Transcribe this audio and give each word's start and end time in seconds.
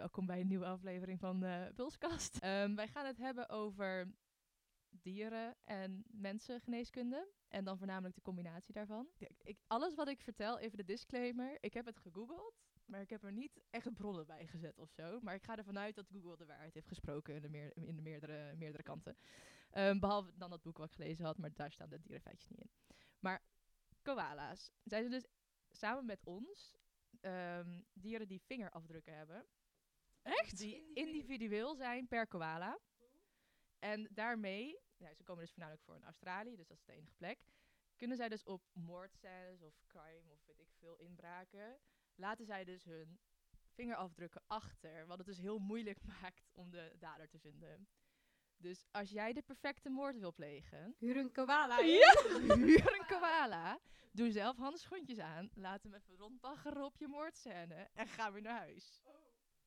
welkom 0.00 0.26
bij 0.26 0.40
een 0.40 0.46
nieuwe 0.46 0.66
aflevering 0.66 1.20
van 1.20 1.44
eh 1.44 1.66
Pulskast. 1.74 2.38
Ehm, 2.40 2.74
wij 2.74 2.88
gaan 2.88 3.06
het 3.06 3.18
hebben 3.18 3.48
over 3.48 4.12
dieren 4.90 5.56
en 5.64 6.04
mensengeneeskunde. 6.06 7.28
En 7.48 7.64
dan 7.64 7.78
voornamelijk 7.78 8.14
de 8.14 8.22
combinatie 8.22 8.74
daarvan. 8.74 9.08
Ik, 9.42 9.58
alles 9.66 9.94
wat 9.94 10.08
ik 10.08 10.20
vertel, 10.20 10.58
even 10.58 10.76
de 10.76 10.84
disclaimer. 10.84 11.56
Ik 11.60 11.74
heb 11.74 11.86
het 11.86 11.98
gegoogeld, 11.98 12.54
maar 12.84 13.00
ik 13.00 13.10
heb 13.10 13.24
er 13.24 13.32
niet 13.32 13.60
echt 13.70 13.92
bronnen 13.92 14.26
bij 14.26 14.46
gezet 14.46 14.78
of 14.78 14.90
zo. 14.90 15.20
Maar 15.20 15.34
ik 15.34 15.44
ga 15.44 15.56
ervan 15.56 15.78
uit 15.78 15.94
dat 15.94 16.08
Google 16.12 16.36
de 16.36 16.46
waarheid 16.46 16.74
heeft 16.74 16.88
gesproken 16.88 17.34
in 17.34 17.42
de, 17.42 17.48
meer, 17.48 17.76
in 17.76 17.96
de 17.96 18.02
meerdere, 18.02 18.54
meerdere 18.56 18.82
kanten. 18.82 19.16
Ehm, 19.70 19.98
behalve 19.98 20.32
dan 20.36 20.50
dat 20.50 20.62
boek 20.62 20.78
wat 20.78 20.86
ik 20.86 20.94
gelezen 20.94 21.24
had, 21.24 21.38
maar 21.38 21.52
daar 21.52 21.72
staan 21.72 21.88
de 21.88 22.00
dierenfeitjes 22.00 22.48
niet 22.48 22.60
in. 22.60 22.70
Maar 23.18 23.42
koala's. 24.02 24.72
Zijn 24.84 25.02
ze 25.02 25.10
dus 25.10 25.26
samen 25.70 26.04
met 26.04 26.24
ons 26.24 26.78
ehm, 27.20 27.80
dieren 27.92 28.28
die 28.28 28.42
vingerafdrukken 28.42 29.16
hebben. 29.16 29.46
Echt? 30.22 30.58
Die 30.58 30.90
individueel 30.94 31.74
zijn 31.74 32.08
per 32.08 32.26
koala. 32.26 32.78
En 33.78 34.08
daarmee, 34.10 34.78
ja, 34.96 35.14
ze 35.14 35.22
komen 35.22 35.42
dus 35.42 35.52
voornamelijk 35.52 35.84
voor 35.84 35.96
in 35.96 36.04
Australië, 36.04 36.56
dus 36.56 36.68
dat 36.68 36.76
is 36.78 36.84
de 36.84 36.92
enige 36.92 37.14
plek. 37.16 37.38
Kunnen 37.96 38.16
zij 38.16 38.28
dus 38.28 38.44
op 38.44 38.62
moordscènes 38.72 39.62
of 39.62 39.74
crime 39.86 40.30
of 40.32 40.44
weet 40.44 40.60
ik 40.60 40.72
veel 40.78 40.96
inbraken, 40.96 41.80
laten 42.14 42.46
zij 42.46 42.64
dus 42.64 42.84
hun 42.84 43.20
vingerafdrukken 43.74 44.42
achter. 44.46 45.06
Wat 45.06 45.18
het 45.18 45.26
dus 45.26 45.38
heel 45.38 45.58
moeilijk 45.58 45.98
maakt 46.22 46.50
om 46.52 46.70
de 46.70 46.94
dader 46.98 47.28
te 47.28 47.38
vinden. 47.38 47.88
Dus 48.56 48.84
als 48.90 49.10
jij 49.10 49.32
de 49.32 49.42
perfecte 49.42 49.90
moord 49.90 50.18
wil 50.18 50.32
plegen, 50.32 50.94
Huur 50.98 51.16
een 51.16 51.32
koala. 51.32 51.76
huur 52.66 52.98
een 52.98 53.06
koala, 53.06 53.80
doe 54.12 54.30
zelf 54.30 54.56
handschoentjes 54.56 55.18
aan, 55.18 55.50
laat 55.54 55.82
hem 55.82 55.94
even 55.94 56.16
rondbaggeren 56.16 56.84
op 56.84 56.96
je 56.96 57.08
moordscène 57.08 57.88
en 57.92 58.06
ga 58.06 58.32
weer 58.32 58.42
naar 58.42 58.58
huis. 58.58 59.02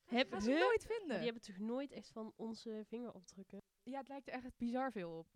Heb, 0.06 0.36
ze 0.42 0.50
nooit 0.52 0.88
Die 0.88 0.98
vinden. 0.98 1.22
hebben 1.24 1.42
toch 1.42 1.58
nooit 1.58 1.92
echt 1.92 2.10
van 2.12 2.34
onze 2.36 2.84
vingerafdrukken? 2.88 3.62
Ja, 3.84 3.98
het 4.00 4.08
lijkt 4.08 4.28
er 4.28 4.34
echt 4.34 4.58
bizar 4.58 4.92
veel 4.92 5.18
op. 5.18 5.28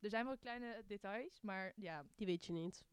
Er 0.00 0.10
zijn 0.10 0.24
wel 0.26 0.36
kleine 0.38 0.82
details, 0.86 1.40
maar 1.40 1.72
ja, 1.76 2.04
Die 2.16 2.26
weet 2.26 2.46
je 2.46 2.52
niet. 2.52 2.84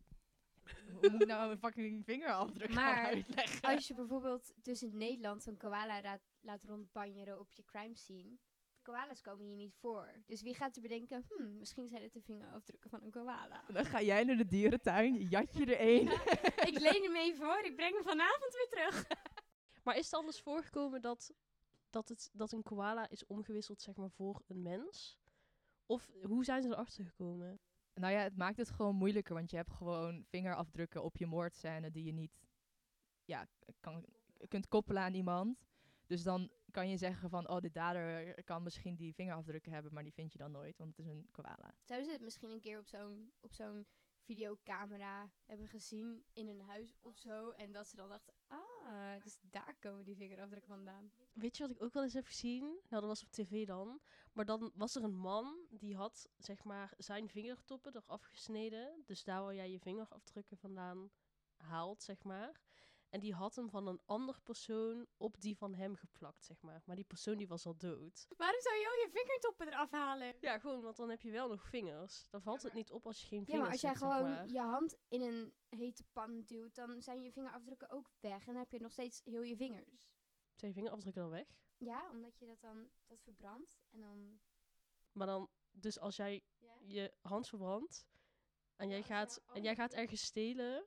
hoe 0.91 1.09
moet 1.09 1.21
ik 1.21 1.27
nou 1.27 1.51
een 1.51 1.57
fucking 1.57 2.05
vingerafdruk 2.05 2.71
gaan 2.71 2.83
Maar 2.83 3.05
uitleggen? 3.05 3.61
Als 3.75 3.87
je 3.87 3.93
bijvoorbeeld 3.93 4.53
dus 4.61 4.83
in 4.83 4.97
Nederland 4.97 5.45
een 5.45 5.57
koala 5.57 6.01
laat, 6.01 6.21
laat 6.41 6.63
rondbanjeren 6.63 7.39
op 7.39 7.51
je 7.51 7.63
crime 7.65 7.95
scene. 7.95 8.37
Koala's 8.81 9.21
komen 9.21 9.45
hier 9.45 9.55
niet 9.55 9.75
voor. 9.75 10.11
Dus 10.25 10.41
wie 10.41 10.53
gaat 10.55 10.75
er 10.75 10.81
bedenken, 10.81 11.25
hmm, 11.29 11.57
misschien 11.57 11.87
zijn 11.87 12.03
het 12.03 12.13
de 12.13 12.21
vingerafdrukken 12.21 12.89
van 12.89 13.03
een 13.03 13.11
koala. 13.11 13.63
Dan 13.73 13.85
ga 13.85 14.01
jij 14.01 14.23
naar 14.23 14.37
de 14.37 14.45
dierentuin, 14.45 15.15
jat 15.21 15.53
je 15.57 15.65
er 15.65 15.77
één. 15.77 16.07
ik 16.69 16.79
leen 16.79 17.03
hem 17.03 17.15
even 17.15 17.45
voor, 17.45 17.63
ik 17.63 17.75
breng 17.75 17.93
hem 17.93 18.03
vanavond 18.03 18.53
weer 18.53 18.67
terug. 18.69 19.07
Maar 19.86 19.97
is 19.97 20.05
het 20.05 20.14
anders 20.14 20.39
voorgekomen 20.39 21.02
dat, 21.02 21.33
dat, 21.89 22.08
het, 22.08 22.30
dat 22.33 22.52
een 22.52 22.64
koala 22.64 23.09
is 23.09 23.25
omgewisseld 23.25 23.81
zeg 23.81 23.95
maar, 23.95 24.09
voor 24.09 24.41
een 24.47 24.61
mens? 24.61 25.17
Of 25.86 26.11
hoe 26.23 26.44
zijn 26.44 26.61
ze 26.61 26.67
erachter 26.67 27.05
gekomen? 27.05 27.59
Nou 27.94 28.13
ja, 28.13 28.19
het 28.19 28.38
maakt 28.38 28.58
het 28.58 28.69
gewoon 28.69 28.95
moeilijker, 28.95 29.33
want 29.33 29.50
je 29.50 29.56
hebt 29.56 29.72
gewoon 29.72 30.23
vingerafdrukken 30.28 31.03
op 31.03 31.17
je 31.17 31.25
moordscène 31.25 31.91
die 31.91 32.03
je 32.03 32.11
niet 32.11 32.47
ja, 33.25 33.47
kan, 33.80 34.06
kunt 34.47 34.67
koppelen 34.67 35.02
aan 35.02 35.13
iemand. 35.13 35.58
Dus 36.06 36.23
dan 36.23 36.52
kan 36.72 36.89
je 36.89 36.97
zeggen 36.97 37.30
van, 37.30 37.50
oh, 37.50 37.59
de 37.59 37.72
dader 37.72 38.44
kan 38.44 38.63
misschien 38.63 38.95
die 38.95 39.13
vingerafdrukken 39.13 39.72
hebben, 39.72 39.94
maar 39.94 40.03
die 40.03 40.13
vind 40.13 40.31
je 40.31 40.38
dan 40.38 40.52
nooit, 40.52 40.78
want 40.78 40.89
het 40.89 41.06
is 41.06 41.11
een 41.11 41.28
koala. 41.31 41.73
Zouden 41.83 42.08
ze 42.08 42.13
het 42.13 42.22
misschien 42.22 42.50
een 42.50 42.59
keer 42.59 42.80
op 42.80 42.88
zo'n, 42.88 43.31
op 43.41 43.53
zo'n 43.53 43.88
videocamera 44.23 45.31
hebben 45.45 45.67
gezien 45.67 46.23
in 46.33 46.47
een 46.47 46.61
huis 46.61 46.97
of 47.02 47.17
zo. 47.17 47.50
En 47.50 47.72
dat 47.72 47.88
ze 47.88 47.95
dan 47.95 48.09
dachten, 48.09 48.33
ah, 48.47 48.64
dus 49.23 49.39
daar 49.41 49.75
komen 49.80 50.05
die 50.05 50.16
vingerafdrukken 50.16 50.69
vandaan. 50.69 51.11
Weet 51.33 51.58
je 51.58 51.67
wat 51.67 51.75
ik 51.75 51.83
ook 51.83 51.94
wel 51.94 52.03
eens 52.03 52.14
heb 52.14 52.25
gezien? 52.25 52.64
Nou, 52.64 52.80
dat 52.89 53.03
was 53.03 53.23
op 53.23 53.31
tv 53.31 53.66
dan. 53.66 54.02
Maar 54.33 54.45
dan 54.45 54.72
was 54.75 54.95
er 54.95 55.03
een 55.03 55.17
man 55.17 55.58
die 55.69 55.95
had 55.95 56.30
zeg 56.38 56.64
maar 56.64 56.94
zijn 56.97 57.30
vingertoppen 57.30 57.95
eraf 57.95 58.23
gesneden. 58.23 59.03
Dus 59.06 59.23
daar 59.23 59.44
waar 59.44 59.56
jij 59.56 59.72
je 59.72 59.79
vingerafdrukken 59.79 60.57
vandaan 60.57 61.09
haalt, 61.56 62.03
zeg 62.03 62.24
maar. 62.24 62.62
En 63.15 63.21
die 63.21 63.33
had 63.33 63.55
hem 63.55 63.69
van 63.69 63.87
een 63.87 64.01
ander 64.05 64.41
persoon 64.41 65.07
op 65.17 65.41
die 65.41 65.57
van 65.57 65.73
hem 65.73 65.95
geplakt, 65.95 66.45
zeg 66.45 66.61
maar. 66.61 66.81
Maar 66.85 66.95
die 66.95 67.05
persoon 67.05 67.37
die 67.37 67.47
was 67.47 67.65
al 67.65 67.77
dood. 67.77 68.27
Waarom 68.37 68.61
zou 68.61 68.75
je 68.75 68.85
al 68.87 69.05
je 69.05 69.09
vingertoppen 69.11 69.67
eraf 69.67 69.91
halen? 69.91 70.35
Ja, 70.41 70.59
gewoon, 70.59 70.81
want 70.81 70.95
dan 70.97 71.09
heb 71.09 71.21
je 71.21 71.31
wel 71.31 71.47
nog 71.47 71.63
vingers. 71.69 72.27
Dan 72.29 72.41
valt 72.41 72.61
het 72.63 72.73
niet 72.73 72.91
op 72.91 73.05
als 73.05 73.21
je 73.21 73.27
geen 73.27 73.39
Ja, 73.39 73.45
vingers 73.45 73.63
maar 73.63 73.71
als 73.71 73.81
jij 73.81 73.89
hebt, 73.89 74.01
zeg 74.01 74.11
gewoon 74.11 74.29
maar. 74.31 74.47
je 74.47 74.59
hand 74.59 74.95
in 75.07 75.21
een 75.21 75.53
hete 75.69 76.03
pan 76.13 76.41
duwt, 76.41 76.75
dan 76.75 77.01
zijn 77.01 77.21
je 77.23 77.31
vingerafdrukken 77.31 77.89
ook 77.89 78.11
weg. 78.19 78.39
En 78.39 78.45
dan 78.53 78.55
heb 78.55 78.71
je 78.71 78.79
nog 78.79 78.91
steeds 78.91 79.21
heel 79.23 79.41
je 79.43 79.55
vingers. 79.55 80.09
Zijn 80.55 80.71
je 80.71 80.77
vingerafdrukken 80.77 81.21
dan 81.21 81.31
weg? 81.31 81.47
Ja, 81.77 82.09
omdat 82.11 82.37
je 82.39 82.45
dat 82.45 82.61
dan 82.61 82.89
dat 83.07 83.21
verbrandt. 83.23 83.77
En 83.91 83.99
dan. 84.01 84.39
Maar 85.11 85.27
dan, 85.27 85.49
dus 85.71 85.99
als 85.99 86.15
jij 86.15 86.43
Ja. 86.59 86.77
je 86.81 87.13
hand 87.21 87.47
verbrandt 87.47 88.07
en 88.75 88.89
jij, 88.89 89.03
gaat, 89.03 89.41
en 89.53 89.63
jij 89.63 89.75
gaat 89.75 89.93
ergens 89.93 90.21
stelen, 90.25 90.85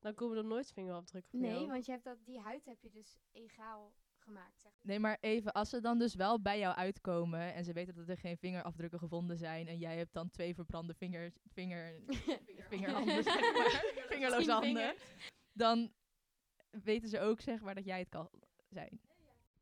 dan 0.00 0.14
komen 0.14 0.36
er 0.36 0.44
nooit 0.44 0.72
vingerafdrukken 0.72 1.30
van 1.30 1.40
Nee, 1.40 1.54
jou. 1.54 1.66
want 1.66 1.86
je 1.86 1.92
hebt 1.92 2.04
dat, 2.04 2.24
die 2.24 2.38
huid 2.40 2.64
heb 2.64 2.80
je 2.80 2.90
dus 2.90 3.18
egaal 3.32 3.92
gemaakt. 4.18 4.60
Zeg. 4.60 4.72
Nee, 4.82 4.98
maar 4.98 5.18
even, 5.20 5.52
als 5.52 5.70
ze 5.70 5.80
dan 5.80 5.98
dus 5.98 6.14
wel 6.14 6.40
bij 6.40 6.58
jou 6.58 6.76
uitkomen 6.76 7.54
en 7.54 7.64
ze 7.64 7.72
weten 7.72 7.94
dat 7.94 8.08
er 8.08 8.16
geen 8.18 8.36
vingerafdrukken 8.36 8.98
gevonden 8.98 9.38
zijn 9.38 9.68
en 9.68 9.78
jij 9.78 9.96
hebt 9.96 10.12
dan 10.12 10.30
twee 10.30 10.54
verbrande 10.54 10.94
vingers, 10.94 11.34
vinger, 11.46 12.00
vingerhanden, 12.70 13.22
zeg 13.32 13.40
maar, 13.40 13.84
vingerloze 14.10 14.52
handen, 14.52 14.94
dan 15.52 15.92
weten 16.70 17.08
ze 17.08 17.20
ook 17.20 17.40
zeg 17.40 17.60
maar 17.62 17.74
dat 17.74 17.84
jij 17.84 17.98
het 17.98 18.08
kan 18.08 18.30
zijn. 18.68 19.00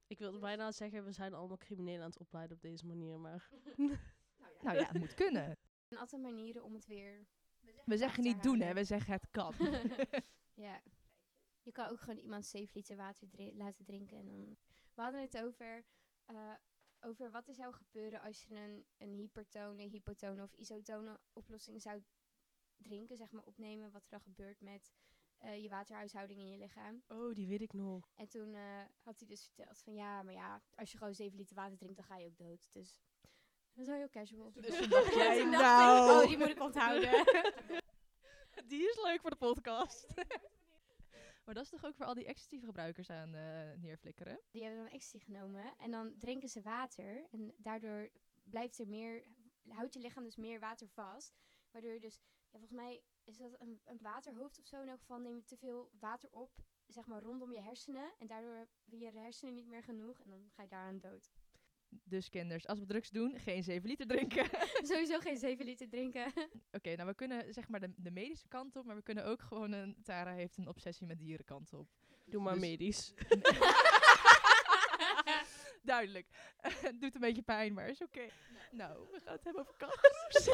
Ik 0.06 0.18
wilde 0.18 0.38
bijna 0.38 0.72
zeggen, 0.72 1.04
we 1.04 1.12
zijn 1.12 1.34
allemaal 1.34 1.56
criminelen 1.56 2.02
aan 2.02 2.10
het 2.10 2.18
opleiden 2.18 2.56
op 2.56 2.62
deze 2.62 2.86
manier, 2.86 3.18
maar... 3.18 3.48
Nou 4.62 4.76
ja, 4.76 4.84
het 4.84 4.98
moet 4.98 5.14
kunnen. 5.14 5.42
Er 5.44 5.56
zijn 5.86 6.00
altijd 6.00 6.22
manieren 6.22 6.62
om 6.62 6.74
het 6.74 6.86
weer. 6.86 7.26
We 7.84 7.96
zeggen 7.96 8.22
niet 8.22 8.42
doen, 8.42 8.60
hè, 8.60 8.74
we 8.74 8.84
zeggen 8.84 9.12
het 9.12 9.30
kan. 9.30 9.54
ja. 10.66 10.82
Je 11.62 11.72
kan 11.72 11.88
ook 11.88 12.00
gewoon 12.00 12.18
iemand 12.18 12.46
7 12.46 12.70
liter 12.74 12.96
water 12.96 13.28
laten 13.54 13.84
drinken. 13.84 14.18
En 14.18 14.26
dan... 14.26 14.56
We 14.94 15.02
hadden 15.02 15.20
het 15.20 15.38
over, 15.38 15.84
eh, 16.24 16.52
over 17.00 17.30
wat 17.30 17.48
er 17.48 17.54
zou 17.54 17.74
gebeuren 17.74 18.20
als 18.20 18.42
je 18.42 18.54
een, 18.54 18.86
een 18.98 19.14
hypertone, 19.14 19.82
hypotone 19.82 20.42
of 20.42 20.54
isotone 20.54 21.20
oplossing 21.32 21.82
zou 21.82 22.02
drinken, 22.76 23.16
zeg 23.16 23.30
maar 23.30 23.44
opnemen. 23.44 23.90
Wat 23.90 24.02
er 24.02 24.10
dan 24.10 24.20
gebeurt 24.20 24.60
met 24.60 24.92
eh, 25.38 25.62
je 25.62 25.68
waterhuishouding 25.68 26.40
in 26.40 26.48
je 26.48 26.58
lichaam. 26.58 27.02
Oh, 27.08 27.34
die 27.34 27.48
weet 27.48 27.60
ik 27.60 27.72
nog. 27.72 28.12
En 28.14 28.28
toen 28.28 28.54
eh, 28.54 28.82
had 29.02 29.18
hij 29.18 29.28
dus 29.28 29.44
verteld 29.44 29.78
van 29.78 29.94
ja, 29.94 30.22
maar 30.22 30.34
ja, 30.34 30.62
als 30.74 30.92
je 30.92 30.98
gewoon 30.98 31.14
7 31.14 31.38
liter 31.38 31.56
water 31.56 31.78
drinkt, 31.78 31.96
dan 31.96 32.04
ga 32.04 32.16
je 32.16 32.26
ook 32.26 32.38
dood. 32.38 32.72
Dus 32.72 33.00
dat 33.78 33.86
is 33.86 33.92
wel 33.92 34.02
heel 34.02 34.22
casual. 34.22 34.52
Dus 34.52 34.78
toen 34.78 34.88
dacht 34.88 35.14
jij, 35.14 35.44
nou. 35.44 36.22
oh, 36.22 36.28
die 36.28 36.38
moet 36.38 36.48
ik 36.48 36.60
onthouden. 36.60 37.10
Die 38.66 38.88
is 38.88 39.00
leuk 39.02 39.20
voor 39.20 39.30
de 39.30 39.36
podcast. 39.36 40.14
maar 41.44 41.54
dat 41.54 41.64
is 41.64 41.70
toch 41.70 41.84
ook 41.84 41.94
voor 41.94 42.06
al 42.06 42.14
die 42.14 42.26
ecstasy 42.26 42.60
gebruikers 42.60 43.10
aan 43.10 43.34
eh, 43.34 43.72
neerflikkeren? 43.76 44.40
Die 44.50 44.62
hebben 44.62 44.82
dan 44.82 44.92
ecstasy 44.92 45.24
genomen 45.24 45.74
en 45.78 45.90
dan 45.90 46.14
drinken 46.18 46.48
ze 46.48 46.62
water. 46.62 47.26
En 47.30 47.54
daardoor 47.56 48.08
blijft 48.44 48.78
er 48.78 48.88
meer, 48.88 49.24
houdt 49.68 49.94
je 49.94 50.00
lichaam 50.00 50.24
dus 50.24 50.36
meer 50.36 50.60
water 50.60 50.88
vast. 50.88 51.34
Waardoor 51.70 51.92
je 51.92 52.00
dus, 52.00 52.20
ja, 52.50 52.58
volgens 52.58 52.72
mij 52.72 53.02
is 53.24 53.36
dat 53.36 53.60
een, 53.60 53.80
een 53.84 53.98
waterhoofd 54.00 54.58
of 54.58 54.66
zo. 54.66 54.82
In 54.82 54.88
elk 54.88 55.00
geval 55.00 55.18
neem 55.18 55.36
je 55.36 55.44
te 55.44 55.56
veel 55.56 55.90
water 55.98 56.28
op, 56.32 56.50
zeg 56.86 57.06
maar 57.06 57.22
rondom 57.22 57.52
je 57.52 57.60
hersenen. 57.60 58.12
En 58.18 58.26
daardoor 58.26 58.68
hebben 58.82 58.98
je 58.98 59.18
hersenen 59.18 59.54
niet 59.54 59.68
meer 59.68 59.82
genoeg 59.82 60.20
en 60.20 60.30
dan 60.30 60.50
ga 60.50 60.62
je 60.62 60.68
daaraan 60.68 61.00
dood. 61.00 61.30
Dus 62.04 62.28
kinders, 62.28 62.66
als 62.66 62.78
we 62.78 62.86
drugs 62.86 63.10
doen, 63.10 63.38
geen 63.38 63.62
7 63.62 63.88
liter 63.88 64.06
drinken. 64.06 64.46
Sowieso 64.88 65.18
geen 65.18 65.36
7 65.46 65.64
liter 65.64 65.88
drinken. 65.88 66.32
Oké, 66.72 66.94
nou 66.96 67.08
we 67.08 67.14
kunnen 67.14 67.52
zeg 67.52 67.68
maar 67.68 67.80
de, 67.80 67.92
de 67.96 68.10
medische 68.10 68.48
kant 68.48 68.76
op, 68.76 68.84
maar 68.84 68.96
we 68.96 69.02
kunnen 69.02 69.24
ook 69.24 69.42
gewoon 69.42 69.72
een... 69.72 69.96
Tara 70.02 70.32
heeft 70.32 70.56
een 70.56 70.68
obsessie 70.68 71.06
met 71.06 71.18
dieren 71.18 71.44
kant 71.44 71.72
op. 71.72 71.88
Doe 72.24 72.42
maar 72.42 72.52
Dus- 72.52 72.62
medisch. 72.62 73.14
Duidelijk. 75.82 76.26
Het 76.60 77.00
doet 77.00 77.14
een 77.14 77.20
beetje 77.20 77.42
pijn, 77.42 77.74
maar 77.74 77.88
is 77.88 78.02
oké. 78.02 78.28
Nou, 78.70 79.08
we 79.12 79.20
gaan 79.20 79.32
het 79.32 79.44
hebben 79.44 79.62
over 79.62 79.74
kangoeroes. 79.76 80.48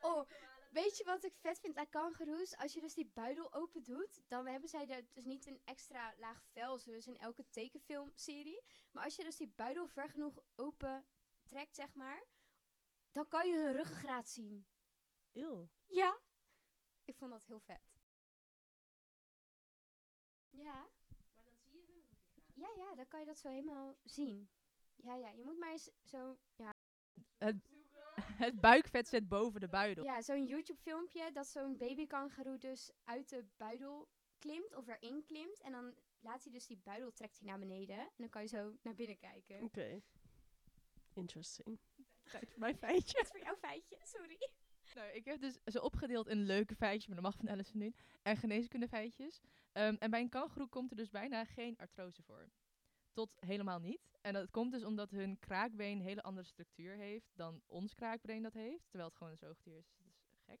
oh, 0.00 0.28
weet 0.74 0.96
je 0.96 1.04
wat 1.04 1.24
ik 1.24 1.36
vet 1.36 1.60
vind 1.60 1.76
aan 1.76 1.88
kangoeroes? 1.88 2.56
Als 2.56 2.72
je 2.72 2.80
dus 2.80 2.94
die 2.94 3.10
buidel 3.14 3.52
open 3.52 3.82
doet, 3.82 4.22
dan 4.28 4.46
hebben 4.46 4.68
zij 4.68 4.88
er 4.88 5.04
dus 5.12 5.24
niet 5.24 5.46
een 5.46 5.60
extra 5.64 6.14
laag 6.18 6.44
vel, 6.52 6.78
zoals 6.78 7.06
in 7.06 7.18
elke 7.18 7.44
tekenfilmserie. 7.50 8.62
Maar 8.90 9.04
als 9.04 9.16
je 9.16 9.24
dus 9.24 9.36
die 9.36 9.52
buidel 9.56 9.86
ver 9.86 10.10
genoeg 10.10 10.42
open 10.54 11.06
trekt, 11.42 11.74
zeg 11.74 11.94
maar, 11.94 12.24
dan 13.12 13.28
kan 13.28 13.48
je 13.48 13.56
hun 13.56 13.72
ruggengraat 13.72 14.28
zien. 14.28 14.66
Eeuw. 15.32 15.68
Ja. 15.86 16.20
Ik 17.04 17.16
vond 17.16 17.30
dat 17.30 17.44
heel 17.44 17.60
vet. 17.60 17.94
Ja. 20.50 20.88
Maar 21.34 21.44
dan 21.44 21.56
zie 21.58 21.72
je 21.72 21.86
hun 21.86 21.94
ruggengraat? 21.94 22.52
Ja, 22.54 22.68
ja, 22.76 22.94
dan 22.94 23.08
kan 23.08 23.20
je 23.20 23.26
dat 23.26 23.38
zo 23.38 23.48
helemaal 23.48 23.96
zien. 24.04 24.50
Ja, 24.96 25.14
ja, 25.14 25.30
je 25.30 25.44
moet 25.44 25.58
maar 25.58 25.70
eens 25.70 25.90
zo, 26.04 26.38
ja, 26.56 26.70
Het, 27.38 27.56
het 28.44 28.60
buikvet 28.60 29.08
zit 29.08 29.28
boven 29.28 29.60
de 29.60 29.68
buidel. 29.68 30.04
Ja, 30.04 30.22
zo'n 30.22 30.46
YouTube-filmpje 30.46 31.32
dat 31.32 31.46
zo'n 31.46 31.76
babykangeroe 31.76 32.58
dus 32.58 32.92
uit 33.04 33.28
de 33.28 33.44
buidel 33.56 34.08
klimt 34.38 34.74
of 34.74 34.88
erin 34.88 35.24
klimt. 35.24 35.60
En 35.60 35.72
dan 35.72 35.94
laat 36.20 36.42
hij 36.42 36.52
dus 36.52 36.66
die 36.66 36.80
buidel 36.84 37.12
trekt 37.12 37.38
hij 37.38 37.48
naar 37.48 37.58
beneden. 37.58 37.98
En 37.98 38.12
dan 38.16 38.28
kan 38.28 38.42
je 38.42 38.48
zo 38.48 38.76
naar 38.82 38.94
binnen 38.94 39.18
kijken. 39.18 39.62
Oké. 39.62 40.00
Interesting. 41.14 41.78
Tijd 42.30 42.50
voor 42.50 42.60
mijn 42.60 42.76
feitje. 42.76 43.12
Dat 43.16 43.22
is 43.24 43.30
voor 43.30 43.40
jouw 43.40 43.56
feitje, 43.56 43.96
sorry. 44.02 44.50
Nou, 44.94 45.10
ik 45.10 45.24
heb 45.24 45.40
dus 45.40 45.58
ze 45.64 45.82
opgedeeld 45.82 46.28
in 46.28 46.42
leuke 46.42 46.74
feitjes, 46.74 47.06
maar 47.06 47.16
dat 47.16 47.24
mag 47.24 47.36
van 47.36 47.50
Alice 47.50 47.76
nu. 47.76 47.94
En 48.22 48.36
geneeskunde 48.36 48.88
feitjes. 48.88 49.40
Ehm, 49.72 49.96
en 49.98 50.10
bij 50.10 50.20
een 50.20 50.28
kangoeroe 50.28 50.68
komt 50.68 50.90
er 50.90 50.96
dus 50.96 51.10
bijna 51.10 51.44
geen 51.44 51.76
artrose 51.78 52.22
voor. 52.22 52.48
Tot 53.14 53.30
helemaal 53.40 53.78
niet. 53.78 54.12
En 54.20 54.32
dat 54.32 54.50
komt 54.50 54.72
dus 54.72 54.84
omdat 54.84 55.10
hun 55.10 55.38
kraakbeen 55.38 55.98
een 55.98 56.04
hele 56.04 56.22
andere 56.22 56.46
structuur 56.46 56.96
heeft 56.96 57.32
dan 57.34 57.62
ons 57.66 57.94
kraakbeen 57.94 58.42
dat 58.42 58.52
heeft. 58.52 58.84
Terwijl 58.88 59.08
het 59.08 59.18
gewoon 59.18 59.32
een 59.32 59.38
zoogdier 59.38 59.76
is. 59.76 59.86
Dat 59.98 60.06
is 60.32 60.42
gek. 60.44 60.60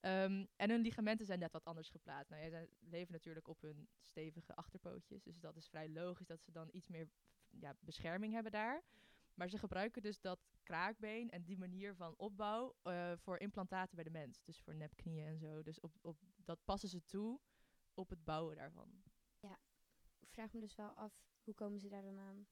Ehm, 0.00 0.46
en 0.56 0.70
hun 0.70 0.80
ligamenten 0.80 1.26
zijn 1.26 1.38
net 1.38 1.52
wat 1.52 1.64
anders 1.64 1.88
geplaatst. 1.88 2.30
Nou, 2.30 2.50
ja, 2.50 2.66
leven 2.78 3.12
natuurlijk 3.12 3.48
op 3.48 3.60
hun 3.60 3.88
stevige 4.00 4.54
achterpootjes. 4.54 5.22
Dus 5.22 5.40
dat 5.40 5.56
is 5.56 5.68
vrij 5.68 5.88
logisch 5.88 6.26
dat 6.26 6.42
ze 6.42 6.52
dan 6.52 6.68
iets 6.72 6.88
meer 6.88 7.08
ja, 7.50 7.76
bescherming 7.80 8.32
hebben 8.32 8.52
daar. 8.52 8.82
Maar 9.34 9.48
ze 9.48 9.58
gebruiken 9.58 10.02
dus 10.02 10.20
dat 10.20 10.38
kraakbeen 10.62 11.30
en 11.30 11.42
die 11.42 11.58
manier 11.58 11.94
van 11.94 12.14
opbouw 12.16 12.74
eh, 12.82 13.12
voor 13.16 13.38
implantaten 13.38 13.94
bij 13.94 14.04
de 14.04 14.10
mens. 14.10 14.42
Dus 14.42 14.60
voor 14.60 14.74
nepknieën 14.74 15.26
en 15.26 15.38
zo. 15.38 15.62
Dus 15.62 15.80
op, 15.80 15.98
op, 16.00 16.16
dat 16.36 16.64
passen 16.64 16.88
ze 16.88 17.04
toe 17.04 17.40
op 17.94 18.10
het 18.10 18.24
bouwen 18.24 18.56
daarvan. 18.56 19.02
Ik 20.32 20.38
vraag 20.38 20.52
me 20.52 20.60
dus 20.60 20.74
wel 20.74 20.90
af, 20.90 21.12
hoe 21.44 21.54
komen 21.54 21.80
ze 21.80 21.88
daar 21.88 22.02
dan 22.02 22.18
aan? 22.18 22.46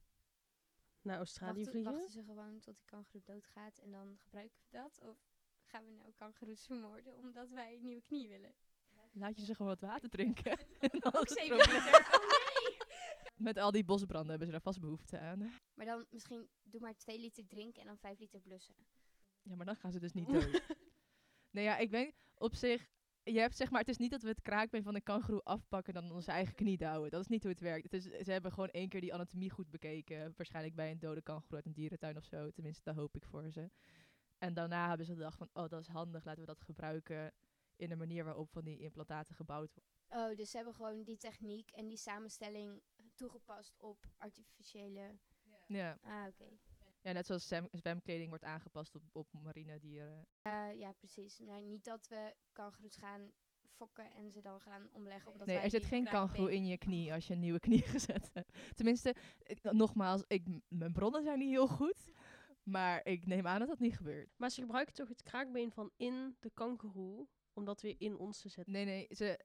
Naar 1.02 1.16
Australië 1.16 1.54
Wachten, 1.54 1.72
vliegen? 1.72 1.92
wachten 1.92 2.12
ze 2.12 2.22
gewoon 2.22 2.60
tot 2.60 2.76
die 2.76 2.84
kangeroe 2.84 3.22
doodgaat 3.24 3.78
en 3.78 3.90
dan 3.90 4.16
gebruiken 4.18 4.58
we 4.60 4.76
dat? 4.76 5.00
Of 5.02 5.18
gaan 5.64 5.84
we 5.84 5.90
nou 5.90 6.12
kangeroes 6.12 6.66
vermoorden 6.66 7.16
omdat 7.16 7.50
wij 7.50 7.74
een 7.74 7.82
nieuwe 7.82 8.02
knie 8.02 8.28
willen? 8.28 8.54
Laat 9.12 9.36
je 9.38 9.44
ze 9.44 9.54
gewoon 9.54 9.70
wat 9.70 9.80
water 9.90 10.10
drinken. 10.10 10.58
En 10.78 10.98
dan 10.98 11.14
Ook 11.20 11.28
zeven 11.28 11.56
liter. 11.56 12.08
Oh 12.12 12.28
nee! 12.28 12.76
Met 13.48 13.56
al 13.56 13.70
die 13.70 13.84
bosbranden 13.84 14.28
hebben 14.28 14.46
ze 14.46 14.52
daar 14.52 14.62
vast 14.62 14.80
behoefte 14.80 15.18
aan. 15.18 15.52
Maar 15.74 15.86
dan 15.86 16.06
misschien 16.10 16.48
doe 16.62 16.80
maar 16.80 16.96
twee 16.96 17.18
liter 17.18 17.46
drinken 17.46 17.80
en 17.80 17.86
dan 17.86 17.98
vijf 17.98 18.18
liter 18.18 18.40
blussen. 18.40 18.74
Ja, 19.42 19.56
maar 19.56 19.66
dan 19.66 19.76
gaan 19.76 19.92
ze 19.92 19.98
dus 19.98 20.12
niet 20.12 20.28
dood. 20.28 20.62
nee, 21.50 21.64
ja, 21.64 21.76
ik 21.76 21.90
weet 21.90 22.14
op 22.34 22.54
zich... 22.54 22.88
Je 23.22 23.38
hebt 23.38 23.56
zeg 23.56 23.70
maar, 23.70 23.80
het 23.80 23.88
is 23.88 23.96
niet 23.96 24.10
dat 24.10 24.22
we 24.22 24.28
het 24.28 24.42
kraakbeen 24.42 24.82
van 24.82 24.94
een 24.94 25.02
kangoeroe 25.02 25.42
afpakken 25.42 25.94
en 25.94 26.00
dan 26.00 26.12
onze 26.12 26.30
eigen 26.30 26.54
knie 26.54 26.76
douwen. 26.76 27.10
Dat 27.10 27.20
is 27.20 27.26
niet 27.28 27.42
hoe 27.42 27.52
het 27.52 27.60
werkt. 27.60 27.82
Het 27.82 27.92
is, 27.92 28.04
ze 28.04 28.32
hebben 28.32 28.52
gewoon 28.52 28.68
één 28.68 28.88
keer 28.88 29.00
die 29.00 29.14
anatomie 29.14 29.50
goed 29.50 29.70
bekeken. 29.70 30.32
Waarschijnlijk 30.36 30.74
bij 30.74 30.90
een 30.90 30.98
dode 30.98 31.22
kangoeroe 31.22 31.56
uit 31.56 31.66
een 31.66 31.72
dierentuin 31.72 32.16
of 32.16 32.24
zo. 32.24 32.50
Tenminste, 32.50 32.82
dat 32.84 32.94
hoop 32.94 33.16
ik 33.16 33.24
voor 33.24 33.50
ze. 33.50 33.70
En 34.38 34.54
daarna 34.54 34.88
hebben 34.88 35.06
ze 35.06 35.12
gedacht 35.12 35.38
van, 35.38 35.48
oh, 35.52 35.68
dat 35.68 35.80
is 35.80 35.88
handig. 35.88 36.24
Laten 36.24 36.40
we 36.40 36.46
dat 36.46 36.60
gebruiken 36.62 37.32
in 37.76 37.88
de 37.88 37.96
manier 37.96 38.24
waarop 38.24 38.50
van 38.50 38.64
die 38.64 38.78
implantaten 38.78 39.34
gebouwd 39.34 39.72
worden. 39.74 40.30
Oh, 40.30 40.36
dus 40.36 40.50
ze 40.50 40.56
hebben 40.56 40.74
gewoon 40.74 41.02
die 41.02 41.16
techniek 41.16 41.70
en 41.70 41.88
die 41.88 41.96
samenstelling 41.96 42.82
toegepast 43.14 43.74
op 43.78 44.06
artificiële... 44.18 45.18
Ja, 45.66 45.98
Ah, 46.02 46.26
oké. 46.26 46.58
Ja 47.02 47.12
net 47.12 47.26
zoals 47.26 47.46
zwem- 47.48 47.68
zwemkleding 47.70 48.28
wordt 48.28 48.44
aangepast 48.44 48.94
op, 48.94 49.02
op 49.12 49.26
marine 49.32 49.78
dieren. 49.78 50.26
Eh, 50.42 50.68
ja, 50.78 50.92
precies. 50.92 51.38
Nou, 51.38 51.62
niet 51.62 51.84
dat 51.84 52.08
we 52.08 52.34
kangoeroes 52.52 52.96
gaan 52.96 53.30
fokken 53.76 54.10
en 54.12 54.30
ze 54.30 54.40
dan 54.40 54.60
gaan 54.60 54.88
omleggen. 54.92 55.32
Omdat 55.32 55.46
Nee, 55.46 55.56
wij 55.56 55.64
er 55.64 55.70
zit 55.70 55.84
geen 55.84 56.04
kangoeroe 56.04 56.54
in 56.54 56.66
je 56.66 56.78
knie 56.78 57.12
als 57.12 57.26
je 57.26 57.32
een 57.34 57.40
nieuwe 57.40 57.60
knie 57.60 57.82
gezet 57.96 58.30
hebt. 58.32 58.58
Tenminste, 58.76 59.14
ik- 59.42 59.62
nogmaals, 59.72 60.24
ik, 60.26 60.46
mijn 60.68 60.92
bronnen 60.92 61.22
zijn 61.22 61.38
niet 61.38 61.50
heel 61.50 61.68
goed. 61.68 62.12
Maar 62.62 63.06
ik 63.06 63.26
neem 63.26 63.46
aan 63.46 63.58
dat 63.58 63.68
dat 63.68 63.78
niet 63.78 63.96
gebeurt. 63.96 64.34
Maar 64.36 64.50
ze 64.50 64.60
gebruiken 64.60 64.94
toch 64.94 65.08
het 65.08 65.22
kraakbeen 65.22 65.72
van 65.72 65.90
in 65.96 66.36
de 66.40 66.50
kangeroe 66.54 67.28
om 67.52 67.64
dat 67.64 67.80
weer 67.80 67.94
in 67.98 68.18
ons 68.18 68.40
te 68.40 68.48
zetten. 68.48 68.72
Nee, 68.72 68.84
nee, 68.84 69.06
ze, 69.10 69.40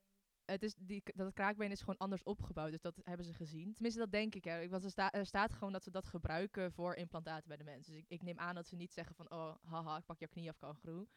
het 0.46 0.64
is 0.64 0.76
die, 0.76 1.04
dat 1.16 1.34
kraakbeen 1.34 1.72
is 1.72 1.80
gewoon 1.80 1.98
anders 1.98 2.24
opgebouwd. 2.24 2.72
Dus 2.72 2.82
dat 2.82 3.00
hebben 3.04 3.26
ze 3.26 3.34
gezien. 3.34 3.74
Tenminste, 3.74 4.00
dat 4.00 4.12
denk 4.12 4.36
ik. 4.36 4.44
Hè. 4.44 4.70
Want 4.70 4.98
er, 4.98 5.10
er 5.10 5.26
staat 5.26 5.54
gewoon 5.54 5.74
dat 5.74 5.84
ze 5.84 5.92
dat 5.92 6.08
gebruiken 6.08 6.72
voor 6.72 6.96
implantaten 6.96 7.48
bij 7.48 7.58
de 7.58 7.64
mens. 7.64 7.88
Dus 7.88 7.96
ik, 7.96 8.06
ik 8.08 8.22
neem 8.22 8.40
aan 8.40 8.56
dat 8.56 8.68
ze 8.68 8.76
niet 8.76 8.94
zeggen 8.94 9.16
van, 9.16 9.32
oh, 9.32 9.56
haha, 9.64 9.98
ik 9.98 10.06
pak 10.06 10.20
jouw 10.20 10.30
knie 10.30 10.50
af, 10.50 10.58
kangoeroe. 10.58 11.08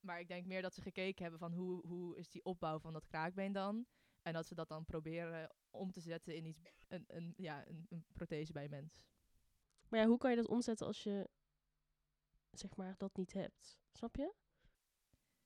Maar 0.00 0.20
ik 0.20 0.28
denk 0.28 0.46
meer 0.46 0.62
dat 0.62 0.74
ze 0.74 0.80
gekeken 0.80 1.22
hebben 1.22 1.40
van, 1.40 1.52
hoe, 1.52 1.86
hoe 1.86 2.16
is 2.16 2.28
die 2.28 2.44
opbouw 2.44 2.78
van 2.78 2.92
dat 2.92 3.06
kraakbeen 3.06 3.52
dan? 3.52 3.86
En 4.22 4.32
dat 4.32 4.46
ze 4.46 4.54
dat 4.54 4.68
dan 4.68 4.84
proberen 4.84 5.54
om 5.70 5.92
te 5.92 6.00
zetten 6.00 6.36
in 6.36 6.44
iets, 6.44 6.62
een, 6.88 7.04
een, 7.06 7.34
ja, 7.36 7.68
een, 7.68 7.86
een 7.88 8.04
prothese 8.12 8.52
bij 8.52 8.64
een 8.64 8.70
mens. 8.70 9.06
Maar 9.88 10.00
ja, 10.00 10.06
hoe 10.06 10.18
kan 10.18 10.30
je 10.30 10.36
dat 10.36 10.48
omzetten 10.48 10.86
als 10.86 11.02
je 11.02 11.28
zeg 12.50 12.76
maar 12.76 12.94
dat 12.96 13.16
niet 13.16 13.32
hebt? 13.32 13.78
Snap 13.92 14.16
je? 14.16 14.34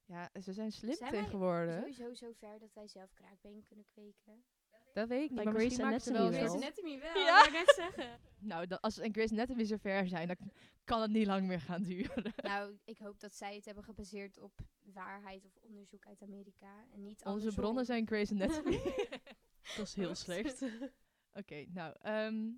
Ja, 0.08 0.31
ze 0.43 0.52
zijn 0.52 0.72
slim 0.72 0.94
Zijn 0.94 1.10
wij 1.12 1.20
tegenwoordig. 1.22 1.78
Sowieso 1.78 2.14
zo 2.14 2.32
ver 2.38 2.58
dat 2.58 2.72
wij 2.75 2.88
zelf 2.88 3.12
kraakbeen 3.12 3.64
kunnen 3.66 3.84
kweken. 3.93 4.44
Dat 4.93 5.08
weet 5.08 5.22
ik 5.25 5.31
niet. 5.31 5.44
Maar 5.44 5.52
Grey's 5.55 5.64
misschien 5.64 5.84
maken 5.84 6.00
ze 6.00 6.12
wel 6.12 6.31
wel. 6.31 6.55
Anatomy 6.55 6.99
wel, 7.00 7.16
Ja. 7.16 7.46
ik 7.46 7.52
net 7.52 7.72
zeggen. 7.76 8.20
Nou, 8.38 8.66
da- 8.66 8.78
als 8.81 8.96
een 8.96 9.12
Grey's 9.12 9.32
Anatomy 9.32 9.64
zo 9.64 9.76
ver 9.76 10.08
zijn, 10.08 10.26
dan 10.26 10.37
kan 10.84 11.00
het 11.02 11.10
niet 11.10 11.26
lang 11.26 11.46
meer 11.46 11.60
gaan 11.60 11.82
duren. 11.82 12.32
Nou, 12.37 12.78
ik 12.84 12.99
hoop 12.99 13.20
dat 13.20 13.34
zij 13.34 13.55
het 13.55 13.64
hebben 13.64 13.84
gebaseerd 13.84 14.38
op 14.38 14.52
waarheid 14.82 15.44
of 15.44 15.56
onderzoek 15.60 16.06
uit 16.06 16.22
Amerika. 16.22 16.84
En 16.93 17.02
niet 17.02 17.12
Onze 17.16 17.25
andersom. 17.28 17.55
bronnen 17.62 17.84
zijn 17.84 18.06
Grey's 18.06 18.31
Anatomy. 18.32 18.81
Dat 19.76 19.87
is 19.87 19.94
heel 19.94 20.14
slecht. 20.14 20.64
Oké, 21.40 21.64
nou, 21.69 21.94
ehm, 22.00 22.50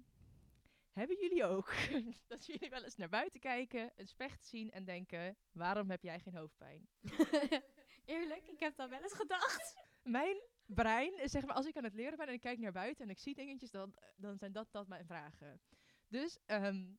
hebben 0.93 1.17
jullie 1.21 1.45
ook 1.45 1.73
dat 2.33 2.47
jullie 2.47 2.71
wel 2.71 2.83
eens 2.83 2.97
naar 2.97 3.09
buiten 3.09 3.41
kijken, 3.41 3.93
een 3.97 4.07
specht 4.07 4.45
zien 4.45 4.71
en 4.71 4.85
denken, 4.85 5.37
waarom 5.53 5.91
heb 5.91 6.03
jij 6.03 6.21
geen 6.21 6.37
hoofdpijn? 6.37 6.89
Eerlijk, 8.05 8.49
ik 8.49 8.61
heb 8.61 8.77
dat 8.77 8.89
wel 8.91 9.03
eens 9.03 9.13
gedacht. 9.13 9.75
Mijn 10.03 10.43
brein 10.65 11.19
is 11.19 11.31
zeg 11.31 11.47
maar, 11.47 11.55
als 11.55 11.67
ik 11.67 11.77
aan 11.77 11.85
het 11.85 11.95
leren 11.95 12.17
ben 12.17 12.27
en 12.27 12.33
ik 12.33 12.41
kijk 12.41 12.59
naar 12.59 12.73
buiten 12.73 13.05
en 13.05 13.11
ik 13.11 13.19
zie 13.19 13.35
dingetjes, 13.35 13.71
dan, 13.71 13.95
dan 14.17 14.39
zijn 14.39 14.53
dat, 14.53 14.69
dat 14.71 14.89
mijn 14.89 15.07
vragen. 15.07 15.61
Dus 16.09 16.39
ehm, 16.47 16.93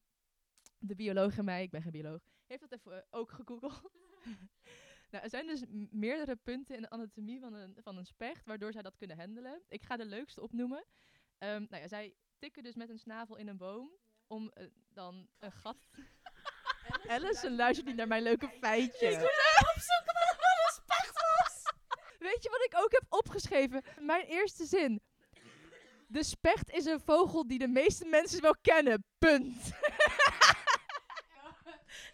de 0.77 0.95
bioloog 0.95 1.37
in 1.37 1.45
mij, 1.45 1.63
ik 1.63 1.69
ben 1.69 1.81
geen 1.81 1.91
bioloog, 1.91 2.21
heeft 2.45 2.61
dat 2.61 2.71
even 2.71 2.97
eh, 2.97 3.03
ook 3.09 3.31
gegoogeld. 3.31 3.91
nou, 5.11 5.23
er 5.23 5.29
zijn 5.29 5.47
dus 5.47 5.63
meerdere 5.89 6.35
punten 6.35 6.75
in 6.75 6.81
de 6.81 6.89
anatomie 6.89 7.39
van 7.39 7.53
een, 7.53 7.77
van 7.83 7.97
een 7.97 8.05
specht, 8.05 8.45
waardoor 8.45 8.71
zij 8.71 8.81
dat 8.81 8.97
kunnen 8.97 9.17
handelen. 9.17 9.61
Ik 9.67 9.83
ga 9.83 9.97
de 9.97 10.05
leukste 10.05 10.41
opnoemen. 10.41 10.85
Ehm, 11.37 11.65
nou 11.69 11.81
ja, 11.81 11.87
zij 11.87 12.15
tikken 12.41 12.63
dus 12.63 12.75
met 12.75 12.89
een 12.89 12.99
snavel 12.99 13.35
in 13.35 13.47
een 13.47 13.57
boom 13.57 13.91
om 14.27 14.51
eh, 14.53 14.65
dan 14.93 15.27
een 15.39 15.51
gat... 15.51 15.77
Alice 17.07 17.51
luistert 17.51 17.87
niet 17.87 17.95
naar 17.95 18.07
mijn 18.07 18.23
leuke 18.23 18.49
feitje. 18.59 19.07
Ik 19.07 19.19
moest 19.19 19.75
opzoeken 19.75 20.13
wat 20.13 20.37
een 20.39 20.83
specht 20.83 21.13
was. 21.13 21.73
Weet 22.19 22.43
je 22.43 22.49
wat 22.49 22.63
ik 22.63 22.73
ook 22.75 22.91
heb 22.91 23.05
opgeschreven? 23.09 23.83
Mijn 23.99 24.25
eerste 24.25 24.65
zin. 24.65 25.01
De 26.07 26.23
specht 26.23 26.69
is 26.69 26.85
een 26.85 26.99
vogel 26.99 27.47
die 27.47 27.59
de 27.59 27.67
meeste 27.67 28.05
mensen 28.05 28.41
wel 28.41 28.55
kennen. 28.61 29.05
Punt. 29.17 29.55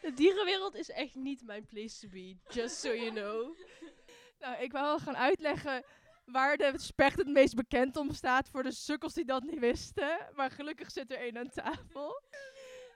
De 0.01 0.13
dierenwereld 0.13 0.75
is 0.75 0.89
echt 0.89 1.15
niet 1.15 1.43
mijn 1.43 1.65
place 1.65 1.99
to 1.99 2.07
be. 2.07 2.37
Just 2.49 2.79
so 2.79 2.93
you 2.93 3.11
know. 3.11 3.57
Nou, 4.39 4.61
ik 4.61 4.71
wou 4.71 4.85
wel 4.85 4.99
gaan 4.99 5.17
uitleggen 5.17 5.83
waar 6.31 6.57
de 6.57 6.73
specht 6.75 7.17
het 7.17 7.27
meest 7.27 7.55
bekend 7.55 7.97
om 7.97 8.13
staat 8.13 8.49
voor 8.49 8.63
de 8.63 8.71
sukkels 8.71 9.13
die 9.13 9.25
dat 9.25 9.43
niet 9.43 9.59
wisten. 9.59 10.29
Maar 10.35 10.51
gelukkig 10.51 10.91
zit 10.91 11.11
er 11.11 11.17
één 11.17 11.37
aan 11.37 11.49
tafel. 11.49 12.21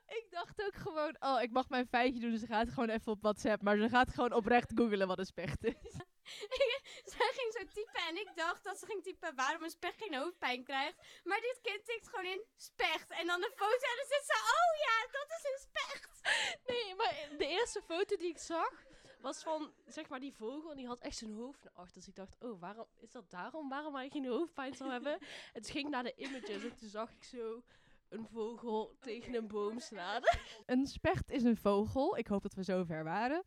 Ik 0.07 0.25
dacht 0.29 0.63
ook 0.65 0.75
gewoon, 0.75 1.15
oh, 1.19 1.41
ik 1.41 1.51
mag 1.51 1.69
mijn 1.69 1.87
feitje 1.87 2.19
doen, 2.19 2.31
dus 2.31 2.39
ze 2.39 2.45
gaat 2.47 2.69
gewoon 2.69 2.89
even 2.89 3.11
op 3.11 3.21
WhatsApp. 3.21 3.61
Maar 3.61 3.77
ze 3.77 3.89
gaat 3.89 4.13
gewoon 4.13 4.33
oprecht 4.33 4.71
googelen 4.75 5.07
wat 5.07 5.19
een 5.19 5.25
specht 5.25 5.63
is. 5.63 5.91
Zij 7.13 7.31
ging 7.33 7.53
zo 7.53 7.65
typen 7.73 8.01
en 8.09 8.15
ik 8.15 8.31
dacht 8.35 8.63
dat 8.63 8.79
ze 8.79 8.85
ging 8.85 9.03
typen 9.03 9.35
waarom 9.35 9.63
een 9.63 9.69
specht 9.69 9.97
geen 9.97 10.15
hoofdpijn 10.15 10.63
krijgt. 10.63 10.97
Maar 11.23 11.39
dit 11.39 11.59
kind 11.61 11.85
tikt 11.85 12.07
gewoon 12.09 12.31
in 12.31 12.45
specht. 12.57 13.09
En 13.09 13.27
dan 13.27 13.39
de 13.41 13.51
foto 13.55 13.85
en 13.91 13.97
dan 13.97 14.07
zit 14.07 14.25
ze, 14.25 14.35
oh 14.57 14.71
ja, 14.85 15.11
dat 15.11 15.29
is 15.37 15.43
een 15.51 15.69
specht. 15.69 16.19
Nee, 16.67 16.95
maar 16.95 17.37
de 17.37 17.47
eerste 17.47 17.81
foto 17.81 18.15
die 18.15 18.29
ik 18.29 18.37
zag 18.37 18.83
was 19.21 19.43
van, 19.43 19.71
zeg 19.85 20.09
maar, 20.09 20.19
die 20.19 20.33
vogel. 20.33 20.71
En 20.71 20.77
die 20.77 20.87
had 20.87 20.99
echt 20.99 21.17
zijn 21.17 21.33
hoofd 21.33 21.63
naar 21.63 21.73
achter. 21.73 21.99
Dus 21.99 22.07
ik 22.07 22.15
dacht, 22.15 22.37
oh, 22.39 22.59
waarom 22.59 22.85
is 22.97 23.11
dat 23.11 23.29
daarom? 23.29 23.69
Waarom 23.69 23.95
hij 23.95 24.09
geen 24.09 24.25
hoofdpijn 24.25 24.75
zou 24.75 24.91
hebben? 24.91 25.17
En 25.53 25.61
toen 25.61 25.71
ging 25.71 25.85
ik 25.85 25.91
naar 25.91 26.03
de 26.03 26.15
images 26.15 26.63
en 26.63 26.75
toen 26.75 26.89
zag 26.89 27.11
ik 27.11 27.23
zo 27.23 27.63
een 28.11 28.27
vogel 28.27 28.95
tegen 28.99 29.35
een 29.35 29.47
boom 29.47 29.79
slaan. 29.79 30.21
Een 30.65 30.87
specht 30.87 31.31
is 31.31 31.43
een 31.43 31.57
vogel, 31.57 32.17
ik 32.17 32.27
hoop 32.27 32.41
dat 32.41 32.53
we 32.53 32.63
zo 32.63 32.83
ver 32.83 33.03
waren, 33.03 33.43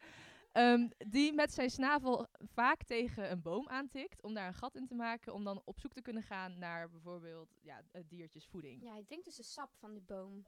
ehm, 0.52 0.88
die 0.98 1.32
met 1.32 1.52
zijn 1.52 1.70
snavel 1.70 2.26
vaak 2.38 2.82
tegen 2.82 3.30
een 3.30 3.42
boom 3.42 3.68
aantikt 3.68 4.22
om 4.22 4.34
daar 4.34 4.46
een 4.46 4.54
gat 4.54 4.74
in 4.74 4.86
te 4.86 4.94
maken, 4.94 5.32
om 5.32 5.44
dan 5.44 5.62
op 5.64 5.80
zoek 5.80 5.92
te 5.92 6.02
kunnen 6.02 6.22
gaan 6.22 6.58
naar 6.58 6.90
bijvoorbeeld 6.90 7.58
ja, 7.60 7.82
eh, 7.90 8.02
diertjesvoeding. 8.08 8.82
Ja, 8.82 8.96
ik 8.96 9.08
denk 9.08 9.24
dus 9.24 9.36
de 9.36 9.42
sap 9.42 9.70
van 9.78 9.94
de 9.94 10.00
boom. 10.00 10.44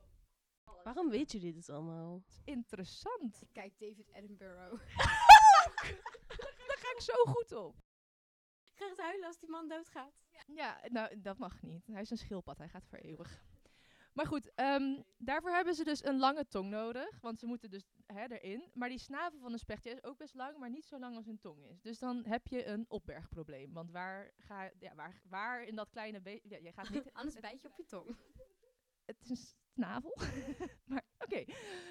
Waarom 0.85 1.11
weet 1.11 1.33
jullie 1.33 1.53
dit 1.53 1.71
allemaal? 1.71 2.23
Interessant. 2.45 3.43
Kijk, 3.53 3.79
David 3.79 4.13
Attenborough. 4.13 4.83
Daar 6.67 6.79
ga 6.79 6.91
ik 6.95 7.01
zo 7.01 7.15
goed 7.15 7.53
op. 7.53 7.77
Ik 8.73 8.83
ga 8.83 8.89
het 8.89 9.01
huilen 9.01 9.27
als 9.27 9.39
die 9.39 9.49
man 9.49 9.69
doodgaat. 9.69 10.13
Ja, 10.47 10.81
nou, 10.89 11.21
dat 11.21 11.39
mag 11.39 11.63
niet. 11.63 11.87
Hij 11.87 12.01
is 12.01 12.11
een 12.11 12.17
schildpad, 12.17 12.59
hij 12.59 12.69
gaat 12.69 12.87
voor 12.87 12.99
eeuwig. 12.99 13.45
Maar 14.13 14.27
goed, 14.27 14.55
ehm, 14.55 15.03
daarvoor 15.19 15.51
hebben 15.51 15.75
ze 15.75 15.85
dus 15.85 16.05
een 16.05 16.19
lange 16.19 16.47
tong 16.47 16.71
nodig. 16.71 17.21
Want 17.21 17.39
ze 17.39 17.47
moeten 17.47 17.71
dus 17.71 17.85
hè, 18.07 18.27
erin. 18.27 18.71
Maar 18.75 18.89
die 18.89 18.99
snavel 18.99 19.39
van 19.39 19.53
een 19.53 19.59
spechtje 19.59 19.91
is 19.91 20.03
ook 20.03 20.17
best 20.19 20.35
lang, 20.35 20.59
maar 20.59 20.71
niet 20.71 20.87
zo 20.87 20.99
lang 20.99 21.17
als 21.17 21.27
hun 21.27 21.39
tong 21.39 21.65
is. 21.65 21.83
Dus 21.83 21.99
dan 21.99 22.25
heb 22.25 22.47
je 22.47 22.67
een 22.67 22.85
opbergprobleem. 22.89 23.73
Want 23.73 23.91
waar 23.91 24.33
ga 24.39 24.71
ja, 24.79 24.95
waar, 24.95 25.23
waar 25.29 25.63
in 25.63 25.75
dat 25.75 25.91
kleine 25.91 26.21
beetje. 26.21 26.49
Ja, 26.49 26.57
je 26.57 26.73
gaat 26.73 26.91
niet. 26.91 27.13
Anders 27.13 27.41
bijt 27.41 27.63
je 27.63 27.69
op 27.69 27.77
je 27.77 27.85
tong. 27.85 28.17
het 29.05 29.31
is 29.31 29.57
een 29.77 29.85
snavel. 29.85 30.17
maar 30.91 31.05
oké. 31.19 31.45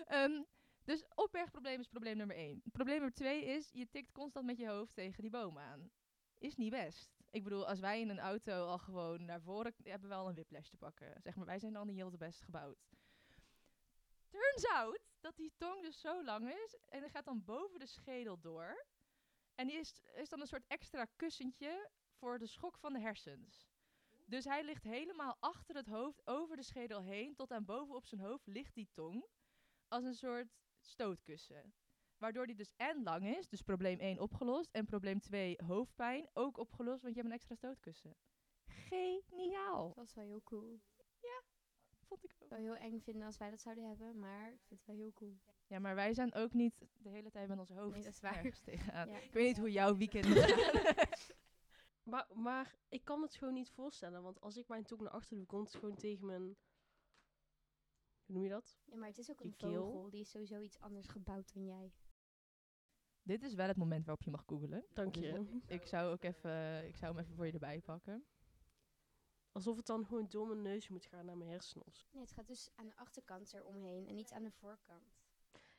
Ehm, 0.05 0.43
dus 0.83 1.05
opbergprobleem 1.15 1.79
is 1.79 1.87
probleem 1.87 2.17
nummer 2.17 2.35
één. 2.35 2.61
Probleem 2.71 2.95
nummer 2.95 3.15
twee 3.15 3.45
is, 3.45 3.69
je 3.71 3.89
tikt 3.89 4.11
constant 4.11 4.45
met 4.45 4.57
je 4.57 4.67
hoofd 4.67 4.95
tegen 4.95 5.21
die 5.21 5.31
boom 5.31 5.57
aan. 5.57 5.91
Is 6.37 6.55
niet 6.55 6.71
best. 6.71 7.15
Ik 7.29 7.43
bedoel, 7.43 7.67
als 7.67 7.79
wij 7.79 8.01
in 8.01 8.09
een 8.09 8.19
auto 8.19 8.65
al 8.65 8.77
gewoon 8.77 9.25
naar 9.25 9.41
voren 9.41 9.73
hebben 9.83 10.09
we 10.09 10.15
wel 10.15 10.27
een 10.27 10.33
whiplash 10.33 10.69
te 10.69 10.77
pakken. 10.77 11.21
Zeg 11.21 11.35
maar, 11.35 11.45
wij 11.45 11.59
zijn 11.59 11.75
al 11.75 11.85
niet 11.85 11.95
heel 11.95 12.11
te 12.11 12.17
best 12.17 12.41
gebouwd. 12.41 12.77
Turns 14.27 14.65
out 14.65 15.01
dat 15.19 15.35
die 15.35 15.53
tong 15.57 15.81
dus 15.81 15.99
zo 15.99 16.23
lang 16.23 16.51
is 16.51 16.77
en 16.85 17.01
die 17.01 17.09
gaat 17.09 17.25
dan 17.25 17.43
boven 17.43 17.79
de 17.79 17.85
schedel 17.85 18.39
door. 18.39 18.85
En 19.55 19.67
die 19.67 19.77
is, 19.77 20.01
is 20.13 20.29
dan 20.29 20.41
een 20.41 20.47
soort 20.47 20.67
extra 20.67 21.05
kussentje 21.15 21.89
voor 22.17 22.39
de 22.39 22.47
schok 22.47 22.77
van 22.77 22.93
de 22.93 22.99
hersens. 22.99 23.74
Dus 24.25 24.43
hij 24.45 24.63
ligt 24.63 24.83
helemaal 24.83 25.37
achter 25.39 25.75
het 25.75 25.87
hoofd, 25.87 26.21
over 26.27 26.55
de 26.55 26.63
schedel 26.63 27.01
heen, 27.01 27.35
tot 27.35 27.51
aan 27.51 27.65
boven 27.65 27.95
op 27.95 28.05
zijn 28.05 28.21
hoofd 28.21 28.47
ligt 28.47 28.73
die 28.75 28.89
tong. 28.93 29.25
Als 29.87 30.03
een 30.03 30.13
soort 30.15 30.47
stootkussen. 30.79 31.73
Waardoor 32.17 32.45
die 32.47 32.55
dus 32.55 32.73
en 32.75 33.03
lang 33.03 33.37
is, 33.37 33.47
dus 33.49 33.61
probleem 33.61 33.99
1 33.99 34.19
opgelost. 34.19 34.71
En 34.71 34.85
probleem 34.85 35.19
2 35.19 35.57
hoofdpijn 35.65 36.29
ook 36.33 36.57
opgelost, 36.57 37.01
want 37.01 37.15
je 37.15 37.19
hebt 37.21 37.31
een 37.33 37.37
extra 37.39 37.55
stootkussen. 37.55 38.15
Geniaal! 38.65 39.93
Dat 39.93 40.05
is 40.05 40.13
wel 40.13 40.23
heel 40.25 40.43
cool. 40.43 40.79
Vond 42.07 42.23
ik 42.23 42.31
Ik 42.31 42.41
ook. 42.41 42.47
zou 42.47 42.61
heel 42.61 42.75
eng 42.75 42.99
vinden 42.99 43.25
als 43.25 43.37
wij 43.37 43.49
dat 43.49 43.61
zouden 43.61 43.87
hebben, 43.87 44.19
maar 44.19 44.51
ik 44.53 44.59
vind 44.67 44.79
het 44.79 44.85
wel 44.85 44.95
heel 44.95 45.13
cool. 45.13 45.37
Ja, 45.67 45.79
maar 45.79 45.95
wij 45.95 46.13
zijn 46.13 46.33
ook 46.33 46.53
niet 46.53 46.85
de 46.97 47.09
hele 47.09 47.29
tijd 47.31 47.47
met 47.47 47.59
ons 47.59 47.69
hoofd 47.69 47.93
Nee, 47.93 48.03
dat 48.03 48.13
is 48.13 48.19
waar. 48.19 48.51
tegenaan. 48.63 49.09
Ja. 49.09 49.17
Ik 49.17 49.33
weet 49.33 49.47
niet 49.47 49.57
hoe 49.57 49.71
jouw 49.71 49.95
weekend 49.95 50.25
gaat. 50.39 51.35
Maar, 52.15 52.27
maar 52.33 52.75
ik 52.89 53.03
kan 53.03 53.21
het 53.21 53.35
gewoon 53.35 53.53
niet 53.53 53.69
voorstellen. 53.69 54.23
Want 54.23 54.41
als 54.41 54.57
ik 54.57 54.67
mijn 54.67 54.83
tong 54.83 55.01
naar 55.01 55.11
achter 55.11 55.37
doe, 55.37 55.45
komt 55.45 55.67
het 55.67 55.77
gewoon 55.77 55.95
tegen 55.95 56.25
mijn... 56.25 56.41
Hoe 58.25 58.35
noem 58.35 58.43
je 58.43 58.49
dat? 58.49 58.77
Ja, 58.83 58.97
maar 58.97 59.07
het 59.07 59.17
is 59.17 59.31
ook 59.31 59.41
een 59.41 59.55
keel. 59.55 59.91
vogel. 59.91 60.09
Die 60.09 60.21
is 60.21 60.29
sowieso 60.29 60.59
iets 60.59 60.79
anders 60.79 61.07
gebouwd 61.07 61.53
dan 61.53 61.65
jij. 61.65 61.93
Dit 63.21 63.43
is 63.43 63.53
wel 63.53 63.67
het 63.67 63.77
moment 63.77 64.05
waarop 64.05 64.23
je 64.23 64.31
mag 64.31 64.43
googelen. 64.45 64.85
Dank 64.93 65.13
Dus, 65.13 65.23
je. 65.23 65.61
ik 65.67 65.85
zou 65.85 66.11
ook 66.11 66.23
even, 66.23 66.87
ik 66.87 66.95
zou 66.95 67.11
hem 67.11 67.23
even 67.23 67.35
voor 67.35 67.45
je 67.45 67.51
erbij 67.51 67.81
pakken. 67.81 68.25
Alsof 69.51 69.77
het 69.77 69.85
dan 69.85 70.05
gewoon 70.05 70.27
door 70.29 70.47
mijn 70.47 70.61
neus 70.61 70.89
moet 70.89 71.05
gaan 71.05 71.25
naar 71.25 71.37
mijn 71.37 71.49
hersens. 71.49 72.07
Nee, 72.11 72.21
het 72.21 72.31
gaat 72.31 72.47
dus 72.47 72.69
aan 72.75 72.87
de 72.87 72.95
achterkant 72.95 73.53
eromheen 73.53 74.07
en 74.07 74.15
niet 74.15 74.31
aan 74.31 74.43
de 74.43 74.51
voorkant. 74.51 75.19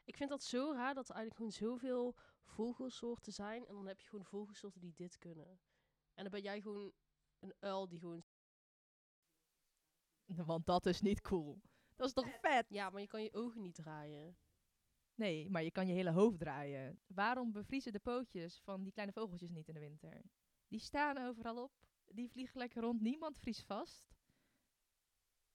Ik 0.04 0.16
vind 0.16 0.30
dat 0.30 0.42
zo 0.42 0.72
raar 0.72 0.94
dat 0.94 1.08
er 1.08 1.14
eigenlijk 1.14 1.36
gewoon 1.36 1.70
zoveel 1.70 2.16
vogelsoorten 2.44 3.32
zijn. 3.32 3.66
En 3.66 3.74
dan 3.74 3.86
heb 3.86 4.00
je 4.00 4.08
gewoon 4.08 4.24
vogelsoorten 4.24 4.80
die 4.80 4.94
dit 4.94 5.18
kunnen. 5.18 5.60
En 6.16 6.22
dan 6.22 6.30
ben 6.30 6.42
jij 6.42 6.60
gewoon 6.60 6.92
een 7.38 7.54
uil 7.60 7.88
die 7.88 7.98
gewoon... 7.98 8.24
Want 10.46 10.66
dat 10.66 10.86
is 10.86 11.00
niet 11.00 11.20
cool. 11.20 11.60
Dat 11.96 12.06
is 12.06 12.12
toch 12.12 12.38
vet? 12.40 12.68
Ja, 12.68 12.90
maar 12.90 13.00
je 13.00 13.06
kan 13.06 13.22
je 13.22 13.32
ogen 13.32 13.62
niet 13.62 13.74
draaien. 13.74 14.36
Nee, 15.14 15.50
maar 15.50 15.62
je 15.62 15.70
kan 15.70 15.86
je 15.86 15.92
hele 15.92 16.10
hoofd 16.10 16.38
draaien. 16.38 17.00
Waarom 17.06 17.52
bevriezen 17.52 17.92
de 17.92 18.00
pootjes 18.00 18.60
van 18.60 18.82
die 18.82 18.92
kleine 18.92 19.12
vogeltjes 19.12 19.50
niet 19.50 19.68
in 19.68 19.74
de 19.74 19.80
winter? 19.80 20.22
Die 20.68 20.80
staan 20.80 21.18
overal 21.18 21.62
op. 21.62 21.72
Die 22.04 22.30
vliegen 22.30 22.58
lekker 22.58 22.82
rond. 22.82 23.00
Niemand 23.00 23.38
vriest 23.38 23.64
vast. 23.64 24.14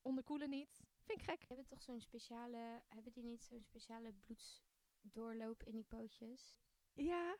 Onderkoelen 0.01 0.49
niet. 0.49 0.81
Vind 1.03 1.19
ik 1.19 1.25
gek. 1.25 1.43
Hebben 1.47 1.65
toch 1.65 1.81
zo'n 1.81 2.01
speciale, 2.01 2.83
hebben 2.87 3.11
die 3.11 3.23
niet 3.23 3.43
zo'n 3.43 3.63
speciale 3.63 4.13
bloedsdoorloop 4.13 5.63
in 5.63 5.75
die 5.75 5.83
pootjes? 5.83 6.57
Ja. 6.93 7.37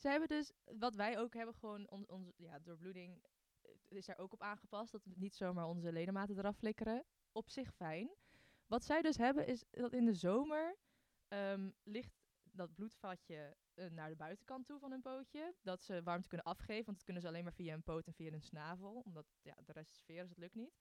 Ze 0.00 0.08
hebben 0.08 0.28
dus, 0.28 0.52
wat 0.64 0.94
wij 0.94 1.18
ook 1.18 1.34
hebben, 1.34 1.54
gewoon 1.54 1.90
on, 1.90 2.08
onze 2.08 2.32
ja, 2.36 2.58
doorbloeding 2.58 3.22
eh, 3.60 3.70
is 3.88 4.06
daar 4.06 4.18
ook 4.18 4.32
op 4.32 4.42
aangepast. 4.42 4.92
Dat 4.92 5.04
we 5.04 5.12
niet 5.14 5.34
zomaar 5.34 5.66
onze 5.66 5.92
ledematen 5.92 6.38
eraf 6.38 6.56
flikkeren. 6.56 7.04
Op 7.32 7.48
zich 7.48 7.74
fijn. 7.74 8.10
Wat 8.66 8.84
zij 8.84 9.02
dus 9.02 9.16
hebben 9.16 9.46
is 9.46 9.64
dat 9.70 9.92
in 9.92 10.04
de 10.04 10.14
zomer 10.14 10.76
ehm, 11.28 11.70
ligt 11.82 12.12
dat 12.42 12.74
bloedvatje 12.74 13.56
eh, 13.74 13.90
naar 13.90 14.08
de 14.08 14.16
buitenkant 14.16 14.66
toe 14.66 14.78
van 14.78 14.90
hun 14.90 15.02
pootje. 15.02 15.54
Dat 15.62 15.82
ze 15.82 16.02
warmte 16.02 16.28
kunnen 16.28 16.46
afgeven, 16.46 16.84
want 16.84 16.96
dat 16.96 17.04
kunnen 17.04 17.22
ze 17.22 17.28
alleen 17.28 17.44
maar 17.44 17.52
via 17.52 17.74
een 17.74 17.82
poot 17.82 18.06
en 18.06 18.14
via 18.14 18.32
een 18.32 18.42
snavel. 18.42 19.02
Omdat 19.04 19.26
ja, 19.42 19.54
de 19.64 19.72
rest 19.72 19.90
is 19.90 19.98
sfeer, 19.98 20.20
dus 20.20 20.28
dat 20.28 20.38
lukt 20.38 20.54
niet. 20.54 20.78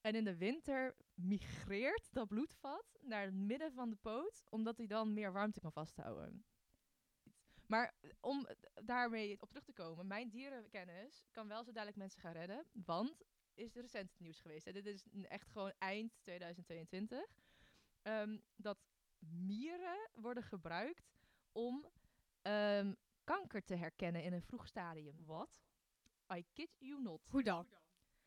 En 0.00 0.14
in 0.14 0.24
de 0.24 0.36
winter 0.36 0.96
migreert 1.14 2.12
dat 2.12 2.28
bloedvat 2.28 2.98
naar 3.00 3.24
het 3.24 3.34
midden 3.34 3.72
van 3.72 3.90
de 3.90 3.96
poot, 3.96 4.42
omdat 4.48 4.76
hij 4.76 4.86
dan 4.86 5.12
meer 5.12 5.32
warmte 5.32 5.60
kan 5.60 5.72
vasthouden. 5.72 6.44
Maar 7.70 7.94
eh, 8.00 8.10
om 8.20 8.46
eh, 8.46 8.56
daarmee 8.84 9.40
op 9.40 9.48
terug 9.48 9.64
te 9.64 9.72
komen, 9.72 10.06
mijn 10.06 10.28
dierenkennis 10.30 11.28
kan 11.30 11.48
wel 11.48 11.64
zo 11.64 11.72
dadelijk 11.72 11.96
mensen 11.96 12.20
gaan 12.20 12.32
redden. 12.32 12.66
Want 12.72 13.24
is 13.54 13.76
er 13.76 13.82
recent 13.82 14.10
het 14.10 14.20
nieuws 14.20 14.40
geweest. 14.40 14.64
Hè? 14.64 14.72
Dit 14.72 14.86
is 14.86 15.04
echt 15.22 15.48
gewoon 15.50 15.72
eind 15.78 16.12
2022. 16.22 17.26
ehm, 18.02 18.38
dat 18.56 18.78
mieren 19.18 20.10
worden 20.12 20.42
gebruikt 20.42 21.12
om 21.52 21.86
ehm, 22.42 22.94
kanker 23.24 23.64
te 23.64 23.74
herkennen 23.74 24.22
in 24.22 24.32
een 24.32 24.42
vroeg 24.42 24.66
stadium. 24.66 25.24
Wat? 25.24 25.60
I 26.34 26.44
kid 26.52 26.70
you 26.78 27.02
not. 27.02 27.26
Hoe 27.26 27.42
dan? 27.42 27.68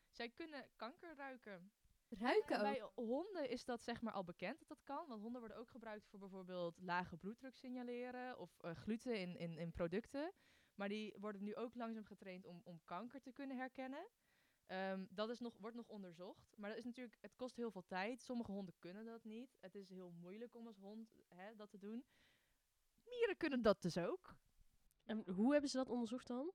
Zij 0.09 0.29
kunnen 0.29 0.69
kanker 0.75 1.15
ruiken. 1.15 1.71
Ruiken 2.19 2.55
En 2.55 2.61
ook. 2.61 2.95
bij 2.95 3.05
honden 3.05 3.49
is 3.49 3.65
dat 3.65 3.83
zeg 3.83 4.01
maar 4.01 4.13
al 4.13 4.23
bekend 4.23 4.59
dat 4.59 4.67
dat 4.67 4.83
kan. 4.83 5.07
Want 5.07 5.21
honden 5.21 5.39
worden 5.39 5.57
ook 5.57 5.69
gebruikt 5.69 6.07
voor 6.07 6.19
bijvoorbeeld 6.19 6.79
lage 6.81 7.17
bloeddruk 7.17 7.57
signaleren 7.57 8.39
of 8.39 8.59
eh, 8.59 8.75
gluten 8.75 9.19
in, 9.19 9.37
in, 9.37 9.57
in 9.57 9.71
producten. 9.71 10.33
Maar 10.75 10.89
die 10.89 11.15
worden 11.19 11.43
nu 11.43 11.55
ook 11.55 11.75
langzaam 11.75 12.05
getraind 12.05 12.45
om, 12.45 12.61
om 12.63 12.81
kanker 12.85 13.21
te 13.21 13.31
kunnen 13.31 13.57
herkennen. 13.57 14.07
Ehm, 14.65 15.05
dat 15.09 15.29
is 15.29 15.39
nog, 15.39 15.57
wordt 15.57 15.75
nog 15.75 15.87
onderzocht. 15.87 16.57
Maar 16.57 16.69
dat 16.69 16.77
is 16.77 16.85
natuurlijk, 16.85 17.17
het 17.21 17.35
kost 17.35 17.55
heel 17.55 17.71
veel 17.71 17.85
tijd. 17.85 18.21
Sommige 18.21 18.51
honden 18.51 18.75
kunnen 18.79 19.05
dat 19.05 19.23
niet. 19.23 19.55
Het 19.59 19.75
is 19.75 19.89
heel 19.89 20.11
moeilijk 20.11 20.55
om 20.55 20.67
als 20.67 20.77
hond 20.77 21.15
hè, 21.27 21.55
dat 21.55 21.69
te 21.69 21.77
doen. 21.77 22.05
Mieren 23.03 23.37
kunnen 23.37 23.61
dat 23.61 23.81
dus 23.81 23.97
ook. 23.97 24.35
En 25.03 25.29
hoe 25.29 25.51
hebben 25.51 25.69
ze 25.69 25.77
dat 25.77 25.89
onderzocht 25.89 26.27
dan? 26.27 26.53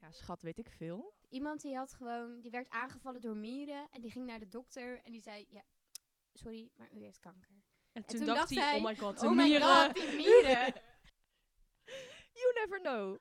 Ja, 0.00 0.12
schat, 0.12 0.42
weet 0.42 0.58
ik 0.58 0.70
veel. 0.70 1.14
Iemand 1.28 1.60
die 1.60 1.76
had 1.76 1.94
gewoon, 1.94 2.40
die 2.40 2.50
werd 2.50 2.68
aangevallen 2.68 3.20
door 3.20 3.36
mieren 3.36 3.88
en 3.90 4.00
die 4.00 4.10
ging 4.10 4.26
naar 4.26 4.38
de 4.38 4.48
dokter 4.48 5.00
en 5.02 5.12
die 5.12 5.20
zei, 5.20 5.46
ja, 5.48 5.62
sorry, 6.32 6.70
maar 6.76 6.92
u 6.92 7.02
heeft 7.02 7.18
kanker. 7.18 7.62
En 7.92 8.04
toen, 8.04 8.16
toen 8.16 8.26
dacht 8.26 8.38
dacht 8.38 8.54
hij, 8.54 8.68
hij, 8.68 8.78
oh 8.78 8.84
my 8.84 8.96
god, 8.96 9.20
de 9.20 9.26
oh 9.26 9.32
my 9.32 9.42
mieren. 9.42 9.84
god, 9.84 9.94
die 9.94 10.16
mieren. 10.26 10.74
You 12.32 12.52
never 12.54 12.80
know. 12.80 13.18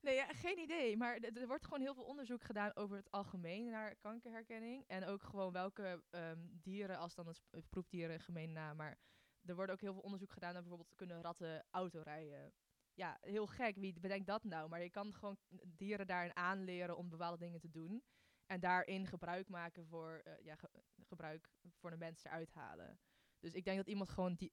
Nee, 0.00 0.14
ja, 0.14 0.26
geen 0.26 0.58
idee. 0.58 0.96
Maar 0.96 1.16
er 1.16 1.46
wordt 1.46 1.64
gewoon 1.64 1.80
heel 1.80 1.94
veel 1.94 2.04
onderzoek 2.04 2.42
gedaan 2.42 2.76
over 2.76 2.96
het 2.96 3.10
algemeen 3.10 3.70
naar 3.70 3.96
kankerherkenning. 3.96 4.84
En 4.86 5.04
ook 5.04 5.22
gewoon 5.22 5.52
welke 5.52 6.02
ehm, 6.10 6.38
dieren, 6.50 6.98
als 6.98 7.14
dan 7.14 7.34
een 7.50 7.68
proefdieren 7.68 8.20
gemeen 8.20 8.52
na. 8.52 8.74
Maar 8.74 8.98
er 9.44 9.54
wordt 9.54 9.72
ook 9.72 9.80
heel 9.80 9.92
veel 9.92 10.02
onderzoek 10.02 10.32
gedaan 10.32 10.52
naar 10.52 10.62
bijvoorbeeld 10.62 10.94
kunnen 10.94 11.22
ratten 11.22 11.64
autorijden. 11.70 12.52
Ja, 12.98 13.18
heel 13.20 13.46
gek. 13.46 13.76
Wie 13.76 14.00
bedenkt 14.00 14.26
dat 14.26 14.44
nou? 14.44 14.68
Maar 14.68 14.82
je 14.82 14.90
kan 14.90 15.12
gewoon 15.14 15.36
dieren 15.76 16.06
daarin 16.06 16.36
aanleren 16.36 16.96
om 16.96 17.08
bepaalde 17.08 17.38
dingen 17.38 17.60
te 17.60 17.70
doen. 17.70 18.02
En 18.46 18.60
daarin 18.60 19.06
gebruik 19.06 19.48
maken 19.48 19.86
voor, 19.86 20.20
eh, 20.24 20.44
ja, 20.44 20.56
ge- 20.56 20.82
gebruik 21.06 21.48
voor 21.74 21.90
de 21.90 21.96
mens 21.96 22.24
eruit 22.24 22.52
halen. 22.52 22.98
Dus 23.38 23.52
ik 23.54 23.64
denk 23.64 23.76
dat 23.76 23.88
iemand 23.88 24.10
gewoon 24.10 24.34
die 24.34 24.52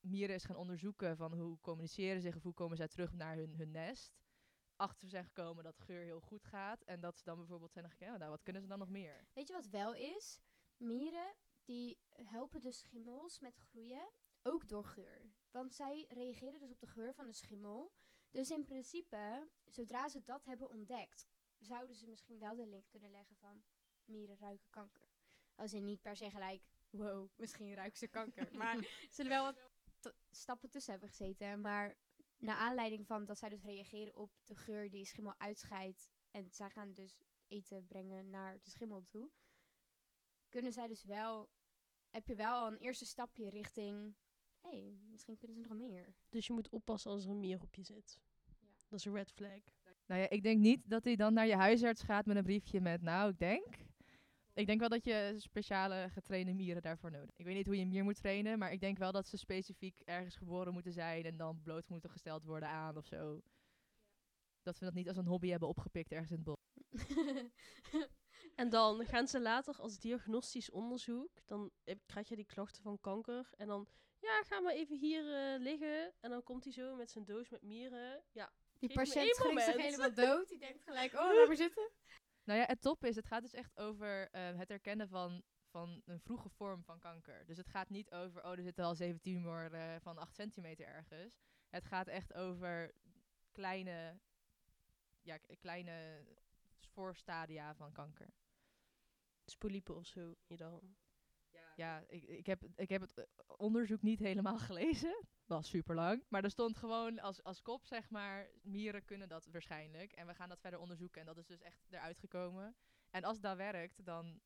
mieren 0.00 0.34
is 0.34 0.44
gaan 0.44 0.56
onderzoeken 0.56 1.16
van 1.16 1.32
hoe 1.32 1.60
communiceren 1.60 2.20
ze 2.20 2.28
of 2.36 2.42
hoe 2.42 2.54
komen 2.54 2.76
zij 2.76 2.88
terug 2.88 3.12
naar 3.12 3.36
hun, 3.36 3.54
hun 3.54 3.70
nest. 3.70 4.12
Achter 4.76 5.08
zijn 5.08 5.24
gekomen 5.24 5.64
dat 5.64 5.78
geur 5.78 6.02
heel 6.02 6.20
goed 6.20 6.44
gaat. 6.44 6.82
En 6.82 7.00
dat 7.00 7.18
ze 7.18 7.24
dan 7.24 7.36
bijvoorbeeld 7.36 7.72
zijn 7.72 7.90
gekeken, 7.90 8.12
oh, 8.12 8.18
nou 8.18 8.30
wat 8.30 8.42
kunnen 8.42 8.62
ze 8.62 8.68
dan 8.68 8.78
nog 8.78 8.88
meer? 8.88 9.26
Weet 9.32 9.48
je 9.48 9.54
wat 9.54 9.68
wel 9.68 9.94
is? 9.94 10.40
Mieren, 10.76 11.34
die 11.64 11.98
helpen 12.12 12.60
de 12.60 12.72
schimmels 12.72 13.38
met 13.40 13.56
groeien, 13.56 14.08
ook 14.46 14.68
door 14.68 14.84
geur. 14.84 15.34
Want 15.50 15.74
zij 15.74 16.06
reageren 16.08 16.60
dus 16.60 16.70
op 16.70 16.80
de 16.80 16.86
geur 16.86 17.14
van 17.14 17.26
de 17.26 17.32
schimmel. 17.32 17.92
Dus 18.30 18.50
in 18.50 18.64
principe, 18.64 19.48
zodra 19.64 20.08
ze 20.08 20.22
dat 20.22 20.44
hebben 20.44 20.68
ontdekt, 20.68 21.26
zouden 21.58 21.96
ze 21.96 22.08
misschien 22.08 22.38
wel 22.38 22.56
de 22.56 22.66
link 22.66 22.88
kunnen 22.88 23.10
leggen 23.10 23.36
van 23.36 23.64
mieren 24.04 24.38
ruiken 24.38 24.70
kanker. 24.70 25.08
Als 25.54 25.72
in 25.72 25.84
niet 25.84 26.02
per 26.02 26.16
se 26.16 26.30
gelijk, 26.30 26.62
wow, 26.90 27.28
misschien 27.36 27.74
ruiken 27.74 27.98
ze 27.98 28.08
kanker. 28.08 28.48
maar 28.58 28.76
er 28.76 29.06
zullen 29.10 29.30
wel 29.30 29.44
wat 29.44 30.14
stappen 30.30 30.70
tussen 30.70 30.92
hebben 30.92 31.08
gezeten. 31.08 31.60
Maar 31.60 31.96
naar 32.36 32.56
aanleiding 32.56 33.06
van 33.06 33.24
dat 33.24 33.38
zij 33.38 33.48
dus 33.48 33.62
reageren 33.62 34.14
op 34.14 34.30
de 34.44 34.56
geur 34.56 34.90
die 34.90 35.04
schimmel 35.04 35.34
uitscheidt. 35.38 36.10
En 36.30 36.50
zij 36.50 36.70
gaan 36.70 36.92
dus 36.92 37.18
eten 37.46 37.86
brengen 37.86 38.30
naar 38.30 38.58
de 38.62 38.70
schimmel 38.70 39.04
toe. 39.08 39.30
Kunnen 40.48 40.72
zij 40.72 40.86
dus 40.86 41.04
wel, 41.04 41.50
heb 42.10 42.26
je 42.26 42.34
wel 42.34 42.54
al 42.54 42.66
een 42.66 42.78
eerste 42.78 43.06
stapje 43.06 43.50
richting, 43.50 44.16
hey, 44.70 44.98
misschien 45.10 45.36
kunnen 45.36 45.56
ze 45.56 45.62
nog 45.68 45.78
meer. 45.78 46.14
Dus 46.28 46.46
je 46.46 46.52
moet 46.52 46.68
oppassen 46.68 47.10
als 47.10 47.24
er 47.24 47.30
een 47.30 47.40
mier 47.40 47.62
op 47.62 47.74
je 47.74 47.82
zit. 47.82 48.20
Dat 48.88 48.98
is 48.98 49.04
een 49.04 49.14
red 49.14 49.32
flag. 49.32 49.60
Nou 50.06 50.20
ja, 50.20 50.28
ik 50.28 50.42
denk 50.42 50.60
niet 50.60 50.80
dat 50.84 51.04
hij 51.04 51.16
dan 51.16 51.34
naar 51.34 51.46
je 51.46 51.56
huisarts 51.56 52.02
gaat 52.02 52.26
met 52.26 52.36
een 52.36 52.44
briefje 52.44 52.80
met, 52.80 53.02
nou 53.02 53.30
ik 53.30 53.38
denk 53.38 53.76
Ik 54.54 54.66
denk 54.66 54.80
wel 54.80 54.88
dat 54.88 55.04
je 55.04 55.34
speciale 55.36 56.08
getrainde 56.10 56.54
mieren 56.54 56.82
daarvoor 56.82 57.10
nodig 57.10 57.26
hebt. 57.26 57.38
Ik 57.38 57.44
weet 57.44 57.54
niet 57.54 57.66
hoe 57.66 57.76
je 57.76 57.82
een 57.82 57.88
mier 57.88 58.04
moet 58.04 58.16
trainen, 58.16 58.58
maar 58.58 58.72
ik 58.72 58.80
denk 58.80 58.98
wel 58.98 59.12
dat 59.12 59.26
ze 59.26 59.36
specifiek 59.36 60.00
ergens 60.04 60.36
geboren 60.36 60.72
moeten 60.72 60.92
zijn 60.92 61.24
en 61.24 61.36
dan 61.36 61.60
bloot 61.62 61.88
moeten 61.88 62.10
gesteld 62.10 62.44
worden 62.44 62.68
aan 62.68 62.96
of 62.96 63.06
zo. 63.06 63.40
Dat 64.62 64.78
we 64.78 64.84
dat 64.84 64.94
niet 64.94 65.08
als 65.08 65.16
een 65.16 65.26
hobby 65.26 65.48
hebben 65.48 65.68
opgepikt 65.68 66.12
ergens 66.12 66.30
in 66.30 66.36
het 66.36 66.44
bos. 66.44 66.56
En 68.56 68.68
dan 68.68 69.06
gaan 69.06 69.28
ze 69.28 69.40
later 69.40 69.76
als 69.80 69.98
diagnostisch 69.98 70.70
onderzoek, 70.70 71.30
dan 71.44 71.70
krijg 72.06 72.28
je 72.28 72.36
die 72.36 72.46
klachten 72.46 72.82
van 72.82 73.00
kanker. 73.00 73.50
En 73.56 73.66
dan, 73.66 73.88
ja, 74.18 74.42
ga 74.42 74.60
maar 74.60 74.72
even 74.72 74.96
hier 74.96 75.34
eh, 75.34 75.60
liggen. 75.60 76.12
En 76.20 76.30
dan 76.30 76.42
komt 76.42 76.64
hij 76.64 76.72
zo 76.72 76.94
met 76.94 77.10
zijn 77.10 77.24
doos 77.24 77.48
met 77.48 77.62
mieren. 77.62 78.22
Ja, 78.32 78.52
Die 78.78 78.92
patiënt 78.92 79.36
schrikt 79.36 79.62
zich 79.62 79.76
helemaal 79.76 80.14
dood. 80.26 80.48
Die 80.48 80.58
denkt 80.58 80.82
gelijk, 80.82 81.12
oh, 81.12 81.34
laat 81.34 81.46
maar 81.46 81.56
zitten. 81.56 81.90
Nou 82.44 82.60
ja, 82.60 82.66
het 82.66 82.80
top 82.80 83.04
is, 83.04 83.16
het 83.16 83.26
gaat 83.26 83.42
dus 83.42 83.54
echt 83.54 83.78
over 83.78 84.30
eh, 84.30 84.56
het 84.56 84.68
herkennen 84.68 85.08
van, 85.08 85.42
van 85.70 86.02
een 86.04 86.20
vroege 86.20 86.48
vorm 86.48 86.84
van 86.84 86.98
kanker. 86.98 87.46
Dus 87.46 87.56
het 87.56 87.68
gaat 87.68 87.88
niet 87.88 88.12
over, 88.12 88.44
oh, 88.44 88.50
er 88.50 88.62
zitten 88.62 88.84
al 88.84 88.94
zeven 88.94 89.20
tumor 89.20 89.72
eh, 89.72 89.96
van 90.00 90.18
8 90.18 90.34
centimeter 90.34 90.86
ergens. 90.86 91.38
Het 91.68 91.84
gaat 91.84 92.06
echt 92.06 92.34
over 92.34 92.94
kleine, 93.52 94.18
ja, 95.22 95.38
kleine 95.58 96.24
voorstadia 96.80 97.74
van 97.74 97.92
kanker. 97.92 98.34
Spoeliepen 99.50 99.96
of 99.96 100.06
zo. 100.06 100.34
Je 100.46 100.56
dan. 100.56 100.96
Ja, 101.76 102.04
ik, 102.08 102.22
ik, 102.22 102.46
heb, 102.46 102.64
ik 102.76 102.88
heb 102.88 103.00
het 103.00 103.18
eh, 103.18 103.24
onderzoek 103.56 104.02
niet 104.02 104.18
helemaal 104.18 104.58
gelezen. 104.68 105.24
Was 105.44 105.68
super 105.68 105.94
lang. 105.94 106.24
Maar 106.28 106.44
er 106.44 106.50
stond 106.50 106.76
gewoon 106.76 107.18
als, 107.18 107.42
als 107.42 107.62
kop, 107.62 107.84
zeg 107.84 108.10
maar, 108.10 108.50
mieren 108.62 109.04
kunnen 109.04 109.28
dat 109.28 109.46
waarschijnlijk. 109.46 110.12
En 110.12 110.26
we 110.26 110.34
gaan 110.34 110.48
dat 110.48 110.60
verder 110.60 110.80
onderzoeken. 110.80 111.20
En 111.20 111.26
dat 111.26 111.38
is 111.38 111.46
dus 111.46 111.60
echt 111.60 111.86
eruit 111.90 112.18
gekomen. 112.18 112.76
En 113.10 113.24
als 113.24 113.40
dat 113.40 113.56
werkt, 113.56 114.04
dan 114.04 114.40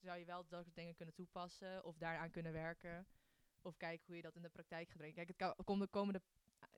zou 0.00 0.18
je 0.18 0.24
wel 0.24 0.48
dat 0.48 0.64
soort 0.64 0.76
dingen 0.76 0.94
kunnen 0.94 1.14
toepassen. 1.14 1.84
Of 1.84 1.96
daaraan 1.96 2.30
kunnen 2.30 2.52
werken. 2.52 3.06
Of 3.60 3.76
kijken 3.76 4.06
hoe 4.06 4.16
je 4.16 4.22
dat 4.22 4.36
in 4.36 4.42
de 4.42 4.48
praktijk 4.48 4.88
gaat 4.88 4.96
brengen. 4.96 5.14
Kijk, 5.14 5.40
het 5.56 5.64
komt 5.64 5.80
de 5.80 5.86
komende 5.86 6.22
eh, 6.58 6.68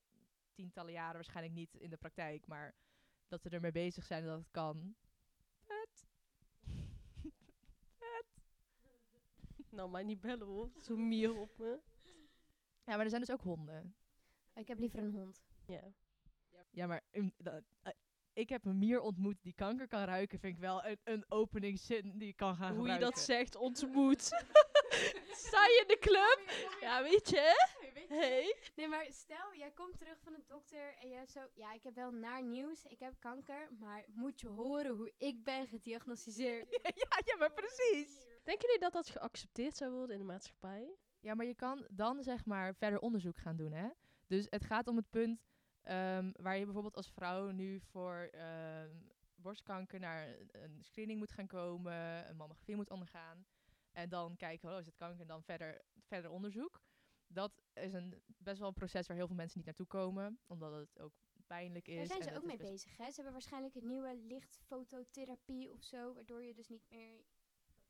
tientallen 0.54 0.92
jaren 0.92 1.14
waarschijnlijk 1.14 1.54
niet 1.54 1.74
in 1.74 1.90
de 1.90 1.96
praktijk. 1.96 2.46
Maar 2.46 2.74
dat 3.28 3.42
we 3.42 3.50
ermee 3.50 3.72
bezig 3.72 4.04
zijn 4.04 4.24
dat 4.24 4.38
het 4.38 4.50
kan. 4.50 4.96
Vet. 5.60 6.06
Nou, 9.74 9.90
mij 9.90 10.02
niet 10.02 10.20
bellen 10.20 10.46
hoor. 10.46 10.70
Zo'n 10.76 11.08
mier 11.08 11.38
op 11.38 11.58
me. 11.58 11.78
Ja, 12.84 12.96
maar 12.96 13.00
er 13.00 13.08
zijn 13.08 13.20
dus 13.20 13.30
ook 13.32 13.40
honden. 13.42 13.94
Ik 14.54 14.68
heb 14.68 14.78
liever 14.78 14.98
een 14.98 15.10
hond. 15.10 15.42
Ja. 15.66 15.92
Ja, 16.70 16.86
maar 16.86 17.00
um, 17.12 17.32
dat- 17.36 17.62
eh, 17.82 17.92
ik 18.32 18.48
heb 18.48 18.64
een 18.64 18.78
mier 18.78 19.00
ontmoet 19.00 19.42
die 19.42 19.52
kanker 19.54 19.88
kan 19.88 20.04
ruiken. 20.04 20.38
Vind 20.38 20.54
ik 20.54 20.60
wel 20.60 20.84
een, 20.84 20.98
een 21.04 21.24
openingszin 21.28 22.18
die 22.18 22.28
ik 22.28 22.36
kan 22.36 22.56
gaan 22.56 22.76
Hoe 22.76 22.88
je 22.88 22.98
dat 22.98 23.18
zegt, 23.18 23.56
ontmoet. 23.56 24.22
Sta 25.46 25.64
je 25.66 25.78
in 25.80 25.88
de 25.88 25.98
club? 25.98 26.42
Ja, 26.80 27.02
weet 27.02 27.28
je? 27.28 27.72
Hey. 28.08 28.56
Nee, 28.76 28.88
maar 28.88 29.06
stel, 29.10 29.54
jij 29.54 29.70
komt 29.70 29.98
terug 29.98 30.18
van 30.20 30.32
de 30.32 30.42
dokter 30.46 30.94
en 31.00 31.08
je 31.08 31.14
hebt 31.14 31.30
zo... 31.30 31.40
Ja, 31.54 31.72
ik 31.72 31.82
heb 31.82 31.94
wel 31.94 32.10
naar 32.10 32.42
nieuws. 32.42 32.84
Ik 32.84 32.98
heb 32.98 33.14
kanker, 33.18 33.68
maar 33.78 34.04
moet 34.08 34.40
je 34.40 34.48
horen 34.48 34.96
hoe 34.96 35.12
ik 35.18 35.44
ben 35.44 35.66
gediagnosticeerd. 35.66 36.70
ja, 37.02 37.20
ja, 37.24 37.36
maar 37.36 37.52
precies. 37.52 38.26
Denken 38.44 38.66
jullie 38.66 38.80
dat 38.80 38.92
dat 38.92 39.08
geaccepteerd 39.08 39.76
zou 39.76 39.92
worden 39.92 40.14
in 40.16 40.20
de 40.20 40.26
maatschappij? 40.32 40.96
Ja, 41.20 41.34
maar 41.34 41.46
je 41.46 41.54
kan 41.54 41.86
dan 41.90 42.22
zeg 42.22 42.44
maar 42.44 42.74
verder 42.74 43.00
onderzoek 43.00 43.36
gaan 43.38 43.56
doen, 43.56 43.72
hè. 43.72 43.88
Dus 44.26 44.46
het 44.50 44.64
gaat 44.64 44.88
om 44.88 44.96
het 44.96 45.10
punt 45.10 45.40
ehm, 45.82 46.30
waar 46.36 46.56
je 46.56 46.64
bijvoorbeeld 46.64 46.96
als 46.96 47.10
vrouw 47.10 47.50
nu 47.50 47.80
voor 47.80 48.28
ehm, 48.32 48.90
borstkanker 49.34 49.98
naar 50.00 50.28
een- 50.28 50.48
een 50.52 50.82
screening 50.84 51.18
moet 51.18 51.32
gaan 51.32 51.46
komen, 51.46 52.28
een 52.28 52.36
mammografie 52.36 52.76
moet 52.76 52.90
ondergaan. 52.90 53.46
En 53.92 54.08
dan 54.08 54.36
kijken, 54.36 54.72
oh, 54.72 54.78
is 54.78 54.86
het 54.86 54.94
kanker? 54.96 55.20
En 55.20 55.26
dan 55.26 55.42
verder, 55.42 55.80
verder 56.06 56.30
onderzoek. 56.30 56.80
Dat 57.26 57.62
is 57.72 57.92
een, 57.92 58.22
best 58.26 58.58
wel 58.58 58.68
een 58.68 58.74
proces 58.74 59.06
waar 59.06 59.16
heel 59.16 59.26
veel 59.26 59.36
mensen 59.36 59.56
niet 59.56 59.66
naartoe 59.66 59.86
komen, 59.86 60.38
omdat 60.46 60.72
het 60.72 61.00
ook 61.00 61.12
pijnlijk 61.46 61.88
is. 61.88 61.96
Daar 61.96 62.06
zijn 62.06 62.20
en 62.20 62.28
ze 62.28 62.36
ook 62.36 62.44
mee 62.46 62.56
bezig, 62.56 62.96
hè? 62.96 63.04
Ze 63.06 63.14
hebben 63.14 63.32
waarschijnlijk 63.32 63.74
een 63.74 63.86
nieuwe 63.86 64.16
lichtfototherapie 64.16 65.72
of 65.72 65.82
zo, 65.82 66.14
waardoor 66.14 66.42
je 66.44 66.54
dus 66.54 66.68
niet 66.68 66.84
meer... 66.90 67.24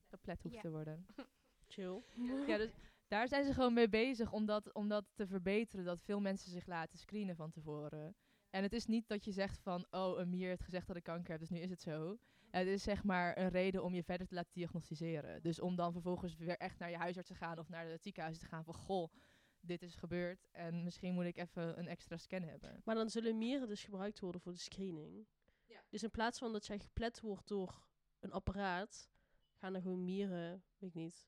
geplet 0.07 0.41
hoeft 0.41 0.55
Ja. 0.55 0.61
te 0.61 0.69
worden. 0.69 1.05
Chill. 1.67 2.01
ja, 2.47 2.57
dus 2.57 2.71
daar 3.07 3.27
zijn 3.27 3.45
ze 3.45 3.53
gewoon 3.53 3.73
mee 3.73 3.89
bezig 3.89 4.31
om 4.31 4.45
dat, 4.45 4.73
om 4.73 4.87
dat 4.87 5.05
te 5.13 5.27
verbeteren. 5.27 5.85
Dat 5.85 6.01
veel 6.01 6.19
mensen 6.19 6.51
zich 6.51 6.65
laten 6.65 6.97
screenen 6.99 7.35
van 7.35 7.51
tevoren. 7.51 8.15
En 8.49 8.63
het 8.63 8.73
is 8.73 8.85
niet 8.85 9.07
dat 9.07 9.25
je 9.25 9.31
zegt 9.31 9.59
van, 9.61 9.85
oh, 9.89 10.19
een 10.19 10.29
mier 10.29 10.47
heeft 10.47 10.63
gezegd 10.63 10.87
dat 10.87 10.95
ik 10.95 11.03
kanker 11.03 11.31
heb, 11.31 11.39
dus 11.39 11.49
nu 11.49 11.59
is 11.59 11.69
het 11.69 11.81
zo. 11.81 12.17
Het 12.49 12.67
is 12.67 12.83
zeg 12.83 13.03
maar 13.03 13.37
een 13.37 13.49
reden 13.49 13.83
om 13.83 13.93
je 13.93 14.03
verder 14.03 14.27
te 14.27 14.35
laten 14.35 14.53
diagnosticeren. 14.53 15.41
Dus 15.43 15.59
om 15.59 15.75
dan 15.75 15.91
vervolgens 15.91 16.35
weer 16.35 16.57
echt 16.57 16.79
naar 16.79 16.89
je 16.89 16.97
huisarts 16.97 17.27
te 17.27 17.35
gaan 17.35 17.59
of 17.59 17.69
naar 17.69 17.87
het 17.87 18.03
ziekenhuis 18.03 18.37
te 18.37 18.45
gaan 18.45 18.63
van, 18.63 18.73
goh, 18.73 19.11
dit 19.59 19.81
is 19.81 19.95
gebeurd 19.95 20.47
en 20.51 20.83
misschien 20.83 21.13
moet 21.13 21.25
ik 21.25 21.37
even 21.37 21.79
een 21.79 21.87
extra 21.87 22.17
scan 22.17 22.41
hebben. 22.41 22.81
Maar 22.83 22.95
dan 22.95 23.09
zullen 23.09 23.37
mieren 23.37 23.67
dus 23.67 23.83
gebruikt 23.83 24.19
worden 24.19 24.41
voor 24.41 24.51
de 24.51 24.57
screening. 24.59 25.27
Dus 25.89 26.03
in 26.03 26.11
plaats 26.11 26.39
van 26.39 26.51
dat 26.51 26.65
jij 26.65 26.79
geplet 26.79 27.21
wordt 27.21 27.47
door 27.47 27.87
een 28.19 28.31
apparaat, 28.31 29.09
gaan 29.55 29.75
er 29.75 29.81
gewoon 29.81 30.03
mieren, 30.03 30.63
weet 30.77 30.89
ik 30.89 30.95
niet, 30.95 31.27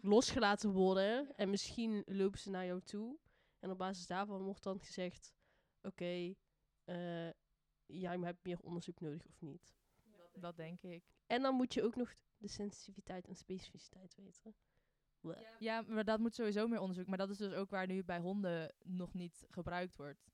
losgelaten 0.00 0.70
worden. 0.70 1.36
En 1.36 1.50
misschien 1.50 2.02
lopen 2.06 2.38
ze 2.38 2.50
naar 2.50 2.66
jou 2.66 2.80
toe. 2.80 3.18
En 3.58 3.70
op 3.70 3.78
basis 3.78 4.06
daarvan 4.06 4.42
wordt 4.42 4.62
dan 4.62 4.78
gezegd, 4.78 5.34
oké, 5.82 6.34
eh, 6.84 7.30
jij 7.86 8.18
hebt 8.18 8.44
meer 8.44 8.60
onderzoek 8.60 9.00
nodig 9.00 9.26
of 9.26 9.40
niet. 9.40 9.74
Dat 10.32 10.56
denk 10.56 10.82
ik. 10.82 11.04
En 11.26 11.42
dan 11.42 11.54
moet 11.54 11.74
je 11.74 11.82
ook 11.82 11.96
nog 11.96 12.14
de 12.36 12.48
sensitiviteit 12.48 13.28
en 13.28 13.36
specificiteit 13.36 14.14
weten. 14.14 14.54
Ja, 15.58 15.82
maar 15.82 16.04
dat 16.04 16.18
moet 16.18 16.34
sowieso 16.34 16.68
meer 16.68 16.80
onderzoek. 16.80 17.06
Maar 17.06 17.18
dat 17.18 17.30
is 17.30 17.36
dus 17.36 17.52
ook 17.52 17.70
waar 17.70 17.86
nu 17.86 18.04
bij 18.04 18.18
honden 18.18 18.74
nog 18.84 19.14
niet 19.14 19.46
gebruikt 19.48 19.96
wordt. 19.96 20.30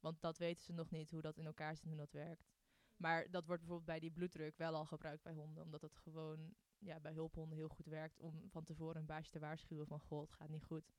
Want 0.00 0.20
dat 0.20 0.38
weten 0.38 0.64
ze 0.64 0.72
nog 0.72 0.90
niet, 0.90 1.10
hoe 1.10 1.22
dat 1.22 1.36
in 1.36 1.46
elkaar 1.46 1.74
zit 1.74 1.84
en 1.84 1.90
hoe 1.90 1.98
dat 1.98 2.12
werkt. 2.12 2.57
Maar 2.98 3.30
dat 3.30 3.46
wordt 3.46 3.60
bijvoorbeeld 3.60 3.90
bij 3.90 4.00
die 4.00 4.10
bloeddruk 4.10 4.56
wel 4.56 4.74
al 4.74 4.84
gebruikt 4.84 5.22
bij 5.22 5.32
honden. 5.32 5.64
Omdat 5.64 5.82
het 5.82 5.96
gewoon 5.96 6.54
ja, 6.78 7.00
bij 7.00 7.12
hulphonden 7.12 7.58
heel 7.58 7.68
goed 7.68 7.86
werkt 7.86 8.20
om 8.20 8.50
van 8.50 8.64
tevoren 8.64 8.96
een 8.96 9.06
baasje 9.06 9.30
te 9.30 9.38
waarschuwen 9.38 9.86
van... 9.86 10.00
Goh, 10.00 10.20
het 10.20 10.32
gaat 10.32 10.48
niet 10.48 10.64
goed. 10.64 10.92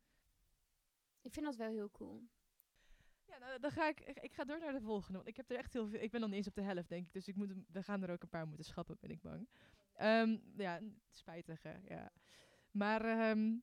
Ik 1.21 1.33
vind 1.33 1.45
dat 1.45 1.55
wel 1.55 1.69
heel 1.69 1.91
cool. 1.91 2.27
Ja, 3.25 3.37
nou, 3.37 3.59
dan 3.59 3.71
ga 3.71 3.87
ik, 3.87 3.99
ik, 3.99 4.33
ga 4.33 4.45
door 4.45 4.59
naar 4.59 4.73
de 4.73 4.81
volgende. 4.81 5.17
Want 5.17 5.29
ik 5.29 5.37
heb 5.37 5.49
er 5.49 5.57
echt 5.57 5.73
heel 5.73 5.87
veel... 5.87 5.99
Ik 5.99 6.11
ben 6.11 6.19
nog 6.19 6.29
niet 6.29 6.37
eens 6.37 6.47
op 6.47 6.55
de 6.55 6.61
helft, 6.61 6.89
denk 6.89 7.05
ik. 7.05 7.13
Dus 7.13 7.27
ik 7.27 7.35
moet, 7.35 7.53
we 7.67 7.83
gaan 7.83 8.03
er 8.03 8.11
ook 8.11 8.23
een 8.23 8.29
paar 8.29 8.47
moeten 8.47 8.65
schappen, 8.65 8.97
ben 8.99 9.09
ik 9.09 9.21
bang. 9.21 9.49
Ehm, 9.93 10.37
ja, 10.55 10.79
spijtig, 11.11 11.63
hè. 11.63 11.77
Ja. 11.83 12.11
Maar 12.71 13.05
ehm, 13.05 13.57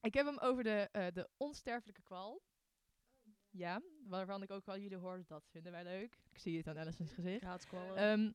ik 0.00 0.14
heb 0.14 0.26
hem 0.26 0.38
over 0.38 0.62
de, 0.62 0.88
eh, 0.92 1.06
de 1.12 1.28
onsterfelijke 1.36 2.02
kwal. 2.02 2.42
Ja, 3.56 3.82
waarvan 4.06 4.42
ik 4.42 4.50
ook 4.50 4.66
wel 4.66 4.78
jullie 4.78 4.96
hoor, 4.96 5.24
dat 5.26 5.48
vinden 5.50 5.72
wij 5.72 5.84
leuk. 5.84 6.18
Ik 6.30 6.38
zie 6.38 6.56
het 6.56 6.66
aan 6.66 6.76
Allison's 6.76 7.12
gezicht. 7.12 7.42
Gaatkwallen. 7.42 7.96
Ehm, 7.96 8.32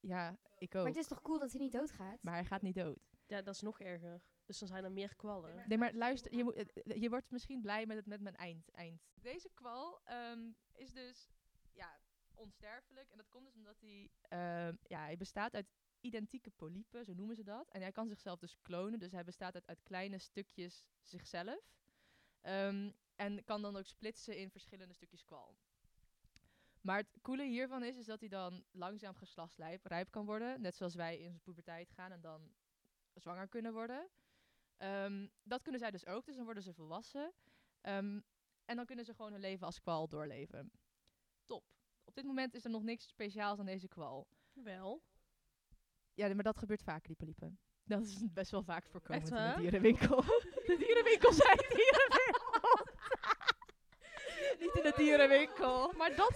ja, 0.00 0.38
ik 0.58 0.74
ook. 0.74 0.82
Maar 0.82 0.92
het 0.92 1.00
is 1.00 1.08
toch 1.08 1.22
cool 1.22 1.38
dat 1.38 1.52
hij 1.52 1.60
niet 1.60 1.72
doodgaat? 1.72 2.22
Maar 2.22 2.34
hij 2.34 2.44
gaat 2.44 2.62
niet 2.62 2.74
dood. 2.74 2.98
ja, 3.26 3.42
dat 3.42 3.54
is 3.54 3.60
nog 3.60 3.80
erger. 3.80 4.22
Dus 4.44 4.58
dan 4.58 4.68
zijn 4.68 4.84
er 4.84 4.92
meer 4.92 5.16
kwallen. 5.16 5.64
Nee, 5.68 5.78
maar 5.78 5.94
luister, 5.94 6.34
je, 6.36 6.44
moet, 6.44 6.54
eh, 6.54 7.00
je 7.00 7.08
wordt 7.08 7.30
misschien 7.30 7.60
blij 7.60 7.86
met, 7.86 7.96
het, 7.96 8.06
met 8.06 8.20
mijn 8.20 8.36
eind, 8.36 8.70
eind. 8.70 9.02
Deze 9.14 9.50
kwal 9.54 10.00
ehm, 10.04 10.50
is 10.72 10.92
dus 10.92 11.28
ja, 11.72 12.00
onsterfelijk. 12.34 13.10
En 13.10 13.16
dat 13.16 13.28
komt 13.28 13.44
dus 13.44 13.56
omdat 13.56 13.80
hij, 13.80 14.10
ehm, 14.20 14.74
ja, 14.82 15.00
hij 15.00 15.16
bestaat 15.16 15.54
uit 15.54 15.66
identieke 16.00 16.50
polypen, 16.50 17.04
zo 17.04 17.12
noemen 17.12 17.36
ze 17.36 17.42
dat. 17.42 17.70
En 17.70 17.80
hij 17.80 17.92
kan 17.92 18.08
zichzelf 18.08 18.38
dus 18.38 18.56
klonen. 18.62 18.98
Dus 18.98 19.12
hij 19.12 19.24
bestaat 19.24 19.54
uit, 19.54 19.66
uit 19.66 19.82
kleine 19.82 20.18
stukjes 20.18 20.86
zichzelf. 21.00 21.74
Ehm, 22.40 22.90
en 23.16 23.44
kan 23.44 23.62
dan 23.62 23.76
ook 23.76 23.86
splitsen 23.86 24.36
in 24.36 24.50
verschillende 24.50 24.94
stukjes 24.94 25.24
kwal. 25.24 25.56
Maar 26.80 26.98
het 26.98 27.18
coole 27.22 27.44
hiervan 27.44 27.82
is, 27.82 27.96
is 27.96 28.06
dat 28.06 28.20
hij 28.20 28.28
dan 28.28 28.64
langzaam 28.70 29.14
geslachtsrijp 29.14 29.86
rijp 29.86 30.10
kan 30.10 30.26
worden. 30.26 30.60
Net 30.60 30.76
zoals 30.76 30.94
wij 30.94 31.18
in 31.18 31.26
onze 31.26 31.40
puberteit 31.40 31.90
gaan 31.90 32.12
en 32.12 32.20
dan 32.20 32.54
zwanger 33.14 33.48
kunnen 33.48 33.72
worden. 33.72 34.08
Ehm, 34.76 35.26
dat 35.42 35.62
kunnen 35.62 35.80
zij 35.80 35.90
dus 35.90 36.06
ook, 36.06 36.26
dus 36.26 36.36
dan 36.36 36.44
worden 36.44 36.62
ze 36.62 36.74
volwassen. 36.74 37.32
Ehm, 37.80 38.20
en 38.64 38.76
dan 38.76 38.84
kunnen 38.84 39.04
ze 39.04 39.14
gewoon 39.14 39.32
hun 39.32 39.40
leven 39.40 39.66
als 39.66 39.80
kwal 39.80 40.08
doorleven. 40.08 40.70
Top. 41.44 41.64
Op 42.04 42.14
dit 42.14 42.24
moment 42.24 42.54
is 42.54 42.64
er 42.64 42.70
nog 42.70 42.82
niks 42.82 43.06
speciaals 43.06 43.58
aan 43.58 43.66
deze 43.66 43.88
kwal. 43.88 44.28
Wel. 44.52 45.02
Ja, 46.14 46.34
maar 46.34 46.44
dat 46.44 46.58
gebeurt 46.58 46.82
vaker, 46.82 47.06
die 47.06 47.16
polypen. 47.16 47.58
Dat 47.84 48.02
is 48.02 48.32
best 48.32 48.50
wel 48.50 48.62
vaak 48.62 48.86
voorkomend 48.86 49.28
in 49.28 49.36
de 49.36 49.54
dierenwinkel. 49.56 50.20
de 50.70 50.76
dierenwinkel 50.78 51.32
zijn 51.32 51.56
dierenwinkel. 51.56 52.54
Dierenwinkel. 54.96 55.92
Maar 55.96 56.16
dat, 56.16 56.30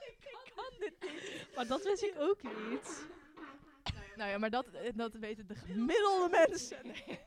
Ik 0.00 0.52
kan 0.54 0.72
dit 0.78 0.94
niet. 1.00 1.48
maar 1.54 1.66
dat 1.66 1.82
wist 1.82 2.02
ik 2.02 2.14
ook 2.18 2.42
niet. 2.42 3.06
Nou 4.16 4.30
ja, 4.30 4.38
maar 4.38 4.50
dat, 4.50 4.66
eh, 4.68 4.92
dat 4.94 5.14
weten 5.14 5.46
de 5.46 5.54
gemiddelde 5.54 6.28
mensen. 6.46 6.86
Nee. 6.86 7.20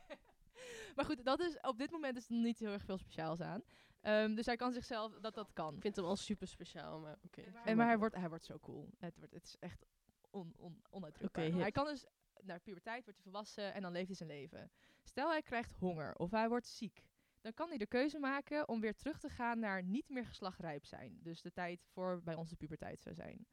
Maar 0.96 1.04
goed, 1.04 1.24
dat 1.24 1.40
is, 1.40 1.58
op 1.60 1.78
dit 1.78 1.90
moment 1.90 2.16
is 2.16 2.28
er 2.28 2.34
niet 2.34 2.58
heel 2.58 2.72
erg 2.72 2.84
veel 2.84 2.98
speciaals 2.98 3.40
aan. 3.40 3.62
Ehm, 4.00 4.34
dus 4.34 4.46
hij 4.46 4.56
kan 4.56 4.72
zichzelf, 4.72 5.12
dat 5.20 5.34
dat 5.34 5.52
kan. 5.52 5.74
Ik 5.74 5.80
vind 5.80 5.96
hem 5.96 6.04
al 6.04 6.16
super 6.16 6.48
speciaal, 6.48 7.00
maar 7.00 7.18
oké. 7.24 7.42
En, 7.64 7.76
maar 7.76 7.86
hij 7.86 7.98
wordt, 7.98 8.14
hij 8.14 8.28
wordt 8.28 8.44
zo 8.44 8.58
cool. 8.58 8.88
Het, 8.98 9.18
wordt, 9.18 9.34
het 9.34 9.44
is 9.44 9.56
echt 9.58 9.86
on, 10.30 10.54
on, 10.56 10.82
onuitdrukbaar. 10.90 11.52
Hij 11.52 11.70
kan 11.70 11.86
dus 11.86 12.06
naar 12.42 12.60
puberteit, 12.60 13.04
wordt 13.04 13.18
hij 13.22 13.30
volwassen 13.30 13.74
en 13.74 13.82
dan 13.82 13.92
leeft 13.92 14.06
hij 14.06 14.16
zijn 14.16 14.28
leven. 14.28 14.70
Stel 15.02 15.28
hij 15.30 15.42
krijgt 15.42 15.72
honger 15.78 16.14
of 16.14 16.30
hij 16.30 16.48
wordt 16.48 16.66
ziek. 16.66 17.04
Dan 17.42 17.54
kan 17.54 17.68
hij 17.68 17.78
de 17.78 17.86
keuze 17.86 18.18
maken 18.18 18.68
om 18.68 18.80
weer 18.80 18.96
terug 18.96 19.18
te 19.18 19.28
gaan 19.28 19.58
naar 19.58 19.82
niet 19.82 20.08
meer 20.08 20.26
geslachtrijp 20.26 20.84
zijn. 20.84 21.18
Dus 21.22 21.42
de 21.42 21.52
tijd 21.52 21.86
voor 21.92 22.22
bij 22.22 22.34
ons 22.34 22.50
de 22.50 22.56
puberteit 22.56 23.02
zou 23.02 23.14
zijn. 23.14 23.46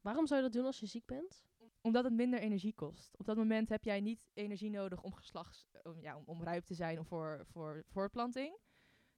Waarom 0.00 0.26
zou 0.26 0.40
je 0.40 0.46
dat 0.46 0.56
doen 0.56 0.66
als 0.66 0.80
je 0.80 0.86
ziek 0.86 1.06
bent? 1.06 1.44
Omdat 1.80 2.04
het 2.04 2.12
minder 2.12 2.40
energie 2.40 2.74
kost. 2.74 3.16
Op 3.18 3.26
dat 3.26 3.36
moment 3.36 3.68
heb 3.68 3.84
jij 3.84 4.00
niet 4.00 4.30
energie 4.32 4.70
nodig 4.70 5.02
om 5.02 5.14
geslachts, 5.14 5.66
om, 5.82 6.00
ja, 6.00 6.16
om, 6.16 6.22
om 6.26 6.42
rijp 6.42 6.64
te 6.64 6.74
zijn 6.74 6.98
of 6.98 7.06
voor, 7.06 7.46
voor 7.46 7.84
voortplanting. 7.86 8.58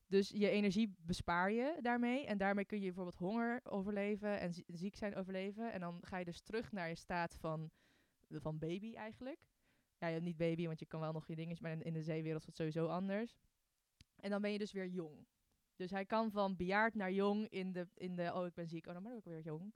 Dus 0.06 0.28
je 0.28 0.48
energie 0.48 0.94
bespaar 0.98 1.52
je 1.52 1.78
daarmee. 1.80 2.26
En 2.26 2.38
daarmee 2.38 2.64
kun 2.64 2.78
je 2.78 2.84
bijvoorbeeld 2.84 3.16
honger 3.16 3.60
overleven 3.64 4.40
en 4.40 4.52
zie- 4.54 4.64
ziek 4.66 4.96
zijn 4.96 5.14
overleven. 5.14 5.72
En 5.72 5.80
dan 5.80 5.98
ga 6.02 6.16
je 6.16 6.24
dus 6.24 6.40
terug 6.40 6.72
naar 6.72 6.88
je 6.88 6.94
staat 6.94 7.34
van, 7.34 7.70
van 8.30 8.58
baby 8.58 8.94
eigenlijk. 8.94 9.40
Ja, 10.04 10.10
je 10.10 10.16
hebt 10.16 10.28
niet 10.28 10.36
baby, 10.36 10.66
want 10.66 10.78
je 10.78 10.86
kan 10.86 11.00
wel 11.00 11.12
nog 11.12 11.26
je 11.26 11.34
dingetjes, 11.34 11.60
maar 11.60 11.72
in, 11.72 11.82
in 11.82 11.92
de 11.92 12.02
zeewereld 12.02 12.46
is 12.46 12.56
sowieso 12.56 12.86
anders. 12.86 13.36
En 14.16 14.30
dan 14.30 14.42
ben 14.42 14.52
je 14.52 14.58
dus 14.58 14.72
weer 14.72 14.86
jong. 14.86 15.26
Dus 15.76 15.90
hij 15.90 16.04
kan 16.04 16.30
van 16.30 16.56
bejaard 16.56 16.94
naar 16.94 17.12
jong 17.12 17.48
in 17.48 17.72
de, 17.72 17.88
in 17.94 18.16
de 18.16 18.34
oh 18.34 18.46
ik 18.46 18.54
ben 18.54 18.68
ziek, 18.68 18.86
oh 18.86 18.92
dan 18.92 19.02
ben 19.02 19.12
ik 19.12 19.18
ook 19.18 19.24
weer 19.24 19.40
jong. 19.40 19.74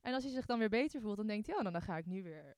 En 0.00 0.14
als 0.14 0.24
hij 0.24 0.32
zich 0.32 0.46
dan 0.46 0.58
weer 0.58 0.68
beter 0.68 1.00
voelt, 1.00 1.16
dan 1.16 1.26
denkt 1.26 1.46
hij, 1.46 1.56
oh 1.56 1.60
nou, 1.60 1.72
dan 1.72 1.82
ga 1.82 1.96
ik 1.96 2.06
nu 2.06 2.22
weer 2.22 2.56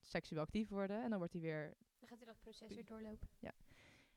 seksueel 0.00 0.42
actief 0.42 0.68
worden. 0.68 1.02
En 1.02 1.10
dan 1.10 1.18
wordt 1.18 1.32
hij 1.32 1.42
weer... 1.42 1.74
Dan 1.98 2.08
gaat 2.08 2.18
hij 2.18 2.26
dat 2.26 2.40
proces 2.40 2.74
weer 2.74 2.84
doorlopen. 2.84 3.28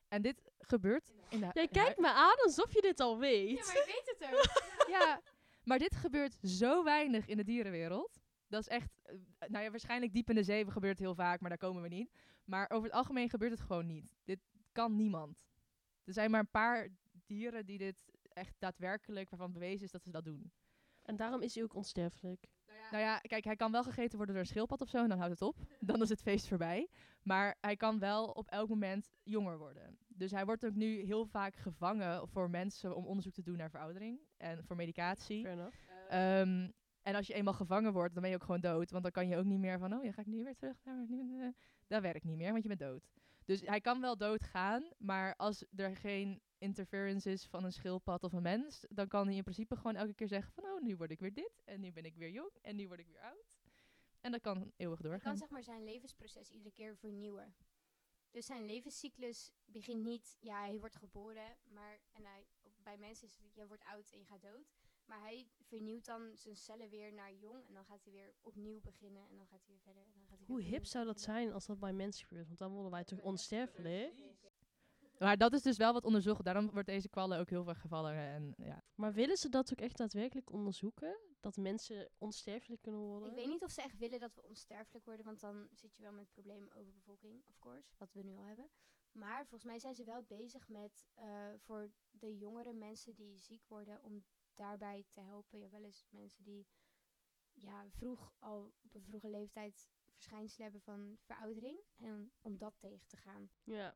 En 0.07 0.21
dit 0.21 0.51
gebeurt 0.59 1.13
in 1.29 1.39
de... 1.39 1.49
Jij 1.53 1.67
kijkt 1.67 1.99
me 1.99 2.07
aan 2.07 2.37
alsof 2.43 2.73
je 2.73 2.81
dit 2.81 2.99
al 2.99 3.19
weet. 3.19 3.57
Ja, 3.57 3.65
maar 3.65 3.77
ik 3.77 3.85
weet 3.85 4.17
het 4.17 4.33
ook. 4.33 4.89
ja, 4.95 5.21
maar 5.63 5.79
dit 5.79 5.95
gebeurt 5.95 6.37
zo 6.41 6.83
weinig 6.83 7.27
in 7.27 7.37
de 7.37 7.43
dierenwereld. 7.43 8.16
Dat 8.47 8.61
is 8.61 8.67
echt, 8.67 8.99
eh, 9.03 9.15
nou 9.47 9.63
ja, 9.63 9.69
waarschijnlijk 9.69 10.13
diep 10.13 10.29
in 10.29 10.35
de 10.35 10.43
zee 10.43 10.71
gebeurt 10.71 10.97
het 10.97 11.07
heel 11.07 11.15
vaak, 11.15 11.39
maar 11.39 11.49
daar 11.49 11.59
komen 11.59 11.81
we 11.81 11.87
niet. 11.87 12.11
Maar 12.43 12.69
over 12.69 12.87
het 12.87 12.97
algemeen 12.97 13.29
gebeurt 13.29 13.51
het 13.51 13.61
gewoon 13.61 13.85
niet. 13.85 14.05
Dit 14.23 14.39
kan 14.71 14.95
niemand. 14.95 15.45
Er 16.03 16.13
zijn 16.13 16.31
maar 16.31 16.39
een 16.39 16.51
paar 16.51 16.87
dieren 17.25 17.65
die 17.65 17.77
dit 17.77 17.95
echt 18.27 18.55
daadwerkelijk, 18.59 19.29
waarvan 19.29 19.53
bewezen 19.53 19.85
is 19.85 19.91
dat 19.91 20.03
ze 20.03 20.11
dat 20.11 20.25
doen. 20.25 20.51
En 21.01 21.15
daarom 21.15 21.41
is 21.41 21.55
hij 21.55 21.63
ook 21.63 21.75
onsterfelijk. 21.75 22.47
Nou 22.91 23.03
ja, 23.03 23.19
kijk, 23.19 23.43
hij 23.43 23.55
kan 23.55 23.71
wel 23.71 23.83
gegeten 23.83 24.17
worden 24.17 24.35
door 24.35 24.43
een 24.43 24.49
schildpad 24.49 24.81
of 24.81 24.89
zo 24.89 24.97
en 24.97 25.09
dan 25.09 25.17
houdt 25.17 25.33
het 25.33 25.41
op. 25.41 25.57
Dan 25.79 26.01
is 26.01 26.09
het 26.09 26.21
feest 26.21 26.47
voorbij. 26.47 26.89
Maar 27.21 27.57
hij 27.61 27.75
kan 27.75 27.99
wel 27.99 28.25
op 28.25 28.47
elk 28.47 28.69
moment 28.69 29.11
jonger 29.23 29.57
worden. 29.57 29.97
Dus 30.07 30.31
hij 30.31 30.45
wordt 30.45 30.65
ook 30.65 30.75
nu 30.75 31.01
heel 31.05 31.25
vaak 31.25 31.55
gevangen 31.55 32.27
voor 32.27 32.49
mensen 32.49 32.95
om 32.95 33.05
onderzoek 33.05 33.33
te 33.33 33.43
doen 33.43 33.57
naar 33.57 33.69
veroudering 33.69 34.19
en 34.37 34.63
voor 34.63 34.75
medicatie. 34.75 35.43
Fair 35.43 35.53
enough. 35.53 35.77
Ehm, 36.09 36.69
en 37.07 37.15
als 37.15 37.27
je 37.27 37.33
eenmaal 37.33 37.53
gevangen 37.53 37.93
wordt, 37.93 38.13
dan 38.13 38.21
ben 38.21 38.31
je 38.31 38.37
ook 38.37 38.43
gewoon 38.43 38.61
dood. 38.61 38.91
Want 38.91 39.03
dan 39.03 39.11
kan 39.11 39.27
je 39.27 39.37
ook 39.37 39.45
niet 39.45 39.59
meer 39.59 39.79
van, 39.79 39.93
oh, 39.93 40.03
ja, 40.03 40.11
ga 40.11 40.21
ik 40.21 40.27
nu 40.27 40.43
weer 40.43 40.55
terug 40.55 40.83
naar... 40.83 41.05
eh, 41.09 41.47
Dat 41.87 42.01
werkt 42.01 42.23
niet 42.23 42.37
meer, 42.37 42.51
want 42.51 42.61
je 42.61 42.67
bent 42.67 42.79
dood. 42.79 43.09
Dus 43.45 43.61
hij 43.61 43.81
kan 43.81 44.01
wel 44.01 44.17
doodgaan, 44.17 44.83
maar 44.97 45.35
als 45.35 45.65
er 45.75 45.95
geen 45.95 46.41
interference 46.57 47.31
is 47.31 47.45
van 47.47 47.63
een 47.63 47.71
schildpad 47.71 48.23
of 48.23 48.33
een 48.33 48.41
mens, 48.41 48.85
dan 48.89 49.07
kan 49.07 49.27
hij 49.27 49.35
in 49.35 49.43
principe 49.43 49.75
gewoon 49.75 49.95
elke 49.95 50.13
keer 50.13 50.27
zeggen 50.27 50.53
van, 50.53 50.63
oh, 50.63 50.81
nu 50.81 50.95
word 50.95 51.11
ik 51.11 51.19
weer 51.19 51.33
dit, 51.33 51.61
en 51.65 51.79
nu 51.79 51.91
ben 51.91 52.05
ik 52.05 52.15
weer 52.15 52.29
jong, 52.29 52.51
en 52.61 52.75
nu 52.75 52.87
word 52.87 52.99
ik 52.99 53.07
weer 53.07 53.21
oud. 53.21 53.57
En 54.21 54.31
dat 54.31 54.41
kan 54.41 54.71
eeuwig 54.77 54.99
Hij 54.99 55.09
doorgaan. 55.09 55.29
kan 55.29 55.37
zeg 55.37 55.49
maar 55.49 55.63
zijn 55.63 55.83
levensproces 55.83 56.49
iedere 56.49 56.71
keer 56.71 56.97
vernieuwen. 56.97 57.55
Dus 58.31 58.45
zijn 58.45 58.65
levenscyclus 58.65 59.51
begint 59.65 60.03
niet, 60.03 60.37
ja, 60.39 60.59
hij 60.59 60.79
wordt 60.79 60.95
geboren, 60.95 61.57
maar 61.63 61.99
en 62.11 62.25
hij, 62.25 62.45
bij 62.83 62.97
mensen 62.97 63.27
is 63.27 63.37
het, 63.37 63.53
je 63.53 63.67
wordt 63.67 63.83
oud 63.85 64.11
en 64.11 64.19
je 64.19 64.25
gaat 64.25 64.41
dood. 64.41 64.75
Maar 65.07 65.19
hij 65.21 65.47
vernieuwt 65.61 66.05
dan 66.05 66.31
zijn 66.35 66.55
cellen 66.55 66.89
weer 66.89 67.13
naar 67.13 67.33
jong 67.33 67.65
en 67.67 67.73
dan 67.73 67.85
gaat 67.85 68.03
hij 68.03 68.13
weer 68.13 68.33
opnieuw 68.41 68.81
beginnen 68.81 69.29
en 69.29 69.37
dan 69.37 69.47
gaat 69.47 69.65
hij 69.65 69.73
weer 69.73 69.83
verder. 69.83 70.03
En 70.03 70.11
dan 70.17 70.27
gaat 70.27 70.37
hij 70.37 70.47
Hoe 70.47 70.61
hip 70.61 70.85
zou 70.85 71.05
dat 71.05 71.21
zijn 71.21 71.53
als 71.53 71.65
dat 71.65 71.79
bij 71.79 71.93
mensen 71.93 72.27
gebeurt? 72.27 72.47
Want 72.47 72.59
dan 72.59 72.71
worden 72.71 72.91
wij 72.91 73.03
toch 73.03 73.21
onsterfelijk? 73.21 74.13
Maar 75.19 75.37
dat 75.37 75.53
is 75.53 75.61
dus 75.61 75.77
wel 75.77 75.93
wat 75.93 76.05
onderzocht. 76.05 76.43
Daarom 76.43 76.71
wordt 76.71 76.87
deze 76.87 77.09
kwallen 77.09 77.39
ook 77.39 77.49
heel 77.49 77.63
veel 77.63 77.75
gevallen. 77.75 78.13
En 78.13 78.53
ja, 78.57 78.83
Maar 78.95 79.13
willen 79.13 79.37
ze 79.37 79.49
dat 79.49 79.71
ook 79.71 79.81
echt 79.81 79.97
daadwerkelijk 79.97 80.51
onderzoeken? 80.51 81.19
Dat 81.39 81.57
mensen 81.57 82.09
onsterfelijk 82.17 82.81
kunnen 82.81 83.01
worden? 83.01 83.29
Ik 83.29 83.35
weet 83.35 83.47
niet 83.47 83.63
of 83.63 83.71
ze 83.71 83.81
echt 83.81 83.97
willen 83.97 84.19
dat 84.19 84.33
we 84.35 84.43
onsterfelijk 84.43 85.05
worden, 85.05 85.25
want 85.25 85.39
dan 85.39 85.67
zit 85.71 85.95
je 85.95 86.01
wel 86.01 86.11
met 86.11 86.29
problemen 86.29 86.73
over 86.73 86.91
bevolking, 86.93 87.43
of 87.47 87.59
course, 87.59 87.95
wat 87.97 88.13
we 88.13 88.23
nu 88.23 88.37
al 88.37 88.45
hebben. 88.45 88.69
Maar 89.11 89.39
volgens 89.39 89.63
mij 89.63 89.79
zijn 89.79 89.95
ze 89.95 90.03
wel 90.03 90.23
bezig 90.23 90.67
met 90.67 91.07
eh, 91.13 91.47
voor 91.57 91.91
de 92.11 92.37
jongere 92.37 92.73
mensen 92.73 93.15
die 93.15 93.37
ziek 93.37 93.67
worden, 93.67 94.03
om 94.03 94.23
daarbij 94.57 95.05
te 95.09 95.21
helpen. 95.21 95.59
Ja, 95.59 95.69
wel 95.69 95.83
eens 95.83 96.07
mensen 96.09 96.43
die 96.43 96.67
ja, 97.53 97.89
vroeg 97.89 98.33
al 98.39 98.73
op 98.83 98.93
een 98.95 99.03
vroege 99.03 99.29
leeftijd 99.29 99.89
verschijnselen 100.05 100.63
hebben 100.63 100.81
van 100.81 101.17
veroudering. 101.21 101.79
En 101.95 102.31
om 102.41 102.57
dat 102.57 102.73
tegen 102.79 103.07
te 103.07 103.17
gaan. 103.17 103.49
Ja. 103.63 103.95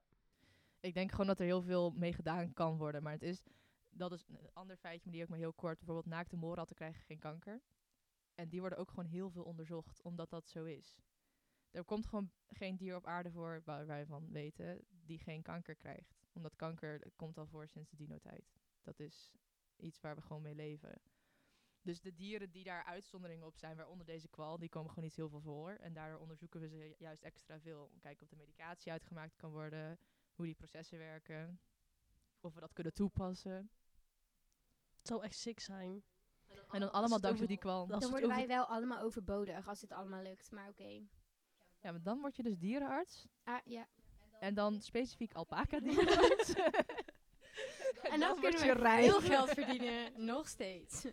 ik 0.80 0.94
denk 0.94 1.12
gewoon 1.12 1.28
dat 1.28 1.40
er 1.40 1.46
heel 1.46 1.62
veel 1.62 1.92
mee 1.92 2.14
gedaan 2.14 2.54
kan 2.54 2.78
worden. 2.78 3.04
Maar 3.04 3.14
het 3.14 3.24
is, 3.24 3.44
dat 3.90 4.12
is 4.12 4.28
een 4.28 4.54
ander 4.54 4.78
feitje, 4.78 5.04
maar 5.04 5.14
die 5.14 5.24
ook 5.24 5.30
maar 5.30 5.38
heel 5.38 5.54
kort. 5.54 5.78
Bijvoorbeeld 5.78 6.14
naakte 6.14 6.36
moorratten 6.36 6.76
krijgen 6.76 7.02
geen 7.02 7.20
kanker. 7.20 7.62
En 8.36 8.50
die 8.50 8.60
worden 8.60 8.80
ook 8.80 8.90
gewoon 8.90 9.06
heel 9.06 9.30
veel 9.30 9.44
onderzocht, 9.44 10.02
omdat 10.02 10.30
dat 10.30 10.50
zo 10.50 10.64
is. 10.64 11.00
Er 11.72 11.84
komt 11.84 12.06
gewoon 12.06 12.32
geen 12.48 12.78
dier 12.78 12.96
op 12.96 13.06
aarde 13.06 13.32
voor, 13.32 13.62
waar 13.66 13.86
wij 13.86 14.06
van 14.06 14.32
weten, 14.32 14.86
die 14.90 15.20
geen 15.20 15.42
kanker 15.42 15.76
krijgt. 15.76 16.20
Omdat 16.34 16.56
kanker 16.56 17.12
komt 17.16 17.38
al 17.38 17.48
voor 17.48 17.68
sinds 17.68 17.90
de 17.90 17.96
dino-tijd. 17.96 18.54
Dat 18.82 19.00
is 19.00 19.32
iets 19.82 20.00
waar 20.00 20.16
we 20.16 20.22
gewoon 20.22 20.42
mee 20.42 20.56
leven. 20.56 21.02
Dus 21.82 22.02
de 22.02 22.14
dieren 22.16 22.52
die 22.52 22.64
daar 22.64 22.84
uitzonderingen 22.84 23.46
op 23.48 23.58
zijn, 23.58 23.76
waaronder 23.76 24.06
deze 24.06 24.28
kwal, 24.28 24.58
die 24.58 24.70
komen 24.70 24.90
gewoon 24.90 25.04
niet 25.04 25.16
heel 25.16 25.30
veel 25.30 25.42
voor. 25.42 25.72
En 25.72 25.94
daardoor 25.94 26.20
onderzoeken 26.20 26.60
we 26.62 26.68
ze 26.68 26.78
ju- 26.78 26.96
juist 26.98 27.24
extra 27.24 27.60
veel. 27.60 27.84
Om 27.84 27.94
te 27.94 28.00
kijken 28.00 28.24
of 28.24 28.30
de 28.30 28.36
medicatie 28.36 28.92
uitgemaakt 28.92 29.36
kan 29.36 29.52
worden, 29.52 30.00
hoe 30.34 30.46
die 30.46 30.56
processen 30.56 30.98
werken, 30.98 31.60
of 32.40 32.54
we 32.54 32.60
dat 32.60 32.74
kunnen 32.74 32.94
toepassen. 32.94 33.70
Het 34.98 35.08
zou 35.08 35.24
echt 35.24 35.36
sick 35.36 35.60
zijn. 35.60 36.04
En 36.72 36.80
dan 36.80 36.92
allemaal 36.92 37.20
dankzij 37.20 37.48
die 37.48 37.58
kwal. 37.58 37.88
Dan 37.88 38.00
worden 38.00 38.24
over- 38.24 38.38
wij 38.38 38.48
wel 38.48 38.66
allemaal 38.66 39.00
overbodig 39.02 39.68
als 39.68 39.80
dit 39.80 39.92
allemaal 39.92 40.22
lukt, 40.22 40.52
maar 40.52 40.70
oké. 40.70 40.90
Ja, 41.82 41.92
maar 41.92 42.02
dan 42.04 42.20
word 42.20 42.36
je 42.36 42.44
dus 42.44 42.58
dierenarts. 42.58 43.28
Ah, 43.44 43.60
ja. 43.66 43.88
En 44.40 44.54
dan 44.54 44.82
specifiek 44.82 45.34
alpaca 45.42 45.80
dierenarts. 45.80 46.54
En 48.14 48.20
dan, 48.20 48.40
kunnen 48.40 48.66
je 48.66 48.74
we 48.74 48.80
rijk. 48.80 49.06
veel 49.10 49.22
geld 49.22 49.50
verdienen, 49.50 50.26
nog 50.26 50.48
steeds. 50.48 51.06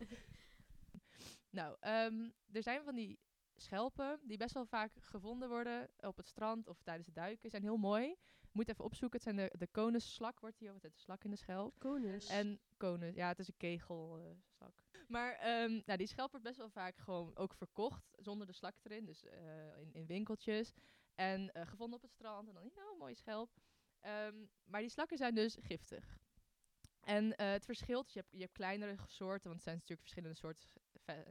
Nou, 1.51 1.77
ehm, 1.81 2.29
er 2.53 2.63
zijn 2.63 2.85
van 2.85 2.95
die 2.95 3.19
schelpen 3.57 4.21
die 4.23 4.37
best 4.37 4.55
wel 4.55 4.67
vaak 4.67 4.93
gevonden 5.01 5.49
worden 5.49 5.91
op 6.01 6.17
het 6.17 6.27
strand 6.27 6.69
of 6.69 6.83
tijdens 6.83 7.07
het 7.07 7.15
duiken. 7.15 7.51
Zijn 7.51 7.63
heel 7.63 7.77
mooi. 7.77 8.17
Moet 8.53 8.69
even 8.69 8.85
opzoeken. 8.85 9.21
Het 9.21 9.35
zijn 9.35 9.49
de, 9.51 9.59
de 9.59 9.67
konusslak, 9.67 10.41
wordt 10.41 10.59
die 10.59 10.71
altijd 10.71 10.93
de 10.93 11.01
slak 11.01 11.25
in 11.25 11.31
de 11.31 11.37
schelp. 11.37 11.79
Konus. 11.79 12.29
En 12.29 12.61
konus, 12.77 13.15
ja, 13.15 13.29
het 13.29 13.39
is 13.39 13.49
een 13.49 13.57
kegelslak. 13.57 14.75
maar 15.09 15.35
ehm, 15.35 15.81
nou, 15.85 15.99
die 15.99 16.07
schelp 16.07 16.31
wordt 16.31 16.47
best 16.47 16.59
wel 16.59 16.71
vaak 16.71 16.97
gewoon 16.97 17.37
ook 17.37 17.55
verkocht 17.55 18.11
zonder 18.17 18.47
de 18.47 18.53
slak 18.53 18.75
erin. 18.83 19.05
Dus 19.05 19.25
eh, 19.25 19.81
in, 19.81 19.93
in 19.93 20.07
winkeltjes. 20.07 20.73
En 21.15 21.53
eh, 21.53 21.67
gevonden 21.67 21.97
op 21.97 22.03
het 22.03 22.13
strand. 22.13 22.49
En 22.49 22.55
dan, 22.55 22.71
ja, 22.75 22.83
een 22.93 22.99
mooie 22.99 23.15
schelp. 23.15 23.51
Ehm, 24.01 24.45
maar 24.65 24.81
die 24.81 24.91
slakken 24.91 25.17
zijn 25.17 25.35
dus 25.35 25.57
giftig. 25.61 26.19
En 27.09 27.37
eh, 27.37 27.51
het 27.51 27.65
verschilt, 27.65 28.05
dus 28.05 28.15
je 28.15 28.21
hebt, 28.21 28.33
je 28.33 28.41
hebt 28.41 28.53
kleinere 28.53 28.97
soorten, 29.07 29.51
want 29.51 29.55
het 29.55 29.63
zijn 29.63 29.75
natuurlijk 29.75 30.01
verschillende 30.01 30.37
soorten 30.37 30.65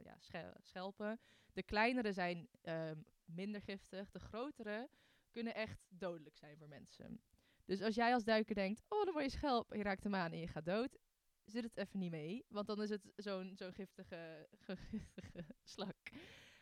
ja, 0.04 0.16
sche- 0.18 0.54
schelpen. 0.60 1.20
De 1.52 1.62
kleinere 1.62 2.12
zijn 2.12 2.48
ehm, 2.60 3.00
minder 3.24 3.62
giftig. 3.62 4.10
De 4.10 4.18
grotere 4.18 4.88
kunnen 5.30 5.54
echt 5.54 5.86
dodelijk 5.88 6.36
zijn 6.36 6.56
voor 6.56 6.68
mensen. 6.68 7.20
Dus 7.64 7.82
als 7.82 7.94
jij 7.94 8.12
als 8.14 8.24
duiker 8.24 8.54
denkt, 8.54 8.82
oh, 8.88 9.06
een 9.06 9.12
mooie 9.12 9.30
schelp, 9.30 9.72
en 9.72 9.78
je 9.78 9.84
raakt 9.84 10.02
hem 10.04 10.14
aan 10.14 10.32
en 10.32 10.38
je 10.38 10.48
gaat 10.48 10.64
dood, 10.64 10.98
zit 11.44 11.64
het 11.64 11.76
even 11.76 11.98
niet 11.98 12.10
mee. 12.10 12.44
Want 12.48 12.66
dan 12.66 12.82
is 12.82 12.90
het 12.90 13.12
zo'n 13.16 13.52
zo'n 13.56 13.72
giftige, 13.72 14.48
giftige 14.90 15.44
slak. 15.62 15.96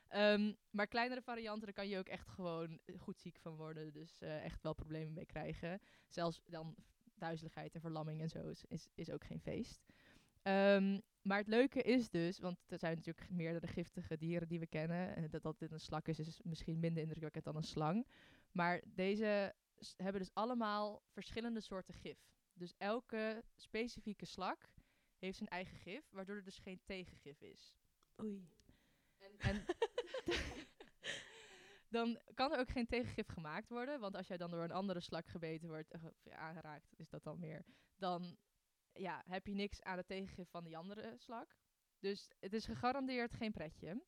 Ehm, 0.09 0.55
maar 0.71 0.87
kleinere 0.87 1.23
varianten, 1.23 1.65
daar 1.65 1.75
kan 1.75 1.89
je 1.89 1.99
ook 1.99 2.09
echt 2.09 2.29
gewoon 2.29 2.81
goed 2.99 3.21
ziek 3.21 3.39
van 3.39 3.57
worden. 3.57 3.93
Dus 3.93 4.21
eh, 4.21 4.45
echt 4.45 4.63
wel 4.63 4.75
problemen 4.75 5.13
mee 5.13 5.27
krijgen. 5.27 5.81
Zelfs 6.09 6.41
dan 6.47 6.77
duizeligheid 7.19 7.75
en 7.75 7.81
verlamming 7.81 8.21
en 8.21 8.29
zo 8.29 8.49
is, 8.49 8.65
is, 8.69 8.89
is 8.95 9.11
ook 9.11 9.25
geen 9.25 9.41
feest. 9.41 9.81
Ehm, 10.43 11.01
maar 11.23 11.39
het 11.39 11.47
leuke 11.49 11.83
is 11.83 12.11
dus, 12.11 12.39
want 12.39 12.59
er 12.67 12.79
zijn 12.79 12.97
natuurlijk 12.97 13.31
meerdere 13.31 13.67
giftige 13.67 14.17
dieren 14.17 14.49
die 14.49 14.59
we 14.59 14.67
kennen. 14.67 15.17
En 15.17 15.31
dat 15.31 15.43
dat 15.43 15.59
dit 15.59 15.73
een 15.73 15.81
slak 15.81 16.09
is, 16.09 16.19
is 16.19 16.41
misschien 16.43 16.81
minder 16.81 17.03
indrukwekkend 17.03 17.45
dan 17.45 17.57
een 17.57 17.63
slang. 17.63 18.07
Maar 18.53 18.83
deze 18.87 19.55
hebben 19.97 20.21
dus 20.21 20.35
allemaal 20.35 21.03
verschillende 21.13 21.61
soorten 21.61 21.95
gif. 21.95 22.19
Dus 22.53 22.75
elke 22.79 23.45
specifieke 23.55 24.25
slak 24.25 24.69
heeft 25.19 25.37
zijn 25.37 25.49
eigen 25.49 25.77
gif, 25.77 26.11
waardoor 26.11 26.37
er 26.37 26.45
dus 26.45 26.59
geen 26.59 26.81
tegengif 26.85 27.41
is. 27.41 27.75
Oei. 28.23 28.49
En 29.39 29.65
dan 31.97 32.19
kan 32.35 32.53
er 32.53 32.59
ook 32.59 32.71
geen 32.71 32.87
tegengif 32.87 33.27
gemaakt 33.29 33.69
worden. 33.69 34.01
Want 34.01 34.17
als 34.17 34.27
jij 34.27 34.37
dan 34.37 34.51
door 34.51 34.63
een 34.63 34.71
andere 34.71 35.01
slak 35.01 35.27
gebeten 35.27 35.69
wordt, 35.69 35.91
eh, 35.91 36.05
of 36.05 36.33
aangeraakt, 36.33 36.93
is 36.97 37.09
dat 37.09 37.23
dan 37.23 37.39
meer. 37.39 37.65
Dan 37.97 38.37
ja, 38.93 39.23
heb 39.27 39.47
je 39.47 39.55
niks 39.55 39.83
aan 39.83 39.97
het 39.97 40.07
tegengif 40.07 40.49
van 40.51 40.65
die 40.65 40.77
andere 40.77 41.15
slak. 41.17 41.57
Dus 41.99 42.31
het 42.41 42.53
is 42.53 42.65
gegarandeerd 42.65 43.33
geen 43.33 43.53
pretje. 43.53 44.03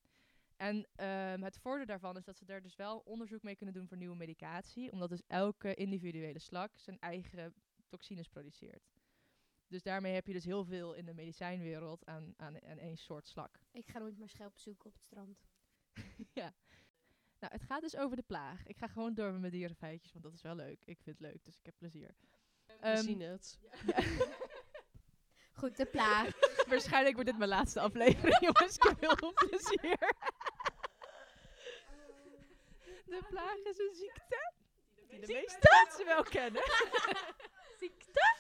En 0.57 0.89
ehm, 0.95 1.43
het 1.43 1.59
voordeel 1.59 1.87
daarvan 1.87 2.17
is 2.17 2.25
dat 2.25 2.37
ze 2.37 2.45
daar 2.45 2.63
dus 2.63 2.77
wel 2.77 2.99
onderzoek 2.99 3.43
mee 3.43 3.57
kunnen 3.57 3.75
doen 3.75 3.89
voor 3.89 3.97
nieuwe 3.97 4.17
medicatie. 4.17 4.93
Omdat 4.93 5.09
dus 5.09 5.23
elke 5.27 5.75
individuele 5.75 6.39
slak 6.39 6.79
zijn 6.79 6.99
eigen 6.99 7.55
toxines 7.89 8.29
produceert. 8.29 8.91
Dus 9.67 9.83
daarmee 9.83 10.15
heb 10.15 10.27
je 10.27 10.33
dus 10.33 10.45
heel 10.45 10.65
veel 10.65 10.95
in 10.95 11.05
de 11.05 11.15
medicijnwereld 11.15 12.07
aan, 12.07 12.35
aan, 12.37 12.63
aan 12.63 12.79
één 12.79 12.97
soort 12.97 13.27
slak. 13.27 13.61
Ik 13.71 13.89
ga 13.89 13.99
nooit 13.99 14.19
meer 14.19 14.29
schelpen 14.29 14.61
zoeken 14.61 14.87
op 14.87 14.93
het 14.93 15.03
strand. 15.03 15.47
ja. 16.41 16.55
Nou, 17.41 17.53
het 17.53 17.63
gaat 17.63 17.81
dus 17.81 17.97
over 17.97 18.17
de 18.17 18.23
plaag. 18.23 18.67
Ik 18.67 18.77
ga 18.77 18.87
gewoon 18.87 19.15
door 19.15 19.31
met 19.33 19.41
mijn 19.41 19.53
dierenfeitjes, 19.53 20.13
want 20.13 20.25
dat 20.25 20.33
is 20.35 20.43
wel 20.43 20.55
leuk. 20.55 20.81
Ik 20.85 21.01
vind 21.03 21.19
het 21.19 21.21
leuk, 21.31 21.45
dus 21.45 21.59
ik 21.59 21.65
heb 21.67 21.75
plezier. 21.79 22.15
We 22.67 22.75
Ehm, 22.81 23.03
zien 23.03 23.21
het. 23.21 23.59
Goed, 25.61 25.77
de 25.77 25.87
plaag. 25.87 26.29
Waarschijnlijk 26.69 27.15
wordt 27.15 27.31
dit 27.31 27.39
mijn 27.39 27.51
laatste 27.51 27.81
aflevering, 27.81 28.41
jongens. 28.41 28.77
Ik 28.77 28.83
heb 28.83 29.01
heel 29.01 29.17
veel 29.17 29.33
plezier. 29.35 29.99
De 33.05 33.25
plaag 33.29 33.57
is 33.57 33.79
een 33.79 33.95
ziekte 33.95 34.53
die 35.09 35.21
de 35.21 35.27
meeste 35.27 35.83
mensen 35.85 36.07
wel 36.07 36.23
kennen. 36.23 36.63
ziekte? 37.79 38.37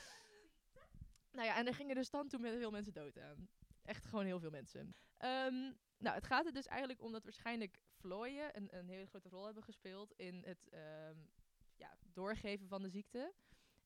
Nou 1.32 1.46
ja, 1.46 1.56
en 1.56 1.66
er 1.66 1.74
gingen 1.74 1.94
dus 1.94 2.10
dan 2.10 2.28
toen 2.28 2.40
met 2.40 2.56
veel 2.58 2.70
mensen 2.70 2.92
dood 2.92 3.18
aan. 3.18 3.48
Echt 3.84 4.04
gewoon 4.06 4.24
heel 4.24 4.40
veel 4.40 4.50
mensen. 4.50 4.94
Ehm, 5.16 5.54
nou, 5.98 6.14
het 6.14 6.26
gaat 6.26 6.46
er 6.46 6.52
dus 6.52 6.66
eigenlijk 6.66 7.02
om 7.02 7.12
dat 7.12 7.24
waarschijnlijk 7.24 7.78
vlooien 7.98 8.56
een, 8.56 8.76
een 8.78 8.88
hele 8.88 9.06
grote 9.06 9.28
rol 9.28 9.44
hebben 9.44 9.62
gespeeld 9.62 10.12
in 10.16 10.42
het 10.44 10.68
ehm, 10.68 11.16
ja, 11.76 11.96
doorgeven 12.12 12.68
van 12.68 12.82
de 12.82 12.88
ziekte. 12.88 13.34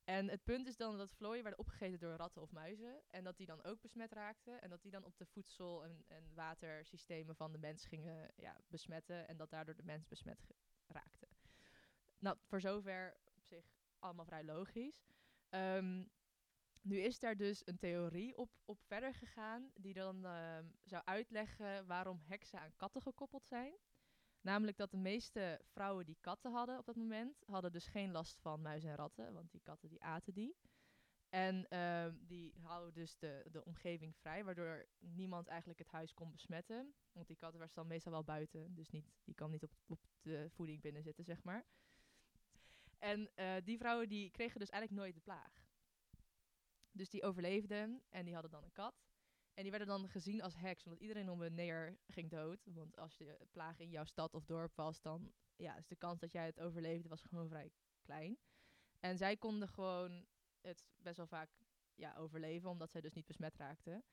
En 0.05 0.29
het 0.29 0.45
punt 0.45 0.67
is 0.67 0.77
dan 0.77 0.99
dat 0.99 1.13
vlooien 1.13 1.43
werden 1.43 1.61
opgegeten 1.61 1.99
door 1.99 2.17
ratten 2.17 2.43
of 2.43 2.51
muizen. 2.51 3.03
En 3.11 3.25
dat 3.25 3.37
die 3.37 3.47
dan 3.47 3.63
ook 3.63 3.81
besmet 3.81 4.13
raakten. 4.13 4.63
En 4.63 4.71
dat 4.71 4.83
die 4.83 4.91
dan 4.91 5.05
op 5.05 5.17
de 5.17 5.27
voedsel- 5.27 5.85
en, 5.85 6.05
en 6.09 6.35
watersystemen 6.35 7.37
van 7.37 7.53
de 7.53 7.59
mens 7.59 7.85
gingen 7.85 8.31
ja, 8.37 8.57
besmetten. 8.67 9.29
En 9.29 9.37
dat 9.37 9.51
daardoor 9.51 9.77
de 9.77 9.83
mens 9.83 10.09
besmet 10.09 10.51
raakte. 10.87 11.29
Nou, 12.19 12.37
voor 12.43 12.61
zover 12.61 13.17
op 13.35 13.45
zich 13.45 13.65
allemaal 13.99 14.25
vrij 14.25 14.45
logisch. 14.45 15.07
Ehm, 15.49 16.05
nu 16.81 16.99
is 16.99 17.19
daar 17.19 17.37
dus 17.37 17.67
een 17.67 17.79
theorie 17.79 18.37
op, 18.37 18.51
op 18.65 18.81
verder 18.83 19.15
gegaan. 19.15 19.71
Die 19.75 19.95
dan 19.95 20.25
ehm, 20.25 20.67
zou 20.85 21.03
uitleggen 21.05 21.87
waarom 21.87 22.21
heksen 22.23 22.61
aan 22.61 22.77
katten 22.77 23.03
gekoppeld 23.03 23.47
zijn. 23.47 23.75
Namelijk 24.43 24.77
dat 24.77 24.91
de 24.91 24.97
meeste 24.97 25.61
vrouwen 25.65 26.05
die 26.05 26.17
katten 26.21 26.53
hadden 26.53 26.79
op 26.79 26.87
dat 26.87 26.97
moment, 26.97 27.43
hadden 27.47 27.73
dus 27.73 27.87
geen 27.87 28.11
last 28.11 28.41
van 28.41 28.63
muizen 28.63 28.91
en 28.91 28.97
ratten, 28.97 29.33
want 29.33 29.51
die 29.51 29.61
katten 29.61 29.89
die 29.89 30.03
aten 30.03 30.35
die. 30.35 30.57
En 31.29 31.69
ehm, 31.69 32.15
die 32.21 32.55
houden 32.61 32.95
dus 32.95 33.17
de, 33.19 33.45
de 33.51 33.65
omgeving 33.65 34.17
vrij, 34.17 34.45
waardoor 34.45 34.87
niemand 34.99 35.49
eigenlijk 35.49 35.79
het 35.79 35.89
huis 35.89 36.15
kon 36.15 36.31
besmetten. 36.31 36.95
Want 37.13 37.27
die 37.27 37.37
katten 37.37 37.61
was 37.61 37.73
dan 37.73 37.87
meestal 37.87 38.13
wel 38.13 38.25
buiten, 38.25 38.75
dus 38.75 38.91
niet, 38.91 39.13
die 39.25 39.35
kan 39.35 39.51
niet 39.51 39.63
op, 39.63 39.73
op 39.87 40.01
de 40.23 40.51
voeding 40.51 40.81
binnen 40.81 41.03
zitten, 41.03 41.25
zeg 41.25 41.43
maar. 41.43 41.65
En 42.99 43.31
eh, 43.35 43.55
die 43.65 43.79
vrouwen 43.79 44.09
die 44.09 44.31
kregen 44.31 44.61
dus 44.61 44.69
eigenlijk 44.69 45.03
nooit 45.03 45.15
de 45.15 45.21
plaag. 45.21 45.67
Dus 46.91 47.11
die 47.11 47.23
overleefden 47.23 48.03
en 48.09 48.25
die 48.25 48.35
hadden 48.35 48.51
dan 48.51 48.65
een 48.65 48.73
kat. 48.73 49.12
En 49.55 49.63
die 49.63 49.71
werden 49.71 49.89
dan 49.89 50.09
gezien 50.09 50.43
als 50.43 50.57
heks, 50.57 50.85
omdat 50.85 51.01
iedereen 51.01 51.31
om 51.31 51.41
hen 51.41 51.55
neer 51.55 51.99
ging 52.07 52.31
dood. 52.31 52.65
Want 52.65 52.97
als 52.97 53.17
de 53.17 53.47
plaag 53.51 53.79
in 53.79 53.91
jouw 53.91 54.05
stad 54.05 54.35
of 54.35 54.45
dorp 54.45 54.77
was, 54.77 55.01
dan 55.01 55.33
ja, 55.57 55.77
is 55.77 55.87
de 55.87 55.97
kans 55.97 56.21
dat 56.21 56.33
jij 56.33 56.47
het 56.47 56.61
overleefde 56.61 57.09
was 57.09 57.23
gewoon 57.23 57.49
vrij 57.49 57.73
klein. 58.03 58.39
En 59.01 59.17
zij 59.17 59.37
konden 59.37 59.69
gewoon 59.69 60.27
het 60.61 60.85
best 60.97 61.17
wel 61.17 61.27
vaak 61.27 61.51
ja, 61.95 62.17
overleven, 62.17 62.71
omdat 62.71 62.91
zij 62.91 63.01
dus 63.01 63.13
niet 63.13 63.27
besmet 63.27 63.57
raakten. 63.57 64.05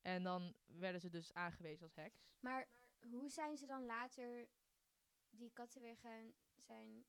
En 0.00 0.22
dan 0.22 0.54
werden 0.66 1.00
ze 1.00 1.08
dus 1.08 1.32
aangewezen 1.32 1.82
als 1.82 1.94
heks. 1.94 2.24
Maar 2.40 2.68
hoe 3.00 3.30
zijn 3.30 3.56
ze 3.56 3.66
dan 3.66 3.84
later 3.84 4.48
die 5.30 5.50
katten 5.52 5.80
weer 5.80 5.96
gaan 5.96 6.32
zijn 6.56 7.04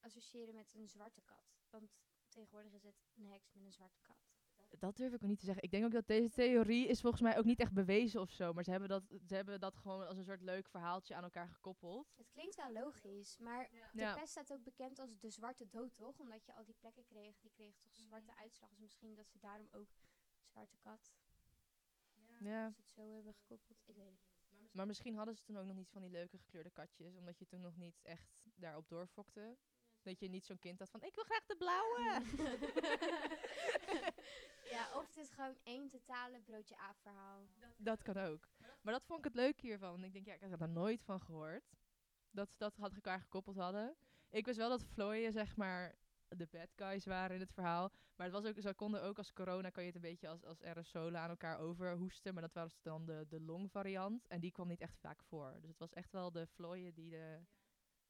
associëren 0.00 0.54
met 0.54 0.74
een 0.74 0.88
zwarte 0.88 1.22
kat? 1.22 1.60
Want 1.70 1.90
tegenwoordig 2.28 2.72
is 2.72 2.82
het 2.82 3.04
een 3.14 3.26
heks 3.26 3.52
met 3.52 3.64
een 3.64 3.72
zwarte 3.72 4.00
kat. 4.00 4.31
Dat 4.78 4.96
durf 4.96 5.12
ik 5.12 5.22
ook 5.22 5.28
niet 5.28 5.38
te 5.38 5.44
zeggen. 5.44 5.62
Ik 5.62 5.70
denk 5.70 5.84
ook 5.84 5.92
dat 5.92 6.06
deze 6.06 6.28
theorie 6.28 6.86
is 6.88 7.00
volgens 7.00 7.22
mij 7.22 7.38
ook 7.38 7.44
niet 7.44 7.60
echt 7.60 7.72
bewezen 7.72 8.20
of 8.20 8.30
zo. 8.30 8.52
Maar 8.52 8.64
ze 8.64 8.70
hebben 8.70 8.88
dat, 8.88 9.02
ze 9.26 9.34
hebben 9.34 9.60
dat 9.60 9.76
gewoon 9.76 10.06
als 10.06 10.16
een 10.16 10.24
soort 10.24 10.40
leuk 10.42 10.68
verhaaltje 10.68 11.14
aan 11.14 11.22
elkaar 11.22 11.48
gekoppeld. 11.48 12.14
Het 12.16 12.30
klinkt 12.30 12.54
wel 12.56 12.72
logisch, 12.72 13.38
maar 13.38 13.68
de 13.70 14.00
Ja. 14.00 14.14
pest 14.14 14.30
staat 14.30 14.52
ook 14.52 14.62
bekend 14.62 14.98
als 14.98 15.18
de 15.18 15.30
zwarte 15.30 15.68
dood, 15.68 15.96
toch? 15.96 16.18
Omdat 16.18 16.46
je 16.46 16.54
al 16.54 16.64
die 16.64 16.74
plekken 16.78 17.04
kreeg, 17.04 17.38
die 17.40 17.50
kregen 17.50 17.80
toch 17.82 17.96
zwarte 17.96 18.36
uitslag. 18.36 18.68
Dus 18.70 18.78
misschien 18.78 19.14
dat 19.14 19.28
ze 19.30 19.38
daarom 19.38 19.68
ook 19.70 19.88
zwarte 20.44 20.76
kat, 20.76 21.12
Ja. 22.40 22.64
als 22.64 22.74
ze 22.74 22.80
het 22.80 22.90
zo 22.90 23.12
hebben 23.14 23.34
gekoppeld. 23.34 23.80
Ik 23.88 23.96
weet 23.96 24.06
het 24.50 24.60
niet. 24.60 24.74
Maar 24.74 24.86
misschien 24.86 25.14
hadden 25.16 25.34
ze 25.36 25.42
toen 25.42 25.58
ook 25.58 25.66
nog 25.66 25.76
niet 25.76 25.90
van 25.90 26.00
die 26.02 26.10
leuke 26.10 26.38
gekleurde 26.38 26.70
katjes. 26.70 27.16
Omdat 27.16 27.38
je 27.38 27.46
toen 27.46 27.60
nog 27.60 27.76
niet 27.76 28.00
echt 28.02 28.44
daarop 28.54 28.88
doorfokte. 28.88 29.56
Dat 30.02 30.18
je 30.20 30.28
niet 30.28 30.44
zo'n 30.46 30.58
kind 30.58 30.78
had 30.78 30.90
van, 30.90 31.02
ik 31.02 31.14
wil 31.14 31.24
graag 31.24 31.46
de 31.46 31.56
blauwe. 31.56 32.22
ja, 34.72 34.98
of 34.98 35.06
het 35.06 35.16
is 35.16 35.30
gewoon 35.30 35.56
één 35.62 35.88
totale 35.88 36.40
broodje 36.40 36.76
aap 36.76 36.96
verhaal. 37.00 37.46
Dat 37.76 38.02
kan 38.02 38.16
ook. 38.16 38.48
Maar 38.82 38.92
dat 38.92 39.04
vond 39.04 39.18
ik 39.18 39.24
het 39.24 39.34
leuke 39.34 39.66
hiervan. 39.66 39.90
Want 39.90 40.04
ik 40.04 40.12
denk, 40.12 40.26
ja, 40.26 40.34
ik 40.34 40.50
had 40.50 40.60
er 40.60 40.68
nooit 40.68 41.02
van 41.02 41.20
gehoord. 41.20 41.76
Dat 42.30 42.50
ze 42.50 42.54
dat 42.58 42.76
had 42.76 42.94
elkaar 42.94 43.20
gekoppeld 43.20 43.56
hadden. 43.56 43.96
Ik 44.30 44.44
wist 44.44 44.58
wel 44.58 44.68
dat 44.68 44.84
vlooien, 44.84 45.32
zeg 45.32 45.56
maar, 45.56 45.94
de 46.28 46.46
bad 46.46 46.68
guys 46.76 47.04
waren 47.04 47.34
in 47.34 47.40
het 47.42 47.52
verhaal. 47.52 47.90
Maar 48.16 48.26
het 48.26 48.34
was 48.34 48.44
ook, 48.44 48.60
ze 48.60 48.74
konden 48.74 49.02
ook 49.02 49.18
als 49.18 49.32
corona, 49.32 49.70
kan 49.70 49.82
je 49.82 49.88
het 49.88 49.96
een 49.96 50.10
beetje 50.10 50.28
als, 50.28 50.44
als 50.44 50.62
aerosolen 50.62 51.20
aan 51.20 51.30
elkaar 51.30 51.58
overhoesten. 51.58 52.34
Maar 52.34 52.42
dat 52.42 52.54
was 52.54 52.82
dan 52.82 53.06
de, 53.06 53.26
de 53.28 53.40
longvariant. 53.40 54.26
En 54.26 54.40
die 54.40 54.52
kwam 54.52 54.68
niet 54.68 54.80
echt 54.80 54.98
vaak 54.98 55.22
voor. 55.22 55.56
Dus 55.60 55.70
het 55.70 55.78
was 55.78 55.92
echt 55.92 56.12
wel 56.12 56.32
de 56.32 56.46
vlooien 56.46 56.94
die, 56.94 57.10
de, 57.10 57.40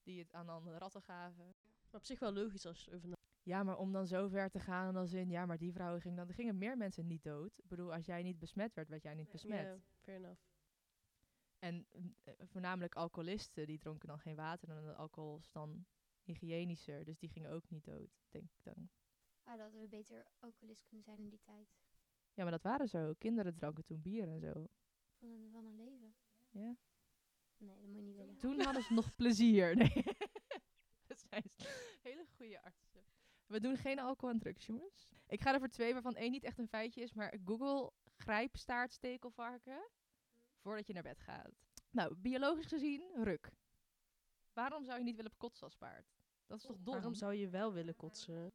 die 0.02 0.18
het 0.18 0.32
aan 0.32 0.48
andere 0.48 0.78
ratten 0.78 1.02
gaven. 1.02 1.54
Maar 1.90 2.00
op 2.00 2.04
zich 2.04 2.18
wel 2.18 2.32
logisch 2.32 2.66
als 2.66 2.84
je 2.84 2.90
erover 2.90 3.20
Ja, 3.42 3.62
maar 3.62 3.78
om 3.78 3.92
dan 3.92 4.06
zo 4.06 4.28
ver 4.28 4.50
te 4.50 4.60
gaan 4.60 4.88
en 4.88 4.96
als 4.96 5.12
in, 5.12 5.30
ja, 5.30 5.46
maar 5.46 5.58
die 5.58 5.72
vrouwen 5.72 6.00
gingen 6.00 6.16
dan, 6.16 6.28
er 6.28 6.34
gingen 6.34 6.58
meer 6.58 6.76
mensen 6.76 7.06
niet 7.06 7.22
dood. 7.22 7.58
Ik 7.58 7.68
bedoel, 7.68 7.92
als 7.94 8.06
jij 8.06 8.22
niet 8.22 8.38
besmet 8.38 8.74
werd, 8.74 8.88
werd 8.88 9.02
jij 9.02 9.14
niet 9.14 9.30
besmet. 9.30 9.66
Ja, 9.66 9.78
fair 10.00 10.16
enough. 10.16 10.40
En 11.58 11.86
mm, 11.92 12.14
eh, 12.24 12.34
voornamelijk 12.38 12.94
alcoholisten, 12.94 13.66
die 13.66 13.78
dronken 13.78 14.08
dan 14.08 14.18
geen 14.18 14.36
water 14.36 14.68
en 14.68 14.84
de 14.84 14.94
alcohol 14.94 15.38
is 15.38 15.50
dan 15.50 15.86
hygiënischer. 16.22 17.04
Dus 17.04 17.18
die 17.18 17.28
gingen 17.28 17.50
ook 17.50 17.68
niet 17.68 17.84
dood, 17.84 18.10
denk 18.30 18.50
ik 18.50 18.62
dan. 18.62 18.90
Ah, 19.42 19.52
dat 19.52 19.60
hadden 19.60 19.80
we 19.80 19.88
beter 19.88 20.26
alcoholist 20.38 20.84
kunnen 20.86 21.04
zijn 21.04 21.18
in 21.18 21.28
die 21.28 21.40
tijd. 21.40 21.68
Ja, 22.34 22.42
maar 22.42 22.52
dat 22.52 22.62
waren 22.62 22.88
zo. 22.88 23.14
Kinderen 23.18 23.54
dronken 23.54 23.84
toen 23.84 24.02
bier 24.02 24.28
en 24.28 24.40
zo. 24.40 24.66
Van 25.18 25.30
een, 25.30 25.50
van 25.50 25.64
een 25.64 25.74
leven. 25.76 26.14
Ja. 26.50 26.76
Nee, 27.56 27.80
dat 27.80 27.88
moet 27.88 27.96
je 27.96 28.02
niet 28.02 28.16
willen. 28.16 28.36
Toen 28.36 28.60
hadden 28.60 28.82
ze 28.82 28.92
nog 28.92 29.14
plezier. 29.14 29.76
Nee. 29.76 29.92
dat 31.08 31.18
zijn 31.30 31.44
hele 32.02 32.26
goede 32.36 32.62
artsen. 32.62 32.91
We 33.52 33.60
doen 33.60 33.76
geen 33.76 33.98
alcohol 33.98 34.34
en 34.34 34.38
drugs, 34.38 34.66
jongens. 34.66 35.08
Ik 35.26 35.40
ga 35.40 35.52
er 35.52 35.58
voor 35.58 35.68
twee, 35.68 35.92
waarvan 35.92 36.14
één 36.14 36.30
niet 36.30 36.44
echt 36.44 36.58
een 36.58 36.68
feitje 36.68 37.00
is. 37.00 37.12
Maar 37.12 37.34
Google 37.44 37.92
grijpstaartstekelvarken 38.16 39.88
voordat 40.60 40.86
je 40.86 40.92
naar 40.92 41.02
bed 41.02 41.20
gaat. 41.20 41.52
Nou, 41.90 42.14
biologisch 42.14 42.66
gezien, 42.66 43.02
ruk. 43.14 43.52
Waarom 44.52 44.84
zou 44.84 44.98
je 44.98 45.04
niet 45.04 45.16
willen 45.16 45.36
kotsen 45.36 45.64
als 45.64 45.76
paard? 45.76 46.14
Dat 46.46 46.58
is 46.58 46.66
toch 46.66 46.78
dom? 46.80 46.94
Waarom 46.94 47.14
zou 47.14 47.34
je 47.34 47.48
wel 47.48 47.72
willen 47.72 47.96
kotsen? 47.96 48.52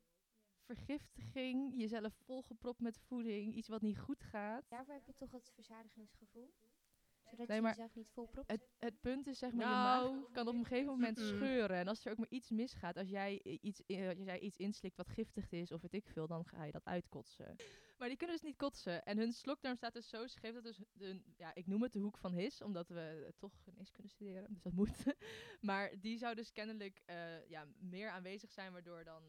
vergiftiging, 0.68 1.74
jezelf 1.76 2.14
volgepropt 2.14 2.80
met 2.80 2.98
voeding, 2.98 3.54
iets 3.54 3.68
wat 3.68 3.82
niet 3.82 4.00
goed 4.00 4.24
gaat. 4.24 4.70
Daarvoor 4.70 4.94
heb 4.94 5.06
je 5.06 5.14
toch 5.14 5.32
het 5.32 5.52
verzadigingsgevoel? 5.54 6.54
Zodat 7.30 7.48
Nee, 7.48 7.56
je 7.58 7.64
maar 7.64 7.72
jezelf 7.72 7.96
niet 7.96 8.10
volpropt? 8.10 8.52
Het, 8.52 8.68
het 8.80 9.02
punt 9.02 9.28
is 9.28 9.38
zeg 9.40 9.52
maar, 9.54 9.66
je 9.68 9.72
Nou, 9.72 10.16
maag 10.20 10.32
kan 10.32 10.48
op 10.48 10.54
een 10.54 10.66
gegeven 10.66 10.92
moment 10.92 11.18
scheuren. 11.20 11.78
En 11.78 11.88
als 11.88 12.06
er 12.06 12.12
ook 12.12 12.18
maar 12.18 12.30
iets 12.30 12.50
misgaat, 12.50 12.98
als 12.98 13.10
jij 13.10 13.40
iets, 13.44 13.82
i- 13.88 14.08
als 14.08 14.18
jij 14.26 14.40
iets 14.40 14.58
inslikt 14.58 14.98
wat 14.98 15.10
giftig 15.10 15.52
is 15.52 15.72
of 15.72 15.82
weet 15.82 15.94
ik 15.94 16.08
veel, 16.08 16.28
dan 16.28 16.46
ga 16.46 16.64
je 16.64 16.72
dat 16.72 16.86
uitkotsen. 16.86 17.56
Maar 17.98 18.08
die 18.08 18.18
kunnen 18.18 18.36
dus 18.36 18.46
niet 18.46 18.58
kotsen. 18.58 19.04
En 19.06 19.18
hun 19.18 19.34
slokdarm 19.34 19.76
staat 19.76 19.94
dus 19.94 20.10
zo 20.10 20.28
scheef 20.28 20.54
dat 20.54 20.64
dus, 20.64 20.80
de, 20.92 21.22
ja, 21.38 21.56
ik 21.56 21.68
noem 21.68 21.82
het 21.82 21.94
de 21.94 22.00
hoek 22.00 22.18
van 22.18 22.34
His, 22.34 22.62
omdat 22.62 22.88
we 22.90 23.34
toch 23.38 23.64
genees 23.64 23.92
kunnen 23.92 24.12
studeren, 24.12 24.54
dus 24.54 24.62
dat 24.62 24.74
moet. 24.74 25.04
maar 25.62 26.00
die 26.00 26.18
zou 26.18 26.36
dus 26.36 26.52
kennelijk 26.52 27.02
eh, 27.06 27.48
ja, 27.50 27.68
meer 27.80 28.10
aanwezig 28.10 28.52
zijn, 28.52 28.72
waardoor 28.72 29.04
dan 29.04 29.24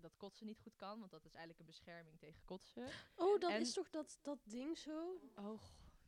dat 0.00 0.16
kotsen 0.16 0.46
niet 0.46 0.58
goed 0.60 0.76
kan, 0.76 0.98
want 0.98 1.10
dat 1.10 1.24
is 1.24 1.30
eigenlijk 1.34 1.60
een 1.60 1.66
bescherming 1.66 2.18
tegen 2.18 2.40
kotsen. 2.44 2.86
Oh, 3.14 3.40
dat 3.40 3.50
En- 3.50 3.60
is 3.60 3.72
toch 3.72 3.90
dat, 3.90 4.18
dat 4.22 4.38
ding 4.44 4.78
zo? 4.78 5.20
Oh, 5.34 5.60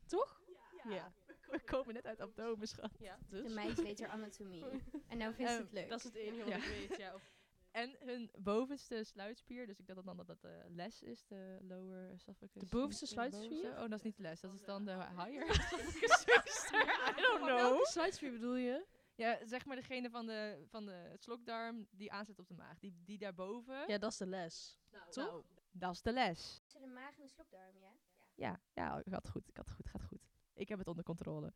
Toch? 0.07 0.41
Ja. 0.85 1.13
We 1.51 1.61
komen 1.65 1.95
net 1.95 2.07
uit 2.07 2.21
abdomen, 2.21 2.69
schat. 2.69 2.91
Ja, 2.99 3.19
De 3.31 3.43
dus. 3.43 3.53
meid 3.55 3.83
weet 3.83 4.01
haar 4.01 4.09
anatomie. 4.11 4.65
En 5.09 5.19
nou 5.19 5.35
vindt 5.35 5.53
ze 5.53 5.59
het 5.59 5.73
leuk. 5.73 5.89
Dat 5.89 5.99
is 5.99 6.05
het 6.05 6.15
enige 6.15 6.39
wat 6.45 6.49
Ja. 6.49 6.57
ik 6.57 6.89
weet, 6.89 6.99
ja. 6.99 7.15
Of- 7.15 7.37
En 7.71 7.97
hun 7.99 8.31
bovenste 8.39 9.05
sluitspier, 9.05 9.67
dus 9.67 9.79
ik 9.79 9.87
dacht 9.87 9.97
dat 9.99 10.07
dan 10.07 10.17
dat 10.17 10.27
dat 10.27 10.41
de 10.41 10.65
les 10.69 11.03
is, 11.03 11.27
de 11.27 11.59
lower 11.63 12.11
esophagus. 12.11 12.61
De 12.61 12.67
bovenste 12.67 13.05
De 13.05 13.11
sluitspier? 13.11 13.49
bovenste? 13.49 13.83
Oh, 13.83 13.89
dat 13.89 13.93
is 13.99 14.03
niet 14.03 14.17
de 14.17 14.23
les, 14.23 14.41
dat 14.41 14.53
is 14.55 14.65
dan 14.65 14.85
de 14.85 14.93
higher 14.93 15.49
esophagus. 15.51 16.71
I 16.73 17.21
don't 17.21 17.37
know. 17.39 17.47
Welke 17.57 17.87
sluitspier 17.91 18.33
bedoel 18.33 18.57
je? 18.57 18.87
Ja, 19.15 19.39
zeg 19.47 19.65
maar 19.65 19.77
degene 19.77 20.11
van 20.11 20.27
de, 20.27 20.65
van 20.69 20.87
de 20.87 21.15
slokdarm 21.19 21.87
die 21.91 22.13
aanzet 22.13 22.39
op 22.39 22.49
de 22.49 22.55
maag. 22.55 22.79
Die, 22.79 22.95
die 23.05 23.19
daarboven. 23.19 23.85
Ja, 23.87 23.99
dat 23.99 24.11
is 24.13 24.17
de 24.19 24.27
les. 24.27 24.79
nou, 24.93 25.11
toch? 25.11 25.25
nou, 25.27 25.45
dat 25.71 25.93
is 25.95 26.03
de 26.03 26.13
les. 26.13 26.61
Tussen 26.63 26.81
de 26.81 26.87
maag 26.87 27.17
en 27.17 27.23
de 27.23 27.29
slokdarm, 27.29 27.79
ja? 27.79 27.93
Ja, 28.35 28.61
ja, 28.75 28.99
ik 29.05 29.13
had 29.13 29.23
het 29.23 29.29
goed, 29.31 29.49
ik 29.49 29.57
had 29.57 29.67
het 29.67 29.75
goed, 29.75 29.89
gaat 29.89 30.03
goed. 30.03 30.27
Ik 30.59 30.69
heb 30.69 30.79
het 30.79 30.89
onder 30.89 31.05
controle. 31.05 31.53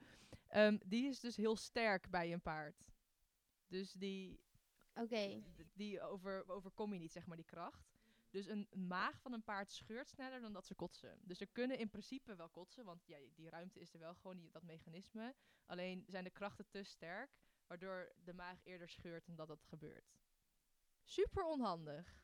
Ehm, 0.48 0.78
die 0.86 1.08
is 1.08 1.20
dus 1.20 1.36
heel 1.36 1.56
sterk 1.56 2.10
bij 2.10 2.32
een 2.32 2.42
paard. 2.42 2.92
Dus 3.66 3.92
die, 3.92 4.40
Oké. 4.94 5.42
die 5.72 6.00
over, 6.00 6.48
overkom 6.48 6.92
je 6.92 6.98
niet, 6.98 7.12
zeg 7.12 7.26
maar, 7.26 7.36
die 7.36 7.46
kracht. 7.46 7.90
Dus 8.30 8.46
een 8.46 8.68
maag 8.72 9.20
van 9.20 9.32
een 9.32 9.42
paard 9.42 9.70
scheurt 9.70 10.08
sneller 10.08 10.40
dan 10.40 10.52
dat 10.52 10.66
ze 10.66 10.74
kotsen. 10.74 11.18
Dus 11.22 11.38
ze 11.38 11.46
kunnen 11.46 11.78
in 11.78 11.90
principe 11.90 12.34
wel 12.34 12.48
kotsen, 12.48 12.84
want 12.84 13.06
ja, 13.06 13.18
die 13.34 13.50
ruimte 13.50 13.80
is 13.80 13.92
er 13.92 13.98
wel 13.98 14.14
gewoon, 14.14 14.38
die, 14.38 14.50
dat 14.50 14.62
mechanisme. 14.62 15.34
Alleen 15.66 16.04
zijn 16.08 16.24
de 16.24 16.30
krachten 16.30 16.66
te 16.68 16.82
sterk, 16.82 17.30
waardoor 17.66 18.12
de 18.24 18.32
maag 18.32 18.64
eerder 18.64 18.88
scheurt 18.88 19.26
dan 19.26 19.36
dat 19.36 19.48
dat 19.48 19.64
gebeurt. 19.64 20.20
Super 21.02 21.44
onhandig. 21.44 22.20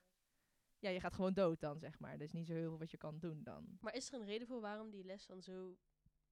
Ja, 0.79 0.91
je 0.91 1.01
gaat 1.01 1.15
gewoon 1.15 1.35
dood 1.35 1.61
dan, 1.61 1.79
zeg 1.79 1.99
maar. 1.99 2.13
Er 2.13 2.21
is 2.21 2.33
niet 2.33 2.47
zo 2.47 2.53
heel 2.53 2.69
veel 2.69 2.79
wat 2.79 2.91
je 2.91 2.97
kan 2.97 3.19
doen 3.19 3.43
dan. 3.43 3.79
Maar 3.81 3.95
is 3.95 4.13
er 4.13 4.21
een 4.21 4.27
reden 4.27 4.47
voor 4.47 4.61
waarom 4.61 4.91
die 4.91 5.05
les 5.05 5.27
dan 5.27 5.43
zo 5.43 5.79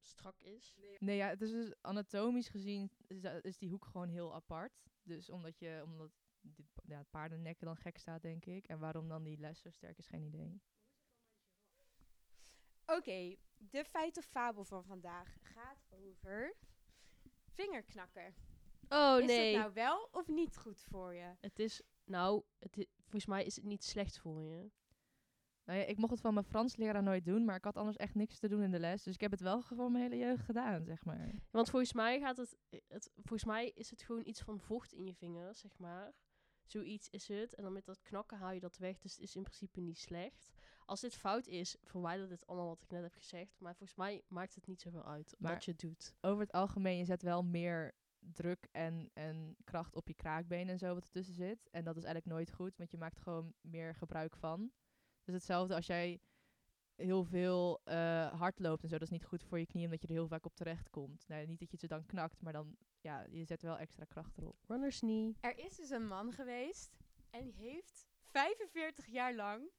strak 0.07 0.43
is? 0.43 0.75
Nee, 0.99 1.17
ja, 1.17 1.29
het 1.29 1.43
is 1.43 1.51
dus 1.51 1.75
anatomisch 1.81 2.49
gezien 2.49 2.91
is, 3.07 3.23
is 3.43 3.59
die 3.59 3.71
hoek 3.71 3.85
gewoon 3.85 4.09
heel 4.09 4.35
apart. 4.35 4.73
Dus 5.03 5.31
omdat 5.31 5.59
je, 5.59 5.83
omdat 5.85 6.11
die, 6.41 6.67
ja, 6.83 6.99
het 6.99 7.11
paardennekken 7.11 7.67
dan 7.67 7.77
gek 7.77 7.99
staat, 7.99 8.23
denk 8.23 8.45
ik. 8.45 8.67
En 8.67 8.79
waarom 8.79 9.09
dan 9.09 9.23
die 9.23 9.39
les 9.39 9.61
zo 9.61 9.71
sterk 9.71 9.99
is, 9.99 10.07
geen 10.07 10.23
idee. 10.23 10.61
Oké, 12.87 13.37
de 13.57 13.85
feit 13.85 14.17
of 14.17 14.25
fabel 14.25 14.65
van 14.65 14.85
vandaag 14.85 15.37
gaat 15.41 15.87
over 15.91 16.57
vingerknakken. 17.47 18.35
Oh 18.89 19.21
is 19.21 19.27
nee. 19.27 19.53
dat 19.53 19.63
nou 19.63 19.75
wel 19.75 20.09
of 20.13 20.29
niet 20.29 20.57
goed 20.57 20.83
voor 20.83 21.15
je? 21.15 21.35
Het 21.41 21.59
is, 21.59 21.83
nou, 22.05 22.43
het 22.59 22.89
volgens 23.01 23.27
mij 23.27 23.45
is 23.45 23.57
het 23.57 23.65
niet 23.65 23.85
slecht 23.85 24.19
voor 24.19 24.43
je. 24.43 24.71
Nou 25.67 25.79
ja, 25.79 25.85
ik 25.85 25.97
mocht 25.97 26.11
het 26.11 26.21
van 26.21 26.35
mijn 26.35 26.47
Frans 26.47 26.77
leraar 26.77 27.03
nooit 27.03 27.25
doen, 27.25 27.45
maar 27.45 27.57
ik 27.57 27.65
had 27.65 27.77
anders 27.77 27.97
echt 27.97 28.15
niks 28.15 28.39
te 28.39 28.49
doen 28.49 28.63
in 28.63 28.71
de 28.71 28.79
les. 28.79 29.03
Dus 29.03 29.15
ik 29.15 29.21
heb 29.21 29.31
het 29.31 29.41
wel 29.41 29.63
gewoon 29.63 29.93
mijn 29.93 30.05
hele 30.11 30.25
jeugd 30.25 30.45
gedaan, 30.45 30.85
zeg 30.85 31.05
maar. 31.05 31.35
Want 31.51 31.71
volgens 31.71 31.93
mij 31.93 32.21
gaat 32.21 32.37
het, 32.37 32.57
het, 32.89 33.11
volgens 33.15 33.45
mij 33.45 33.71
is 33.75 33.91
het 33.91 34.03
gewoon 34.03 34.27
iets 34.27 34.41
van 34.43 34.61
vocht 34.61 34.93
in 34.93 35.05
je 35.05 35.15
vingers, 35.15 35.61
zeg 35.61 35.79
maar. 35.79 36.15
Zoiets 36.65 37.09
is 37.11 37.29
het. 37.29 37.55
En 37.55 37.63
dan 37.63 37.73
met 37.73 37.85
dat 37.85 38.03
knakken 38.03 38.39
haal 38.39 38.53
je 38.53 38.61
dat 38.61 38.77
weg. 38.79 38.99
Dus 38.99 39.13
het 39.13 39.21
is 39.21 39.37
in 39.37 39.43
principe 39.43 39.81
niet 39.81 39.99
slecht. 39.99 40.51
Als 40.85 41.01
dit 41.01 41.15
fout 41.15 41.47
is, 41.47 41.77
verwijder 41.83 42.29
dit 42.29 42.47
allemaal 42.47 42.69
wat 42.69 42.83
ik 42.83 42.91
net 42.91 43.03
heb 43.03 43.15
gezegd. 43.15 43.61
Maar 43.61 43.77
volgens 43.77 43.99
mij 43.99 44.23
maakt 44.29 44.55
het 44.55 44.67
niet 44.67 44.81
zoveel 44.81 45.05
uit 45.05 45.35
Maar- 45.39 45.53
wat 45.53 45.65
je 45.65 45.75
doet. 45.75 46.15
Over 46.21 46.41
het 46.41 46.53
algemeen, 46.53 46.99
je 46.99 47.05
zet 47.05 47.23
wel 47.23 47.43
meer 47.43 47.95
druk 48.19 48.69
en, 48.73 49.11
en 49.15 49.57
kracht 49.65 49.95
op 49.95 50.09
je 50.09 50.15
kraakbeen 50.15 50.69
en 50.69 50.79
zo 50.79 50.95
wat 50.95 51.05
ertussen 51.05 51.35
zit. 51.35 51.69
En 51.71 51.85
dat 51.85 51.97
is 51.97 52.05
eigenlijk 52.05 52.35
nooit 52.35 52.53
goed, 52.53 52.77
want 52.77 52.91
je 52.91 52.99
maakt 52.99 53.21
gewoon 53.21 53.55
meer 53.61 53.95
gebruik 53.95 54.37
van. 54.37 54.71
Dus 55.27 55.35
hetzelfde 55.35 55.75
als 55.75 55.87
jij 55.87 56.21
heel 56.95 57.25
veel 57.25 57.81
eh 57.85 58.33
hard 58.33 58.59
loopt 58.59 58.83
en 58.83 58.89
zo, 58.89 58.99
dat 58.99 59.07
is 59.11 59.19
niet 59.19 59.25
goed 59.25 59.45
voor 59.45 59.59
je 59.59 59.67
knie, 59.67 59.85
omdat 59.85 60.01
je 60.01 60.07
er 60.07 60.13
heel 60.15 60.29
vaak 60.29 60.45
op 60.45 60.55
terecht 60.55 60.91
komt. 60.91 61.29
Nou, 61.29 61.47
niet 61.47 61.59
dat 61.59 61.71
je 61.71 61.77
ze 61.77 61.87
dan 61.87 62.07
knakt, 62.07 62.43
maar 62.43 62.53
dan, 62.53 62.77
ja, 63.01 63.27
je 63.31 63.45
zet 63.45 63.63
wel 63.63 63.79
extra 63.79 64.05
kracht 64.05 64.39
erop. 64.39 64.57
Runners 64.67 64.99
knee. 64.99 65.37
Er 65.41 65.59
is 65.59 65.77
dus 65.77 65.91
een 65.91 66.07
man 66.07 66.33
geweest 66.33 66.97
en 67.31 67.45
die 67.45 67.55
heeft 67.55 68.07
45 68.31 69.07
jaar 69.07 69.35
lang 69.35 69.71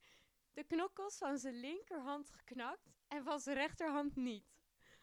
de 0.53 0.63
knokkels 0.63 1.17
van 1.17 1.37
zijn 1.37 1.59
linkerhand 1.59 2.29
geknakt 2.29 2.97
en 3.07 3.23
van 3.23 3.39
zijn 3.39 3.55
rechterhand 3.55 4.15
niet. 4.15 4.56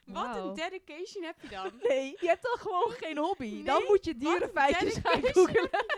Wat 0.07 0.37
een 0.37 0.55
dedication 0.55 1.25
heb 1.25 1.41
je 1.41 1.49
dan? 1.49 1.73
Nee, 1.89 2.17
je 2.21 2.27
hebt 2.27 2.43
dan 2.43 2.59
gewoon 2.59 2.91
geen 2.91 3.19
hobby. 3.19 3.65
dan 3.65 3.79
Nee, 3.79 3.89
moet 3.89 4.05
je 4.05 4.17
dierenfeitjes 4.17 4.97
gaan 5.03 5.21
dan? 5.21 5.49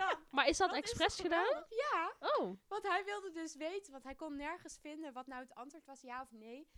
Maar 0.31 0.49
is 0.49 0.57
dat 0.57 0.69
Wat 0.69 0.79
expres 0.79 1.21
gedaan? 1.21 1.65
Ja, 1.69 2.13
Oh. 2.21 2.59
want 2.69 2.83
hij 2.83 3.05
wilde 3.05 3.31
dus 3.33 3.55
weten, 3.57 3.93
want 3.93 4.05
hij 4.05 4.15
kon 4.15 4.37
nergens 4.37 4.79
vinden 4.81 5.13
wat 5.13 5.27
nou 5.27 5.43
het 5.43 5.55
antwoord 5.55 5.85
was, 5.85 6.01
ja 6.01 6.23
of 6.23 6.33
nee. 6.33 6.69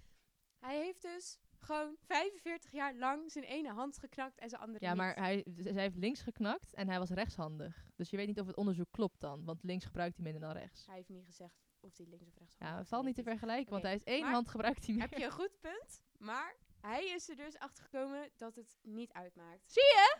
Hij 0.59 0.77
heeft 0.77 1.03
dus 1.03 1.39
gewoon 1.61 1.97
45 2.07 2.71
jaar 2.73 2.95
lang 2.95 3.31
zijn 3.33 3.45
ene 3.45 3.73
hand 3.73 3.99
geknakt 3.99 4.39
en 4.39 4.49
zijn 4.49 4.61
andere 4.63 4.85
Ja, 4.85 4.89
niet. 4.91 4.99
maar 5.01 5.15
hij, 5.17 5.45
zij 5.65 5.83
heeft 5.83 5.97
links 5.97 6.21
geknakt 6.23 6.75
en 6.75 6.89
hij 6.89 6.99
was 6.99 7.11
rechtshandig. 7.11 7.87
Dus 7.97 8.11
je 8.11 8.17
weet 8.17 8.27
niet 8.27 8.41
of 8.41 8.47
het 8.47 8.57
onderzoek 8.57 8.87
klopt 8.91 9.21
dan, 9.21 9.45
want 9.45 9.63
links 9.63 9.85
gebruikt 9.85 10.15
hij 10.17 10.25
minder 10.25 10.43
dan 10.43 10.53
rechts. 10.53 10.87
Hij 10.87 10.95
heeft 10.97 11.09
niet 11.09 11.25
gezegd 11.25 11.55
of 11.81 11.97
hij 11.97 12.07
links 12.07 12.27
of 12.27 12.35
rechts 12.39 12.57
Ja, 12.59 12.77
het 12.79 12.89
valt 12.89 13.05
niet 13.05 13.15
te 13.15 13.23
vergelijken, 13.23 13.71
want 13.71 13.83
hij 13.83 13.95
is 13.95 14.03
één 14.05 14.23
maar 14.23 14.33
hand 14.33 14.49
gebruikt 14.49 14.85
hij 14.87 14.95
meer. 14.95 15.03
Heb 15.09 15.19
je 15.19 15.25
een 15.25 15.31
goed 15.33 15.61
punt, 15.61 16.03
maar 16.19 16.57
hij 16.81 17.07
is 17.07 17.29
er 17.29 17.37
dus 17.37 17.59
achter 17.59 17.85
gekomen 17.85 18.31
dat 18.37 18.55
het 18.55 18.79
niet 18.83 19.13
uitmaakt. 19.13 19.73
Zie 19.73 19.83
je? 19.83 20.19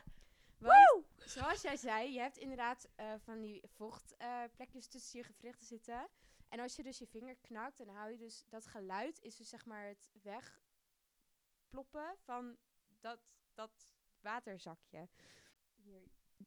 Want, 0.59 1.07
zoals 1.31 1.63
jij 1.63 1.77
zei, 1.77 2.13
je 2.13 2.21
hebt 2.21 2.37
inderdaad 2.37 2.89
eh, 2.95 3.15
van 3.19 3.41
die 3.41 3.63
vochtplekjes 3.67 4.87
tussen 4.87 5.19
je 5.19 5.25
gewrichten 5.25 5.67
zitten. 5.67 6.09
En 6.49 6.61
als 6.61 6.77
je 6.77 6.83
dus 6.83 6.99
je 6.99 7.07
vinger 7.07 7.37
knakt, 7.37 7.79
dan 7.79 7.89
hou 7.89 8.11
je 8.11 8.17
dus 8.17 8.45
dat 8.49 8.67
geluid, 8.67 9.21
is 9.23 9.37
dus 9.37 9.49
zeg 9.49 9.67
maar 9.67 9.87
het 9.87 10.11
wegploppen 10.23 12.17
van 12.25 12.57
dat, 13.01 13.21
dat 13.55 13.95
waterzakje. 14.21 15.09
Hier. 15.75 16.03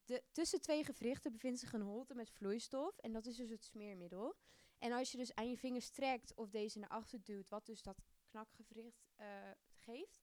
De, 0.06 0.24
tussen 0.32 0.62
twee 0.62 0.84
gewrichten 0.84 1.32
bevindt 1.32 1.60
zich 1.60 1.74
een 1.74 1.82
holte 1.82 2.16
met 2.16 2.32
vloeistof 2.32 2.98
en 2.98 3.12
dat 3.12 3.26
is 3.26 3.36
dus 3.36 3.50
het 3.50 3.64
smeermiddel. 3.64 4.36
En 4.78 4.92
als 4.92 5.12
je 5.12 5.18
dus 5.18 5.36
aan 5.36 5.50
je 5.50 5.58
vingers 5.58 5.90
trekt 5.90 6.34
of 6.36 6.50
deze 6.50 6.80
naar 6.80 6.90
achter 6.90 7.24
duwt, 7.24 7.50
wat 7.50 7.66
dus 7.66 7.82
dat 7.82 8.02
knakgewricht 8.24 9.12
eh, 9.16 9.28
geeft, 9.82 10.22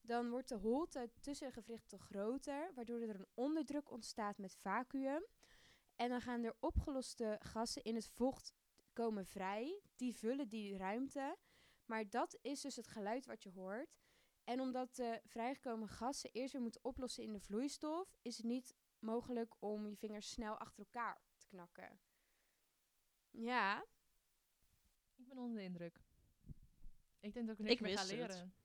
dan 0.00 0.30
wordt 0.30 0.48
de 0.48 0.54
holte 0.54 1.10
tussen 1.20 1.46
de 1.46 1.52
gewrichten 1.52 1.98
groter, 1.98 2.72
waardoor 2.74 3.00
er 3.00 3.14
een 3.14 3.26
onderdruk 3.34 3.90
ontstaat 3.90 4.38
met 4.38 4.56
vacuüm. 4.56 5.24
En 5.96 6.08
dan 6.08 6.20
gaan 6.20 6.44
er 6.44 6.56
opgeloste 6.58 7.38
gassen 7.42 7.82
in 7.82 7.94
het 7.94 8.08
vocht 8.08 8.54
komen 8.92 9.26
vrij. 9.26 9.80
Die 9.96 10.14
vullen 10.14 10.48
die 10.48 10.76
ruimte. 10.76 11.36
Maar 11.84 12.10
dat 12.10 12.38
is 12.42 12.60
dus 12.60 12.76
het 12.76 12.86
geluid 12.86 13.26
wat 13.26 13.42
je 13.42 13.50
hoort. 13.50 13.98
En 14.44 14.60
omdat 14.60 14.94
de 14.96 15.20
vrijgekomen 15.24 15.88
gassen 15.88 16.30
eerst 16.32 16.52
weer 16.52 16.62
moeten 16.62 16.84
oplossen 16.84 17.24
in 17.24 17.32
de 17.32 17.40
vloeistof, 17.40 18.16
is 18.22 18.36
het 18.36 18.46
niet 18.46 18.74
mogelijk 18.98 19.54
om 19.58 19.86
je 19.86 19.96
vingers 19.96 20.30
snel 20.30 20.58
achter 20.58 20.78
elkaar 20.78 21.20
te 21.36 21.46
knakken. 21.46 22.00
Ja, 23.30 23.84
Ik 25.16 25.28
ben 25.28 25.38
onder 25.38 25.56
de 25.58 25.64
indruk. 25.64 26.00
Ik 27.20 27.34
denk 27.34 27.46
dat 27.46 27.58
ik 27.58 27.60
er 27.60 27.68
niks 27.68 27.80
Ik 27.80 27.86
meer 27.86 28.28
ga 28.28 28.34
het. 28.34 28.59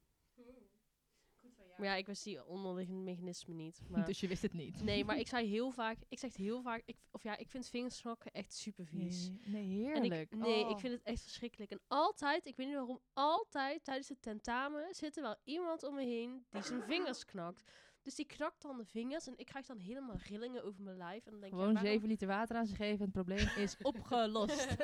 Maar 1.78 1.88
ja, 1.88 1.96
ik 1.96 2.06
wist 2.06 2.24
die 2.24 2.46
onderliggende 2.46 3.02
mechanisme 3.02 3.54
niet. 3.54 3.82
Maar 3.90 4.06
Dus 4.06 4.20
je 4.20 4.28
wist 4.28 4.42
het 4.42 4.54
niet. 4.54 4.84
nee, 4.84 5.06
maar 5.06 5.18
ik 5.18 5.28
zei 5.36 5.48
heel 5.48 5.72
vaak, 5.72 5.98
ik 6.10 6.20
zeg 6.20 6.36
heel 6.36 6.62
vaak, 6.62 6.82
ik, 6.86 6.98
of 7.12 7.24
ja, 7.24 7.38
ik 7.38 7.50
vind 7.50 7.68
vingersnakken 7.68 8.32
echt 8.32 8.54
super 8.54 8.86
vies. 8.86 9.30
Nee, 9.30 9.68
nee, 9.68 9.94
En 9.94 10.04
ik, 10.04 10.12
heerlijk. 10.12 10.36
nee, 10.36 10.64
Oh. 10.64 10.70
ik 10.70 10.80
vind 10.80 10.94
het 10.94 11.04
echt 11.04 11.22
verschrikkelijk. 11.22 11.72
En 11.72 11.82
altijd, 11.88 12.46
ik 12.46 12.56
weet 12.56 12.68
niet 12.68 12.76
waarom, 12.76 13.00
altijd 13.14 13.84
tijdens 13.84 14.10
het 14.10 14.22
tentamen 14.22 14.94
zit 14.96 15.16
er 15.18 15.22
wel 15.24 15.36
iemand 15.44 15.84
om 15.84 15.94
me 15.96 16.04
heen 16.04 16.46
die 16.50 16.62
zijn 16.64 16.84
vingers 16.84 17.26
knakt. 17.26 17.64
Dus 18.02 18.16
die 18.16 18.26
knakt 18.26 18.62
dan 18.62 18.78
de 18.78 18.86
vingers 18.86 19.28
en 19.28 19.34
ik 19.38 19.46
krijg 19.46 19.66
dan 19.66 19.78
helemaal 19.80 20.16
rillingen 20.18 20.64
over 20.64 20.84
mijn 20.84 20.98
lijf. 20.98 21.26
En 21.26 21.32
dan 21.32 21.40
denk 21.42 21.54
Gewoon 21.54 21.68
ja, 21.68 21.74
waarom- 21.74 21.92
7 21.92 22.08
liter 22.08 22.28
water 22.28 22.56
aan 22.56 22.66
ze 22.66 22.76
geven 22.76 22.98
en 23.00 23.04
het 23.04 23.12
probleem 23.12 23.48
is 23.58 23.76
opgelost. 23.92 24.76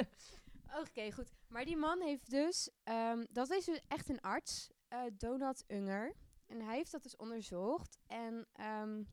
Oké, 0.79 1.11
goed. 1.11 1.31
Maar 1.47 1.65
die 1.65 1.77
man 1.77 2.01
heeft 2.01 2.29
dus, 2.29 2.69
ehm, 2.83 3.25
dat 3.29 3.49
is 3.49 3.65
dus 3.65 3.79
echt 3.87 4.09
een 4.09 4.21
arts, 4.21 4.69
eh, 4.91 5.04
Donald 5.17 5.63
Unger. 5.67 6.15
En 6.45 6.62
hij 6.62 6.75
heeft 6.75 6.91
dat 6.91 7.04
dus 7.04 7.15
onderzocht. 7.15 7.99
En 8.08 8.47
ehm, 8.54 9.04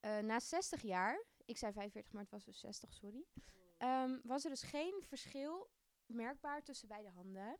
eh, 0.00 0.18
na 0.18 0.40
60 0.40 0.82
jaar, 0.82 1.24
ik 1.44 1.56
zei 1.56 1.72
45, 1.72 2.12
maar 2.12 2.22
het 2.22 2.30
was 2.30 2.44
dus 2.44 2.60
60, 2.60 2.92
sorry. 2.94 3.24
ehm, 3.78 4.18
was 4.22 4.44
er 4.44 4.50
dus 4.50 4.62
geen 4.62 5.02
verschil 5.06 5.70
merkbaar 6.06 6.62
tussen 6.62 6.88
beide 6.88 7.08
handen. 7.08 7.58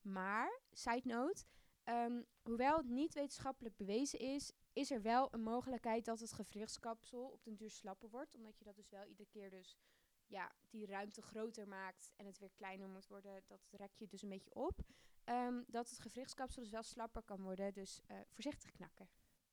Maar, 0.00 0.60
side 0.72 1.08
note, 1.08 1.44
ehm, 1.84 2.22
hoewel 2.42 2.76
het 2.76 2.88
niet 2.88 3.14
wetenschappelijk 3.14 3.76
bewezen 3.76 4.18
is, 4.18 4.52
is 4.72 4.90
er 4.90 5.02
wel 5.02 5.34
een 5.34 5.42
mogelijkheid 5.42 6.04
dat 6.04 6.20
het 6.20 6.32
gewrichtskapsel 6.32 7.24
op 7.24 7.44
den 7.44 7.56
duur 7.56 7.70
slapper 7.70 8.10
wordt. 8.10 8.34
Omdat 8.34 8.58
je 8.58 8.64
dat 8.64 8.76
dus 8.76 8.90
wel 8.90 9.04
iedere 9.04 9.28
keer 9.28 9.50
dus 9.50 9.78
ja, 10.26 10.52
die 10.70 10.86
ruimte 10.86 11.22
groter 11.22 11.68
maakt 11.68 12.10
en 12.16 12.26
het 12.26 12.38
weer 12.38 12.52
kleiner 12.54 12.88
moet 12.88 13.06
worden, 13.06 13.42
dat 13.46 13.60
rek 13.70 13.94
je 13.94 14.06
dus 14.06 14.22
een 14.22 14.28
beetje 14.28 14.54
op. 14.54 14.80
Ehm, 15.24 15.62
dat 15.66 15.90
het 15.90 15.98
gewrichtskapsel 15.98 16.62
dus 16.62 16.70
wel 16.70 16.82
slapper 16.82 17.22
kan 17.22 17.40
worden, 17.42 17.72
dus 17.72 18.00
eh, 18.06 18.16
voorzichtig 18.28 18.70
knakken. 18.72 19.08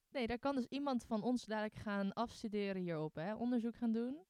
Nee, 0.10 0.28
daar 0.28 0.40
kan 0.40 0.56
dus 0.56 0.66
iemand 0.66 1.04
van 1.06 1.24
ons 1.24 1.46
dadelijk 1.46 1.76
gaan 1.76 2.14
afstuderen 2.14 2.82
hierop, 2.82 3.16
hè? 3.16 3.34
onderzoek 3.36 3.76
gaan 3.76 3.92
doen. 3.92 4.26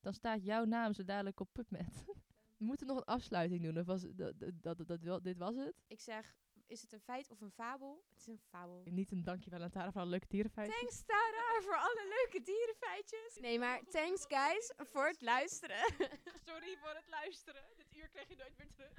Dan 0.00 0.14
staat 0.14 0.44
jouw 0.44 0.64
naam 0.64 0.92
zo 0.92 1.04
dadelijk 1.04 1.40
op 1.40 1.48
PubMed. 1.52 2.04
We 2.58 2.64
moeten 2.64 2.86
nog 2.86 2.96
een 2.96 3.04
afsluiting 3.04 3.62
doen. 3.62 3.78
Of 3.78 3.86
was, 3.86 4.02
dat, 4.02 4.38
dat, 4.38 4.52
dat, 4.62 4.86
dat, 4.86 5.00
wel- 5.00 5.22
dit 5.22 5.38
was 5.38 5.56
het? 5.56 5.74
Ik 5.86 6.00
zeg, 6.00 6.36
is 6.66 6.82
het 6.82 6.92
een 6.92 7.00
feit 7.00 7.30
of 7.30 7.40
een 7.40 7.50
fabel? 7.50 8.04
Het 8.08 8.18
is 8.18 8.26
een 8.26 8.38
fabel. 8.38 8.82
Niet 8.84 9.10
een 9.10 9.22
dankjewel 9.22 9.62
aan 9.62 9.70
Tara 9.70 9.92
voor 9.92 10.00
alle 10.00 10.10
leuke 10.10 10.26
dierenfeitjes. 10.28 10.78
Thanks 10.78 11.02
Tara 11.04 11.60
voor 11.62 11.76
alle 11.76 12.06
leuke 12.08 12.42
dierenfeitjes. 12.44 13.38
Nee, 13.40 13.58
maar 13.58 13.82
thanks 13.82 14.24
guys 14.28 14.72
voor 14.76 15.06
het 15.06 15.20
luisteren. 15.22 15.84
Sorry 16.48 16.76
voor 16.76 16.94
het 16.94 17.08
luisteren. 17.08 17.62
Dit 17.76 17.96
uur 17.96 18.08
krijg 18.08 18.28
je 18.28 18.36
nooit 18.36 18.56
meer 18.56 18.72
terug. 18.74 18.92